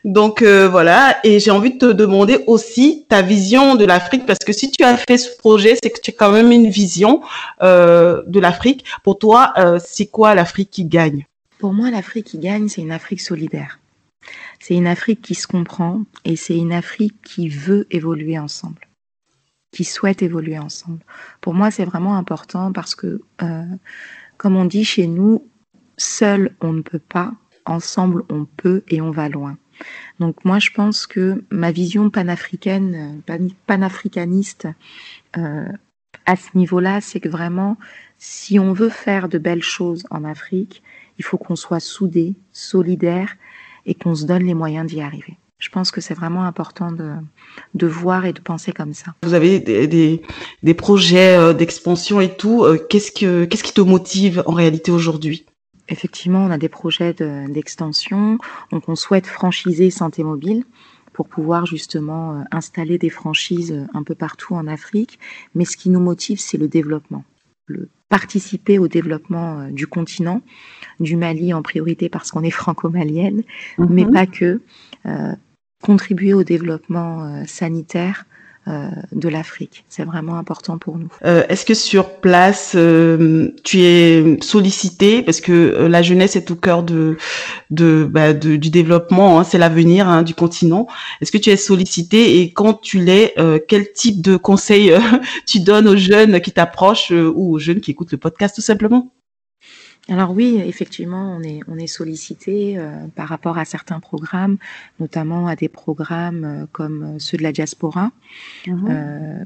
Donc 0.05 0.41
voilà, 0.43 1.17
et 1.25 1.41
j'ai 1.41 1.51
envie 1.51 1.73
de 1.73 1.77
te 1.77 1.91
demander 1.91 2.41
aussi 2.47 3.05
ta 3.09 3.21
vision 3.21 3.75
de 3.75 3.83
l'Afrique, 3.83 4.25
parce 4.25 4.39
que 4.39 4.53
si 4.53 4.71
tu 4.71 4.81
as 4.85 4.95
fait 4.95 5.17
ce 5.17 5.35
projet, 5.37 5.75
c'est 5.83 5.89
que 5.89 5.99
tu 5.99 6.11
as 6.11 6.13
quand 6.13 6.31
même 6.31 6.53
une 6.53 6.69
vision 6.69 7.21
de 7.61 8.39
l'Afrique. 8.39 8.85
Pour 9.03 9.19
toi, 9.19 9.53
c'est 9.85 10.05
quoi 10.05 10.35
l'Afrique 10.35 10.69
qui 10.71 10.85
gagne? 10.85 11.25
Pour 11.59 11.73
moi, 11.73 11.91
l'Afrique 11.91 12.27
qui 12.27 12.37
gagne, 12.37 12.69
c'est 12.69 12.81
une 12.81 12.93
Afrique 12.93 13.19
solidaire. 13.19 13.77
C'est 14.67 14.75
une 14.75 14.87
Afrique 14.87 15.21
qui 15.21 15.33
se 15.33 15.47
comprend 15.47 16.03
et 16.25 16.35
c'est 16.35 16.57
une 16.57 16.73
Afrique 16.73 17.21
qui 17.21 17.47
veut 17.47 17.87
évoluer 17.89 18.37
ensemble, 18.37 18.89
qui 19.71 19.85
souhaite 19.85 20.21
évoluer 20.21 20.59
ensemble. 20.59 21.05
Pour 21.39 21.53
moi, 21.53 21.71
c'est 21.71 21.85
vraiment 21.85 22.17
important 22.17 22.73
parce 22.73 22.93
que, 22.93 23.21
euh, 23.41 23.63
comme 24.35 24.57
on 24.57 24.65
dit 24.65 24.83
chez 24.83 25.07
nous, 25.07 25.47
seul 25.95 26.53
on 26.59 26.73
ne 26.73 26.81
peut 26.81 26.99
pas, 26.99 27.31
ensemble 27.65 28.25
on 28.27 28.43
peut 28.43 28.83
et 28.89 28.99
on 28.99 29.09
va 29.09 29.29
loin. 29.29 29.57
Donc 30.19 30.43
moi, 30.43 30.59
je 30.59 30.71
pense 30.71 31.07
que 31.07 31.45
ma 31.49 31.71
vision 31.71 32.09
panafricaine, 32.09 33.21
panafricaniste, 33.67 34.67
euh, 35.37 35.71
à 36.25 36.35
ce 36.35 36.57
niveau-là, 36.57 36.99
c'est 36.99 37.21
que 37.21 37.29
vraiment, 37.29 37.77
si 38.17 38.59
on 38.59 38.73
veut 38.73 38.89
faire 38.89 39.29
de 39.29 39.37
belles 39.37 39.63
choses 39.63 40.05
en 40.09 40.25
Afrique, 40.25 40.83
il 41.19 41.23
faut 41.23 41.37
qu'on 41.37 41.55
soit 41.55 41.79
soudés, 41.79 42.35
solidaires 42.51 43.37
et 43.87 43.95
qu'on 43.95 44.13
se 44.13 44.25
donne 44.25 44.43
les 44.43 44.53
moyens 44.53 44.85
d'y 44.85 45.01
arriver. 45.01 45.37
Je 45.59 45.69
pense 45.69 45.89
que 45.89 46.01
c'est 46.01 46.13
vraiment 46.13 46.43
important 46.43 46.91
de, 46.91 47.13
de 47.73 47.87
voir 47.87 48.25
et 48.25 48.33
de 48.33 48.39
penser 48.39 48.71
comme 48.71 48.93
ça. 48.93 49.15
Vous 49.23 49.33
avez 49.33 49.59
des, 49.59 49.87
des, 49.87 50.21
des 50.61 50.73
projets 50.75 51.35
euh, 51.35 51.53
d'expansion 51.53 52.21
et 52.21 52.35
tout. 52.35 52.63
Euh, 52.63 52.77
qu'est-ce, 52.77 53.11
que, 53.11 53.45
qu'est-ce 53.45 53.63
qui 53.63 53.73
te 53.73 53.81
motive 53.81 54.43
en 54.45 54.53
réalité 54.53 54.91
aujourd'hui? 54.91 55.47
Effectivement, 55.89 56.45
on 56.45 56.51
a 56.51 56.59
des 56.59 56.69
projets 56.69 57.13
d'extension. 57.13 58.37
donc, 58.71 58.87
on 58.87 58.95
souhaite 58.95 59.25
franchiser 59.25 59.89
Santé 59.89 60.23
Mobile 60.23 60.63
pour 61.13 61.27
pouvoir 61.27 61.65
justement 61.65 62.33
euh, 62.33 62.43
installer 62.51 62.99
des 62.99 63.09
franchises 63.09 63.87
un 63.95 64.03
peu 64.03 64.13
partout 64.13 64.53
en 64.53 64.67
Afrique. 64.67 65.17
Mais 65.55 65.65
ce 65.65 65.75
qui 65.75 65.89
nous 65.89 66.01
motive, 66.01 66.39
c'est 66.39 66.57
le 66.57 66.67
développement. 66.67 67.23
Le 67.65 67.89
participer 68.09 68.79
au 68.79 68.87
développement 68.87 69.59
euh, 69.59 69.69
du 69.69 69.87
continent, 69.87 70.41
du 70.99 71.15
Mali 71.15 71.53
en 71.53 71.61
priorité 71.61 72.09
parce 72.09 72.31
qu'on 72.31 72.43
est 72.43 72.51
franco-malienne, 72.51 73.43
mais 73.77 74.05
mhm. 74.05 74.13
pas 74.13 74.25
que, 74.25 74.61
euh, 75.05 75.33
contribuer 75.83 76.33
au 76.33 76.43
développement 76.43 77.23
euh, 77.23 77.43
sanitaire 77.45 78.25
de 79.11 79.29
l'Afrique. 79.29 79.85
C'est 79.89 80.03
vraiment 80.03 80.37
important 80.37 80.77
pour 80.77 80.97
nous. 80.97 81.09
Euh, 81.25 81.43
Est-ce 81.49 81.65
que 81.65 81.73
sur 81.73 82.19
place, 82.19 82.73
euh, 82.75 83.49
tu 83.63 83.81
es 83.81 84.37
sollicité? 84.41 85.21
Parce 85.21 85.41
que 85.41 85.51
euh, 85.51 85.89
la 85.89 86.01
jeunesse 86.01 86.35
est 86.35 86.51
au 86.51 86.55
cœur 86.55 86.83
de, 86.83 87.17
de, 87.69 88.07
bah, 88.09 88.33
de 88.33 88.55
du 88.55 88.69
développement, 88.69 89.39
hein, 89.39 89.43
c'est 89.43 89.57
l'avenir 89.57 90.07
hein, 90.07 90.23
du 90.23 90.33
continent. 90.33 90.87
Est-ce 91.21 91.31
que 91.31 91.37
tu 91.37 91.49
es 91.49 91.57
sollicité? 91.57 92.41
Et 92.41 92.51
quand 92.51 92.73
tu 92.73 92.99
l'es, 92.99 93.33
euh, 93.37 93.59
quel 93.65 93.91
type 93.91 94.21
de 94.21 94.37
conseils 94.37 94.93
tu 95.45 95.59
donnes 95.59 95.87
aux 95.87 95.97
jeunes 95.97 96.41
qui 96.41 96.51
t'approchent 96.51 97.11
ou 97.11 97.53
aux 97.55 97.59
jeunes 97.59 97.79
qui 97.79 97.91
écoutent 97.91 98.11
le 98.11 98.17
podcast 98.17 98.55
tout 98.55 98.61
simplement? 98.61 99.11
Alors 100.09 100.31
oui, 100.31 100.61
effectivement, 100.65 101.35
on 101.37 101.43
est, 101.43 101.59
on 101.67 101.77
est 101.77 101.87
sollicité 101.87 102.77
euh, 102.77 103.07
par 103.15 103.27
rapport 103.27 103.57
à 103.57 103.65
certains 103.65 103.99
programmes, 103.99 104.57
notamment 104.99 105.47
à 105.47 105.55
des 105.55 105.67
programmes 105.67 106.43
euh, 106.45 106.65
comme 106.71 107.03
euh, 107.03 107.19
ceux 107.19 107.37
de 107.37 107.43
la 107.43 107.51
diaspora. 107.51 108.11
Mhm. 108.67 109.43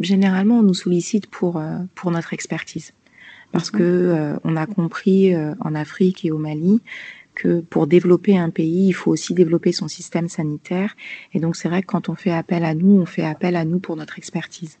généralement, 0.00 0.58
on 0.58 0.62
nous 0.62 0.74
sollicite 0.74 1.26
pour, 1.26 1.62
pour 1.94 2.10
notre 2.10 2.32
expertise. 2.32 2.92
Parce 3.52 3.72
mhm. 3.72 3.78
que 3.78 4.36
on 4.44 4.56
a 4.56 4.66
compris 4.66 5.34
en 5.36 5.74
Afrique 5.74 6.24
et 6.24 6.30
au 6.30 6.38
Mali 6.38 6.80
que 7.34 7.60
pour 7.60 7.86
développer 7.86 8.36
un 8.36 8.50
pays, 8.50 8.88
il 8.88 8.92
faut 8.92 9.10
aussi 9.10 9.34
développer 9.34 9.72
son 9.72 9.88
système 9.88 10.28
sanitaire. 10.28 10.94
Et 11.32 11.40
donc, 11.40 11.56
c'est 11.56 11.68
vrai 11.68 11.82
que 11.82 11.86
quand 11.86 12.08
on 12.08 12.14
fait 12.14 12.32
appel 12.32 12.64
à 12.64 12.74
nous, 12.74 13.00
on 13.00 13.06
fait 13.06 13.24
appel 13.24 13.56
à 13.56 13.64
nous 13.64 13.78
pour 13.78 13.96
notre 13.96 14.18
expertise. 14.18 14.78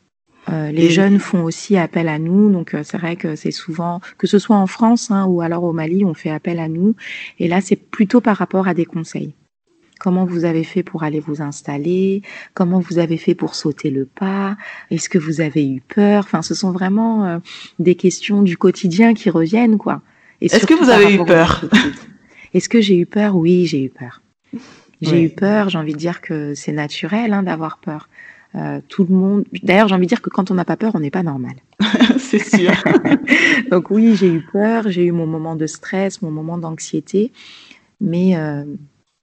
Euh, 0.48 0.72
les 0.72 0.90
jeunes 0.90 1.18
font 1.18 1.44
aussi 1.44 1.76
appel 1.76 2.08
à 2.08 2.18
nous, 2.18 2.50
donc 2.50 2.74
euh, 2.74 2.82
c'est 2.82 2.98
vrai 2.98 3.16
que 3.16 3.36
c'est 3.36 3.52
souvent, 3.52 4.00
que 4.18 4.26
ce 4.26 4.38
soit 4.38 4.56
en 4.56 4.66
France 4.66 5.10
hein, 5.10 5.26
ou 5.26 5.40
alors 5.40 5.62
au 5.62 5.72
Mali, 5.72 6.04
on 6.04 6.14
fait 6.14 6.30
appel 6.30 6.58
à 6.58 6.68
nous. 6.68 6.96
Et 7.38 7.46
là, 7.46 7.60
c'est 7.60 7.76
plutôt 7.76 8.20
par 8.20 8.36
rapport 8.36 8.66
à 8.66 8.74
des 8.74 8.84
conseils. 8.84 9.34
Comment 10.00 10.24
vous 10.24 10.44
avez 10.44 10.64
fait 10.64 10.82
pour 10.82 11.04
aller 11.04 11.20
vous 11.20 11.42
installer? 11.42 12.22
Comment 12.54 12.80
vous 12.80 12.98
avez 12.98 13.18
fait 13.18 13.36
pour 13.36 13.54
sauter 13.54 13.88
le 13.90 14.04
pas? 14.04 14.56
Est-ce 14.90 15.08
que 15.08 15.18
vous 15.18 15.40
avez 15.40 15.64
eu 15.64 15.80
peur? 15.80 16.24
Enfin, 16.24 16.42
ce 16.42 16.56
sont 16.56 16.72
vraiment 16.72 17.24
euh, 17.24 17.38
des 17.78 17.94
questions 17.94 18.42
du 18.42 18.56
quotidien 18.56 19.14
qui 19.14 19.30
reviennent, 19.30 19.78
quoi. 19.78 20.02
Est-ce 20.40 20.66
que 20.66 20.74
vous 20.74 20.90
avez 20.90 21.14
eu 21.14 21.24
peur? 21.24 21.64
Est-ce 22.52 22.68
que 22.68 22.80
j'ai 22.80 22.96
eu 22.96 23.06
peur? 23.06 23.36
Oui, 23.36 23.66
j'ai 23.66 23.84
eu 23.84 23.90
peur. 23.90 24.22
J'ai 25.00 25.22
eu 25.22 25.30
peur. 25.30 25.68
J'ai 25.68 25.78
envie 25.78 25.92
de 25.92 25.98
dire 25.98 26.20
que 26.20 26.52
c'est 26.54 26.72
naturel 26.72 27.32
hein, 27.32 27.44
d'avoir 27.44 27.78
peur. 27.78 28.08
Euh, 28.54 28.80
tout 28.88 29.04
le 29.08 29.14
monde. 29.14 29.44
D'ailleurs, 29.62 29.88
j'ai 29.88 29.94
envie 29.94 30.06
de 30.06 30.08
dire 30.08 30.20
que 30.20 30.28
quand 30.28 30.50
on 30.50 30.54
n'a 30.54 30.64
pas 30.64 30.76
peur, 30.76 30.92
on 30.94 31.00
n'est 31.00 31.10
pas 31.10 31.22
normal. 31.22 31.54
c'est 32.18 32.38
sûr. 32.38 32.72
Donc 33.70 33.90
oui, 33.90 34.14
j'ai 34.14 34.28
eu 34.28 34.42
peur, 34.52 34.84
j'ai 34.88 35.04
eu 35.04 35.12
mon 35.12 35.26
moment 35.26 35.56
de 35.56 35.66
stress, 35.66 36.20
mon 36.20 36.30
moment 36.30 36.58
d'anxiété, 36.58 37.32
mais 38.00 38.36
euh, 38.36 38.64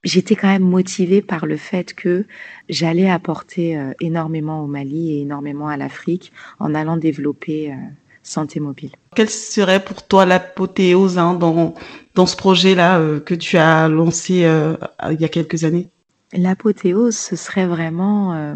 j'étais 0.03 0.35
quand 0.35 0.47
même 0.47 0.63
motivée 0.63 1.21
par 1.21 1.45
le 1.45 1.57
fait 1.57 1.93
que 1.93 2.25
j'allais 2.69 3.09
apporter 3.09 3.77
euh, 3.77 3.91
énormément 4.01 4.63
au 4.63 4.67
Mali 4.67 5.11
et 5.11 5.21
énormément 5.21 5.67
à 5.67 5.77
l'Afrique 5.77 6.31
en 6.59 6.73
allant 6.73 6.97
développer 6.97 7.71
santé 8.23 8.59
mobile. 8.59 8.91
Quelle 9.15 9.29
serait 9.29 9.83
pour 9.83 10.07
toi 10.07 10.25
l'apothéose 10.25 11.19
hein, 11.19 11.35
dans, 11.35 11.75
dans 12.15 12.25
ce 12.25 12.35
projet-là 12.35 13.19
que 13.19 13.35
tu 13.35 13.57
as 13.57 13.87
lancé 13.87 14.49
il 15.11 15.21
y 15.21 15.25
a 15.25 15.29
quelques 15.29 15.63
années? 15.65 15.89
L'apothéose, 16.33 17.17
ce 17.17 17.35
serait 17.35 17.65
vraiment 17.65 18.55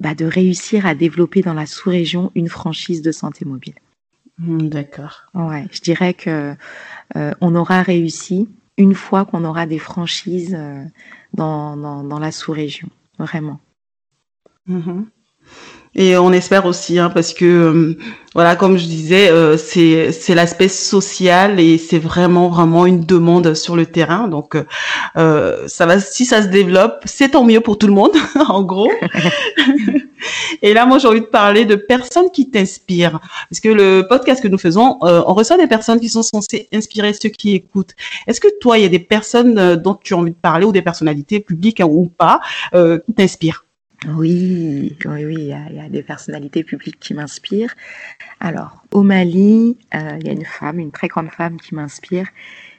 bah, 0.00 0.14
de 0.14 0.24
réussir 0.24 0.86
à 0.86 0.94
développer 0.94 1.42
dans 1.42 1.54
la 1.54 1.66
sous-région 1.66 2.32
une 2.34 2.48
franchise 2.48 3.02
de 3.02 3.12
santé 3.12 3.44
mobile. 3.44 3.74
Hmm, 4.38 4.68
d'accord. 4.68 5.26
Ouais, 5.34 5.66
je 5.70 5.80
dirais 5.80 6.14
que 6.14 6.54
euh, 7.16 7.32
on 7.40 7.54
aura 7.54 7.82
réussi 7.82 8.48
une 8.78 8.94
fois 8.94 9.24
qu'on 9.24 9.44
aura 9.44 9.66
des 9.66 9.78
franchises 9.78 10.56
euh, 10.58 10.82
dans, 11.34 11.76
dans, 11.76 12.18
la 12.18 12.32
sous-région, 12.32 12.88
vraiment. 13.18 13.60
Mm-hmm. 14.68 15.04
Et 15.94 16.16
on 16.16 16.32
espère 16.32 16.64
aussi, 16.64 16.98
hein, 16.98 17.10
parce 17.10 17.34
que 17.34 17.44
euh, 17.44 17.98
voilà, 18.34 18.56
comme 18.56 18.78
je 18.78 18.86
disais, 18.86 19.28
euh, 19.30 19.58
c'est 19.58 20.10
c'est 20.10 20.34
l'aspect 20.34 20.68
social 20.68 21.60
et 21.60 21.76
c'est 21.76 21.98
vraiment 21.98 22.48
vraiment 22.48 22.86
une 22.86 23.04
demande 23.04 23.52
sur 23.52 23.76
le 23.76 23.84
terrain. 23.84 24.26
Donc 24.26 24.56
euh, 25.16 25.68
ça 25.68 25.84
va, 25.84 26.00
si 26.00 26.24
ça 26.24 26.42
se 26.42 26.48
développe, 26.48 27.02
c'est 27.04 27.30
tant 27.30 27.44
mieux 27.44 27.60
pour 27.60 27.76
tout 27.76 27.86
le 27.86 27.92
monde, 27.92 28.12
en 28.48 28.62
gros. 28.62 28.90
et 30.62 30.72
là, 30.72 30.86
moi, 30.86 30.96
j'ai 30.98 31.08
envie 31.08 31.20
de 31.20 31.26
parler 31.26 31.66
de 31.66 31.74
personnes 31.74 32.30
qui 32.30 32.48
t'inspirent, 32.48 33.20
parce 33.50 33.60
que 33.60 33.68
le 33.68 34.06
podcast 34.08 34.42
que 34.42 34.48
nous 34.48 34.58
faisons, 34.58 34.96
on 35.02 35.34
reçoit 35.34 35.58
des 35.58 35.66
personnes 35.66 36.00
qui 36.00 36.08
sont 36.08 36.22
censées 36.22 36.68
inspirer 36.72 37.12
ceux 37.12 37.28
qui 37.28 37.54
écoutent. 37.54 37.94
Est-ce 38.26 38.40
que 38.40 38.48
toi, 38.60 38.78
il 38.78 38.82
y 38.82 38.86
a 38.86 38.88
des 38.88 38.98
personnes 38.98 39.76
dont 39.76 39.94
tu 40.02 40.14
as 40.14 40.16
envie 40.16 40.30
de 40.30 40.36
parler 40.36 40.64
ou 40.64 40.72
des 40.72 40.82
personnalités 40.82 41.40
publiques 41.40 41.80
hein, 41.80 41.88
ou 41.90 42.06
pas 42.06 42.40
qui 42.72 43.12
t'inspirent? 43.14 43.66
Oui, 44.08 44.96
oui, 45.04 45.24
oui, 45.24 45.34
il 45.38 45.46
y, 45.46 45.80
a, 45.80 45.88
des 45.88 46.02
personnalités 46.02 46.64
publiques 46.64 46.98
qui 46.98 47.14
m'inspirent. 47.14 47.74
Alors, 48.40 48.82
au 48.90 49.02
Mali, 49.02 49.78
euh, 49.94 50.16
il 50.20 50.26
y 50.26 50.30
a 50.30 50.32
une 50.32 50.44
femme, 50.44 50.78
une 50.78 50.90
très 50.90 51.08
grande 51.08 51.30
femme 51.30 51.60
qui 51.60 51.74
m'inspire, 51.74 52.26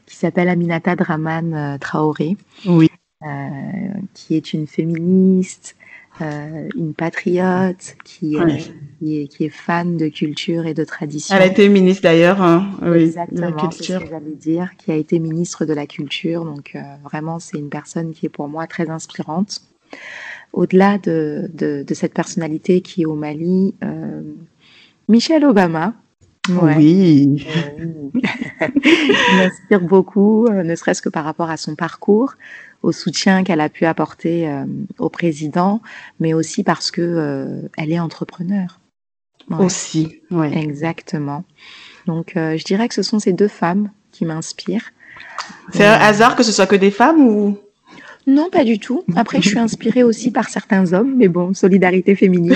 qui 0.05 0.15
s'appelle 0.15 0.49
Aminata 0.49 0.95
Draman 0.95 1.53
euh, 1.53 1.77
Traoré. 1.77 2.35
Oui. 2.65 2.89
Euh, 3.21 3.47
qui 4.13 4.35
est 4.35 4.51
une 4.51 4.67
féministe, 4.67 5.77
une 6.19 6.93
patriote, 6.93 7.95
qui, 8.03 8.35
est, 8.35 9.27
qui, 9.27 9.45
est, 9.45 9.49
fan 9.49 9.95
de 9.95 10.09
culture 10.09 10.67
et 10.67 10.73
de 10.73 10.83
tradition. 10.83 11.33
Elle 11.33 11.41
a 11.41 11.45
été 11.45 11.69
ministre 11.69 12.03
d'ailleurs, 12.03 12.41
hein, 12.41 12.69
oui, 12.81 13.03
Exactement, 13.03 13.49
de 13.49 13.55
la 13.55 13.61
culture. 13.61 13.85
C'est 13.85 13.93
ce 13.93 13.99
que 13.99 14.09
j'allais 14.09 14.35
dire, 14.35 14.71
qui 14.77 14.91
a 14.91 14.95
été 14.95 15.19
ministre 15.19 15.63
de 15.63 15.73
la 15.73 15.87
culture. 15.87 16.43
Donc 16.43 16.77
vraiment, 17.05 17.39
c'est 17.39 17.57
une 17.57 17.69
personne 17.69 18.11
qui 18.11 18.25
est 18.25 18.29
pour 18.29 18.49
moi 18.49 18.67
très 18.67 18.89
inspirante 18.89 19.61
au-delà 20.53 20.99
de, 20.99 21.49
de, 21.53 21.93
cette 21.93 22.13
personnalité 22.13 22.81
qui 22.81 23.01
est 23.01 23.05
au 23.05 23.15
Mali, 23.15 23.73
euh, 23.83 24.21
Michelle 25.09 25.43
Obama. 25.43 25.93
Oui. 26.49 27.45
Euh, 27.79 27.85
m'inspire 29.37 29.81
beaucoup, 29.81 30.45
euh, 30.45 30.63
ne 30.63 30.75
serait-ce 30.75 31.01
que 31.01 31.09
par 31.09 31.25
rapport 31.25 31.49
à 31.49 31.57
son 31.57 31.75
parcours, 31.75 32.33
au 32.83 32.91
soutien 32.91 33.43
qu'elle 33.43 33.61
a 33.61 33.69
pu 33.69 33.85
apporter 33.85 34.51
au 34.99 35.07
président, 35.07 35.81
mais 36.19 36.33
aussi 36.33 36.63
parce 36.63 36.91
que 36.91 37.61
elle 37.77 37.93
est 37.93 37.99
entrepreneur. 37.99 38.81
Aussi, 39.57 40.19
oui. 40.31 40.47
Exactement. 40.53 41.45
Donc, 42.07 42.33
je 42.35 42.63
dirais 42.65 42.89
que 42.89 42.95
ce 42.95 43.01
sont 43.01 43.19
ces 43.19 43.31
deux 43.31 43.47
femmes 43.47 43.89
qui 44.11 44.25
m'inspirent. 44.25 44.91
C'est 45.71 45.85
un 45.85 45.93
hasard 45.93 46.35
que 46.35 46.43
ce 46.43 46.51
soit 46.51 46.67
que 46.67 46.75
des 46.75 46.91
femmes 46.91 47.21
ou 47.25 47.57
non, 48.25 48.49
pas 48.49 48.63
du 48.63 48.79
tout. 48.79 49.03
Après, 49.15 49.41
je 49.41 49.49
suis 49.49 49.59
inspirée 49.59 50.03
aussi 50.03 50.31
par 50.31 50.49
certains 50.49 50.93
hommes, 50.93 51.13
mais 51.17 51.27
bon, 51.27 51.53
solidarité 51.53 52.15
féminine. 52.15 52.55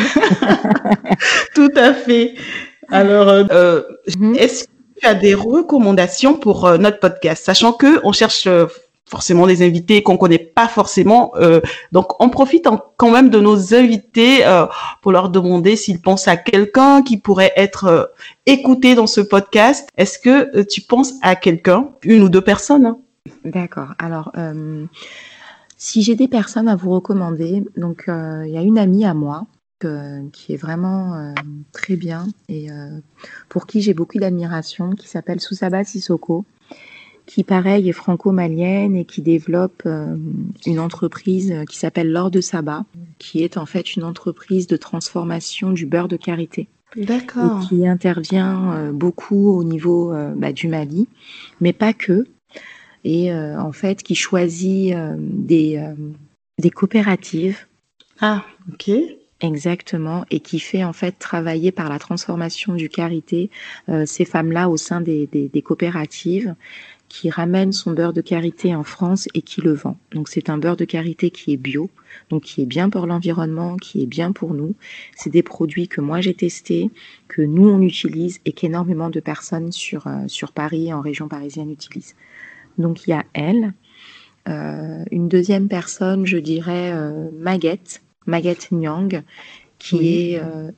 tout 1.55 1.71
à 1.75 1.93
fait. 1.93 2.35
Alors, 2.89 3.27
euh, 3.27 3.43
euh, 3.51 3.83
mhm. 4.17 4.35
est-ce 4.35 4.65
que 4.65 4.69
tu 5.01 5.07
as 5.07 5.15
des 5.15 5.33
recommandations 5.33 6.35
pour 6.35 6.65
euh, 6.65 6.77
notre 6.77 6.99
podcast, 6.99 7.43
sachant 7.43 7.73
que 7.73 7.99
on 8.03 8.13
cherche 8.13 8.47
forcément 9.09 9.47
des 9.47 9.65
invités 9.65 10.03
qu'on 10.03 10.17
connaît 10.17 10.37
pas 10.37 10.67
forcément, 10.67 11.31
donc 11.93 12.21
on 12.21 12.29
profite 12.29 12.67
quand 12.97 13.09
même 13.09 13.29
de 13.29 13.39
nos 13.39 13.73
invités 13.73 14.43
pour 15.01 15.13
leur 15.13 15.29
demander 15.29 15.77
s'ils 15.77 16.01
pensent 16.01 16.27
à 16.27 16.35
quelqu'un 16.35 17.01
qui 17.01 17.15
pourrait 17.15 17.53
être 17.55 18.11
écouté 18.45 18.95
dans 18.95 19.07
ce 19.07 19.21
podcast. 19.21 19.87
Est-ce 19.95 20.19
que 20.19 20.61
tu 20.63 20.81
penses 20.81 21.13
à 21.21 21.37
quelqu'un, 21.37 21.87
une 22.03 22.21
ou 22.21 22.27
deux 22.27 22.41
personnes 22.41 22.85
hein? 22.85 22.97
D'accord. 23.45 23.93
Alors. 23.97 24.33
Si 25.79 26.01
j'ai 26.01 26.15
des 26.15 26.27
personnes 26.27 26.67
à 26.67 26.75
vous 26.75 26.89
recommander, 26.89 27.63
donc 27.77 28.09
euh, 28.09 28.43
il 28.47 28.51
y 28.51 28.57
a 28.57 28.63
une 28.63 28.79
amie 28.79 29.05
à 29.05 29.13
moi 29.13 29.45
qui 30.33 30.53
est 30.53 30.57
vraiment 30.57 31.13
euh, 31.13 31.33
très 31.71 31.95
bien 31.95 32.25
et 32.49 32.71
euh, 32.71 32.99
pour 33.47 33.67
qui 33.67 33.81
j'ai 33.81 33.93
beaucoup 33.93 34.17
d'admiration, 34.17 34.89
qui 34.89 35.07
s'appelle 35.07 35.39
Susaba 35.39 35.83
Sissoko, 35.83 36.45
qui 37.27 37.43
pareil 37.43 37.87
est 37.87 37.93
franco-malienne 37.93 38.95
et 38.95 39.05
qui 39.05 39.21
développe 39.21 39.87
une 40.65 40.79
entreprise 40.79 41.53
qui 41.69 41.77
s'appelle 41.77 42.11
L'Or 42.11 42.31
de 42.31 42.41
Saba, 42.41 42.85
qui 43.19 43.43
est 43.43 43.57
en 43.57 43.67
fait 43.67 43.95
une 43.95 44.03
entreprise 44.03 44.65
de 44.65 44.77
transformation 44.77 45.69
du 45.69 45.85
beurre 45.85 46.07
de 46.07 46.17
karité. 46.17 46.67
D'accord. 46.95 47.59
Qui 47.67 47.85
intervient 47.85 48.91
beaucoup 48.93 49.51
au 49.51 49.63
niveau 49.63 50.11
bah, 50.37 50.53
du 50.53 50.69
Mali, 50.69 51.07
mais 51.59 51.73
pas 51.73 51.93
que 51.93 52.25
et 53.07 53.31
euh, 53.31 53.57
en 53.57 53.71
fait 53.71 54.03
qui 54.03 54.15
choisit 54.15 54.93
euh, 54.93 55.15
des, 55.17 55.77
euh, 55.77 55.93
des 56.59 56.69
coopératives. 56.69 57.65
Ah, 58.19 58.43
ok. 58.71 58.91
Exactement, 59.39 60.25
et 60.31 60.39
qui 60.39 60.59
fait 60.59 60.83
en 60.83 60.93
fait 60.93 61.11
travailler 61.19 61.71
par 61.71 61.89
la 61.89 61.99
transformation 61.99 62.73
du 62.73 62.89
karité 62.89 63.51
ces 64.07 64.25
femmes-là 64.25 64.67
au 64.67 64.77
sein 64.77 64.99
des, 64.99 65.27
des, 65.27 65.47
des, 65.47 65.61
coopératives 65.61 66.55
qui 67.07 67.29
ramènent 67.29 67.71
son 67.71 67.91
beurre 67.91 68.13
de 68.13 68.21
karité 68.21 68.73
en 68.73 68.81
France 68.81 69.27
et 69.35 69.43
qui 69.43 69.61
le 69.61 69.73
vend. 69.73 69.95
Donc 70.09 70.27
c'est 70.27 70.49
un 70.49 70.57
beurre 70.57 70.75
de 70.75 70.85
karité 70.85 71.29
qui 71.29 71.53
est 71.53 71.57
bio, 71.57 71.91
donc 72.31 72.45
qui 72.45 72.63
est 72.63 72.65
bien 72.65 72.89
pour 72.89 73.05
l'environnement, 73.05 73.77
qui 73.77 74.01
est 74.01 74.07
bien 74.07 74.31
pour 74.31 74.55
nous. 74.55 74.73
C'est 75.15 75.29
des 75.29 75.43
produits 75.43 75.87
que 75.87 76.01
moi 76.01 76.19
j'ai 76.19 76.33
testés, 76.33 76.89
que 77.27 77.43
nous 77.43 77.69
on 77.69 77.81
utilise 77.83 78.39
et 78.45 78.53
qu'énormément 78.53 79.11
de 79.11 79.19
personnes 79.19 79.71
sur, 79.71 80.07
sur 80.25 80.51
Paris 80.51 80.87
et 80.87 80.93
en 80.93 81.01
région 81.01 81.27
parisienne 81.27 81.69
utilisent. 81.69 82.15
Donc 82.77 83.07
il 83.07 83.11
y 83.11 83.13
a 83.13 83.23
elle. 83.33 83.73
Euh, 84.47 85.03
une 85.11 85.27
deuxième 85.27 85.67
personne, 85.67 86.25
je 86.25 86.37
dirais 86.37 86.91
euh, 86.93 87.29
Maguette, 87.37 88.01
Maguette 88.25 88.71
Nyang, 88.71 89.23
qui 89.77 90.31
est 90.31 90.41
euh, 90.41 90.71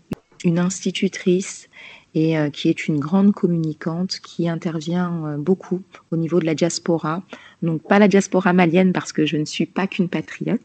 une 0.43 0.59
institutrice 0.59 1.69
et 2.15 2.35
qui 2.51 2.69
est 2.69 2.87
une 2.87 2.99
grande 2.99 3.33
communicante 3.33 4.19
qui 4.25 4.49
intervient 4.49 5.37
beaucoup 5.37 5.83
au 6.09 6.17
niveau 6.17 6.39
de 6.39 6.45
la 6.47 6.55
diaspora. 6.55 7.21
Donc 7.61 7.83
pas 7.83 7.99
la 7.99 8.07
diaspora 8.07 8.51
malienne 8.51 8.93
parce 8.93 9.13
que 9.13 9.27
je 9.27 9.37
ne 9.37 9.45
suis 9.45 9.67
pas 9.67 9.85
qu'une 9.85 10.09
patriote. 10.09 10.59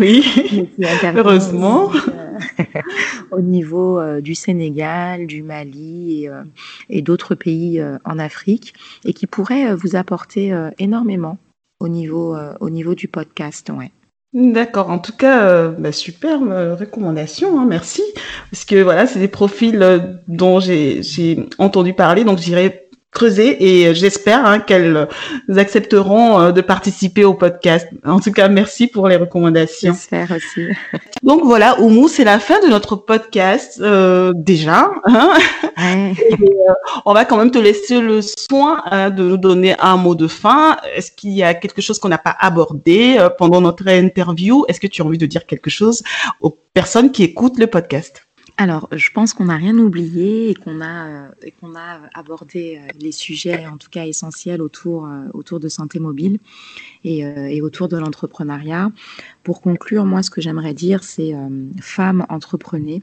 Oui, 0.00 0.24
heureusement. 1.14 1.92
au 3.30 3.40
niveau 3.40 4.00
du 4.20 4.34
Sénégal, 4.34 5.26
du 5.26 5.42
Mali 5.42 6.24
et, 6.24 6.30
et 6.88 7.02
d'autres 7.02 7.34
pays 7.34 7.82
en 8.04 8.18
Afrique 8.18 8.74
et 9.04 9.12
qui 9.12 9.26
pourrait 9.26 9.74
vous 9.74 9.96
apporter 9.96 10.54
énormément 10.78 11.38
au 11.80 11.88
niveau, 11.88 12.36
au 12.60 12.70
niveau 12.70 12.94
du 12.94 13.08
podcast. 13.08 13.70
Ouais. 13.70 13.90
D'accord. 14.32 14.88
En 14.88 14.98
tout 14.98 15.12
cas, 15.12 15.46
euh, 15.46 15.68
bah, 15.68 15.92
superbe 15.92 16.48
recommandation. 16.78 17.60
Hein, 17.60 17.66
merci. 17.68 18.02
Parce 18.50 18.64
que 18.64 18.82
voilà, 18.82 19.06
c'est 19.06 19.18
des 19.18 19.28
profils 19.28 20.18
dont 20.26 20.58
j'ai 20.58 21.46
entendu 21.58 21.92
parler. 21.92 22.24
Donc, 22.24 22.38
j'irai 22.38 22.88
creuser 23.12 23.62
et 23.62 23.94
j'espère 23.94 24.44
hein, 24.44 24.58
qu'elles 24.58 25.06
accepteront 25.54 26.40
euh, 26.40 26.52
de 26.52 26.62
participer 26.62 27.24
au 27.24 27.34
podcast. 27.34 27.86
En 28.04 28.18
tout 28.18 28.32
cas, 28.32 28.48
merci 28.48 28.86
pour 28.86 29.06
les 29.06 29.16
recommandations. 29.16 29.92
J'espère 29.92 30.30
aussi. 30.30 30.68
Donc 31.22 31.44
voilà, 31.44 31.78
Oumou, 31.80 32.08
c'est 32.08 32.24
la 32.24 32.38
fin 32.38 32.58
de 32.60 32.68
notre 32.68 32.96
podcast 32.96 33.78
euh, 33.80 34.32
déjà. 34.34 34.90
Hein 35.04 35.30
ouais. 35.78 36.14
Euh, 36.32 36.72
on 37.04 37.12
va 37.12 37.24
quand 37.26 37.36
même 37.36 37.50
te 37.50 37.58
laisser 37.58 38.00
le 38.00 38.22
soin 38.22 38.82
hein, 38.90 39.10
de 39.10 39.22
nous 39.22 39.36
donner 39.36 39.76
un 39.78 39.96
mot 39.96 40.14
de 40.14 40.26
fin. 40.26 40.78
Est-ce 40.96 41.12
qu'il 41.12 41.32
y 41.32 41.42
a 41.42 41.52
quelque 41.52 41.82
chose 41.82 41.98
qu'on 41.98 42.08
n'a 42.08 42.18
pas 42.18 42.34
abordé 42.40 43.18
pendant 43.36 43.60
notre 43.60 43.86
interview? 43.88 44.64
Est-ce 44.68 44.80
que 44.80 44.86
tu 44.86 45.02
as 45.02 45.04
envie 45.04 45.18
de 45.18 45.26
dire 45.26 45.44
quelque 45.44 45.70
chose 45.70 46.02
aux 46.40 46.56
personnes 46.72 47.12
qui 47.12 47.24
écoutent 47.24 47.58
le 47.58 47.66
podcast? 47.66 48.26
Alors, 48.58 48.88
je 48.92 49.10
pense 49.10 49.32
qu'on 49.32 49.46
n'a 49.46 49.56
rien 49.56 49.76
oublié 49.78 50.50
et 50.50 50.54
qu'on 50.54 50.80
a, 50.80 51.06
euh, 51.08 51.28
a 51.74 52.00
abordé 52.14 52.78
euh, 52.78 52.92
les 53.00 53.12
sujets, 53.12 53.66
en 53.66 53.78
tout 53.78 53.88
cas 53.90 54.04
essentiels, 54.04 54.60
autour, 54.60 55.06
euh, 55.06 55.24
autour 55.32 55.58
de 55.58 55.68
santé 55.68 55.98
mobile 55.98 56.38
et, 57.04 57.20
et 57.20 57.62
autour 57.62 57.88
de 57.88 57.96
l'entrepreneuriat. 57.96 58.92
Pour 59.42 59.60
conclure, 59.60 60.04
moi, 60.04 60.22
ce 60.22 60.30
que 60.30 60.40
j'aimerais 60.40 60.74
dire, 60.74 61.02
c'est 61.02 61.34
femmes, 61.80 62.24
entreprenez. 62.28 63.02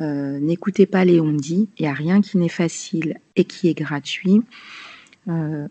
N'écoutez 0.00 0.86
pas 0.86 1.04
les 1.04 1.20
on-dit. 1.20 1.68
Il 1.78 1.82
n'y 1.82 1.88
a 1.88 1.92
rien 1.92 2.22
qui 2.22 2.38
n'est 2.38 2.48
facile 2.48 3.18
et 3.34 3.44
qui 3.44 3.68
est 3.68 3.74
gratuit. 3.74 4.42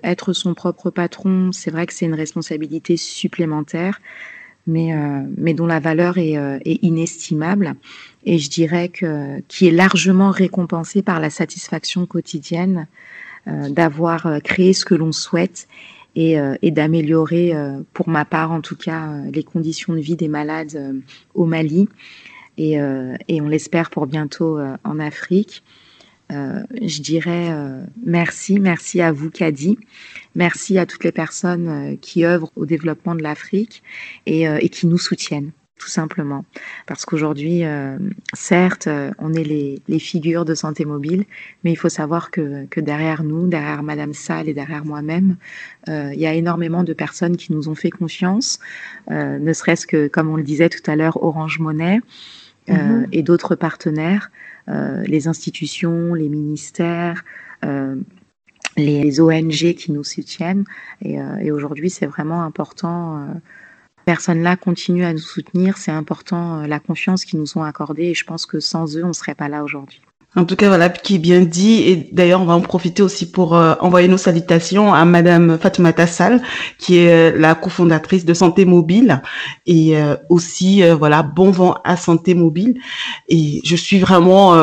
être 0.04 0.34
son 0.34 0.54
propre 0.54 0.92
patron, 0.92 1.52
c'est 1.52 1.72
vrai 1.72 1.88
que 1.88 1.94
c'est 1.94 2.06
une 2.06 2.14
responsabilité 2.14 2.98
supplémentaire 2.98 4.00
mais, 4.68 4.94
mais 5.38 5.54
dont 5.54 5.68
la 5.68 5.80
valeur 5.80 6.18
est, 6.18 6.62
inestimable 6.66 7.76
et 8.26 8.40
je 8.40 8.50
dirais 8.50 8.90
que 8.90 9.40
qui 9.48 9.68
est 9.68 9.72
largement 9.72 10.32
récompensée 10.32 11.02
par 11.02 11.20
la 11.20 11.30
satisfaction 11.30 12.06
quotidienne 12.06 12.88
euh, 13.48 13.70
d'avoir 13.70 14.26
euh, 14.26 14.40
créé 14.40 14.74
ce 14.74 14.86
que 14.86 14.96
l'on 14.96 15.12
souhaite 15.12 15.68
et, 16.16 16.40
euh, 16.40 16.56
d'améliorer, 16.64 17.54
pour 17.94 18.10
ma 18.10 18.26
part 18.26 18.52
en 18.52 18.62
tout 18.62 18.76
cas, 18.76 19.18
les 19.32 19.44
conditions 19.44 19.94
de 19.94 20.00
vie 20.00 20.16
des 20.16 20.30
malades 20.30 21.04
au 21.36 21.46
Mali 21.46 21.88
et, 22.58 22.80
on 22.80 23.48
l'espère 23.48 23.90
pour 23.90 24.08
bientôt 24.08 24.58
en 24.86 25.00
Afrique. 25.00 25.62
Je 26.30 27.02
dirais 27.02 27.54
merci, 28.06 28.62
merci 28.62 29.02
à 29.02 29.12
vous, 29.12 29.30
Kadi. 29.30 29.78
Merci 30.36 30.78
à 30.78 30.86
toutes 30.86 31.04
les 31.04 31.12
personnes 31.12 31.98
qui 32.00 32.26
œuvrent 32.26 32.52
au 32.56 32.66
développement 32.66 33.14
de 33.14 33.22
l'Afrique 33.22 33.84
et, 34.26 34.70
qui 34.70 34.88
nous 34.88 34.98
soutiennent, 34.98 35.52
tout 35.80 35.90
simplement. 35.90 36.46
Parce 36.88 37.06
qu'aujourd'hui, 37.06 37.64
certes, 38.34 38.88
on 39.20 39.34
est 39.34 39.44
les, 39.44 39.82
les, 39.88 40.00
figures 40.00 40.46
de 40.46 40.56
santé 40.56 40.86
mobile, 40.86 41.26
mais 41.64 41.72
il 41.72 41.76
faut 41.76 41.90
savoir 41.90 42.32
que, 42.32 42.66
que 42.68 42.80
derrière 42.80 43.24
nous, 43.24 43.48
derrière 43.48 43.84
Madame 43.84 44.14
Salle 44.14 44.48
et 44.48 44.54
derrière 44.54 44.86
moi-même, 44.86 45.36
il 45.88 46.18
y 46.18 46.26
a 46.26 46.34
énormément 46.34 46.84
de 46.84 46.94
personnes 46.94 47.36
qui 47.36 47.52
nous 47.52 47.68
ont 47.68 47.76
fait 47.76 47.92
confiance, 47.92 48.60
ne 49.10 49.54
serait-ce 49.54 49.86
que, 49.86 50.08
comme 50.08 50.30
on 50.30 50.38
le 50.38 50.44
disait 50.44 50.70
tout 50.70 50.90
à 50.90 50.96
l'heure, 50.96 51.22
Orange 51.22 51.60
Monnaie. 51.60 52.00
Mm-hmm. 52.68 53.10
et 53.12 53.22
d'autres 53.22 53.54
partenaires 53.54 54.32
euh, 54.68 55.04
les 55.04 55.28
institutions, 55.28 56.16
les 56.16 56.28
ministères, 56.28 57.24
euh, 57.64 57.96
les 58.78 59.22
ONG 59.22 59.74
qui 59.76 59.92
nous 59.92 60.04
soutiennent. 60.04 60.66
Et, 61.02 61.22
euh, 61.22 61.38
et 61.38 61.52
aujourd'hui, 61.52 61.90
c'est 61.90 62.08
vraiment 62.08 62.44
important 62.44 63.28
personnes-là 64.06 64.56
continuent 64.58 65.06
à 65.06 65.14
nous 65.14 65.20
soutenir. 65.20 65.78
C'est 65.78 65.92
important 65.92 66.66
la 66.68 66.80
confiance 66.80 67.26
qu'ils 67.26 67.40
nous 67.40 67.58
ont 67.58 67.64
accordée 67.64 68.06
et 68.06 68.14
je 68.14 68.24
pense 68.24 68.46
que 68.46 68.60
sans 68.60 68.96
eux, 68.98 69.04
on 69.04 69.10
ne 69.10 69.14
serait 69.14 69.36
pas 69.36 69.50
là 69.50 69.64
aujourd'hui. 69.64 70.05
En 70.38 70.44
tout 70.44 70.58
cas, 70.58 70.68
voilà, 70.68 70.90
qui 70.90 71.16
est 71.16 71.20
bien 71.20 71.42
dit. 71.42 71.84
Et 71.84 72.10
d'ailleurs, 72.12 72.42
on 72.42 72.46
va 72.46 72.56
en 72.56 72.62
profiter 72.62 73.02
aussi 73.02 73.32
pour 73.32 73.56
euh, 73.56 73.76
envoyer 73.80 74.10
nos 74.10 74.18
salutations 74.18 74.94
à 74.94 75.06
Madame 75.06 75.58
Fatoumata 75.58 76.08
Sall, 76.08 76.42
qui 76.78 76.98
est 76.98 77.34
euh, 77.34 77.38
la 77.38 77.56
cofondatrice 77.56 78.26
de 78.26 78.34
Santé 78.34 78.66
Mobile. 78.66 79.22
Et 79.66 79.98
euh, 79.98 80.16
aussi, 80.30 80.84
voilà, 80.92 81.24
bon 81.24 81.52
vent 81.52 81.76
à 81.86 81.96
Santé 81.96 82.34
Mobile. 82.34 82.76
Et 83.30 83.62
je 83.64 83.76
suis 83.78 84.00
vraiment, 84.00 84.56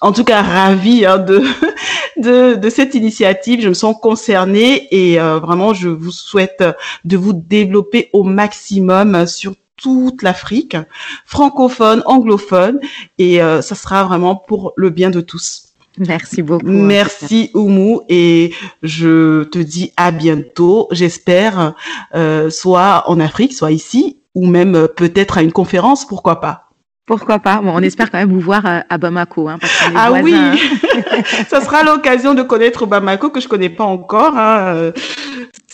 en 0.00 0.12
tout 0.12 0.24
cas, 0.24 0.42
ravie 0.42 1.04
hein, 1.04 1.18
de, 1.18 1.42
de, 2.16 2.54
de, 2.54 2.70
cette 2.70 2.94
initiative. 2.94 3.60
Je 3.60 3.68
me 3.68 3.74
sens 3.74 3.96
concernée 4.00 4.86
et 4.92 5.18
vraiment, 5.18 5.74
je 5.74 5.88
vous 5.88 6.12
souhaite 6.12 6.62
de 7.04 7.16
vous 7.16 7.32
développer 7.32 8.10
au 8.12 8.22
maximum 8.22 9.26
sur 9.26 9.54
toute 9.76 10.22
l'Afrique, 10.22 10.76
francophone, 11.24 12.02
anglophone, 12.06 12.80
et 13.18 13.42
euh, 13.42 13.62
ça 13.62 13.74
sera 13.74 14.04
vraiment 14.04 14.36
pour 14.36 14.72
le 14.76 14.90
bien 14.90 15.10
de 15.10 15.20
tous. 15.20 15.66
Merci 15.98 16.42
beaucoup. 16.42 16.66
Merci 16.66 17.50
Oumou 17.54 18.02
et 18.08 18.52
je 18.82 19.44
te 19.44 19.58
dis 19.58 19.92
à 19.96 20.10
bientôt. 20.10 20.88
J'espère 20.90 21.74
euh, 22.14 22.50
soit 22.50 23.04
en 23.06 23.18
Afrique, 23.18 23.54
soit 23.54 23.72
ici, 23.72 24.18
ou 24.34 24.46
même 24.46 24.74
euh, 24.74 24.88
peut-être 24.88 25.38
à 25.38 25.42
une 25.42 25.52
conférence, 25.52 26.06
pourquoi 26.06 26.40
pas. 26.40 26.64
Pourquoi 27.06 27.38
pas 27.38 27.62
Bon, 27.62 27.72
on 27.72 27.82
espère 27.82 28.10
quand 28.10 28.18
même 28.18 28.32
vous 28.32 28.40
voir 28.40 28.64
à 28.66 28.98
Bamako, 28.98 29.48
hein, 29.48 29.58
parce 29.60 29.72
ah 29.94 30.12
oui, 30.24 30.34
ça 31.48 31.60
sera 31.60 31.84
l'occasion 31.84 32.34
de 32.34 32.42
connaître 32.42 32.84
Bamako 32.84 33.30
que 33.30 33.40
je 33.40 33.46
connais 33.46 33.70
pas 33.70 33.84
encore. 33.84 34.36
Hein 34.36 34.90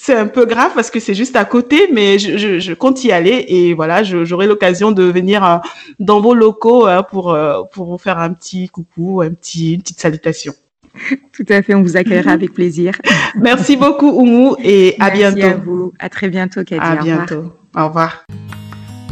c'est 0.02 0.16
un 0.16 0.26
peu 0.26 0.46
grave 0.46 0.72
parce 0.74 0.90
que 0.90 0.98
c'est 0.98 1.14
juste 1.14 1.36
à 1.36 1.44
côté, 1.44 1.88
mais 1.92 2.18
je, 2.18 2.36
je, 2.36 2.58
je, 2.58 2.74
compte 2.74 3.04
y 3.04 3.12
aller 3.12 3.44
et 3.46 3.72
voilà, 3.72 4.02
j'aurai 4.02 4.48
l'occasion 4.48 4.90
de 4.90 5.04
venir 5.04 5.44
euh, 5.44 5.58
dans 6.00 6.20
vos 6.20 6.34
locaux 6.34 6.88
euh, 6.88 7.02
pour 7.02 7.32
euh, 7.32 7.62
pour 7.72 7.86
vous 7.86 7.98
faire 7.98 8.18
un 8.18 8.32
petit 8.32 8.68
coucou, 8.68 9.20
un 9.20 9.30
petit 9.30 9.74
une 9.74 9.82
petite 9.82 10.00
salutation. 10.00 10.54
Tout 11.32 11.46
à 11.48 11.62
fait, 11.62 11.76
on 11.76 11.82
vous 11.82 11.96
accueillera 11.96 12.32
avec 12.32 12.52
plaisir. 12.52 12.94
Merci 13.36 13.76
beaucoup 13.76 14.10
Oumou 14.10 14.56
et 14.58 14.96
à 14.98 15.14
Merci 15.14 15.18
bientôt. 15.18 15.46
À 15.46 15.54
vous, 15.54 15.92
à 16.00 16.08
très 16.08 16.28
bientôt 16.28 16.64
Kadia. 16.64 16.82
À 16.82 16.96
bientôt. 16.96 17.52
Au 17.76 17.86
revoir. 17.86 18.26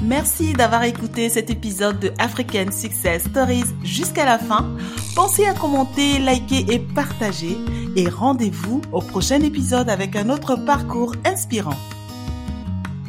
Merci 0.03 0.55
d'avoir 0.55 0.85
écouté 0.85 1.29
cet 1.29 1.51
épisode 1.51 2.01
de 2.01 2.11
African 2.19 2.73
Success 2.73 3.25
Stories 3.25 3.65
jusqu'à 3.85 4.25
la 4.25 4.39
fin. 4.39 4.75
Pensez 5.15 5.45
à 5.45 5.53
commenter, 5.53 6.19
liker 6.19 6.65
et 6.71 6.79
partager. 6.79 7.59
Et 7.97 8.09
rendez-vous 8.09 8.81
au 8.93 9.01
prochain 9.01 9.41
épisode 9.43 9.91
avec 9.91 10.17
un 10.17 10.31
autre 10.31 10.57
parcours 10.57 11.15
inspirant. 11.25 11.77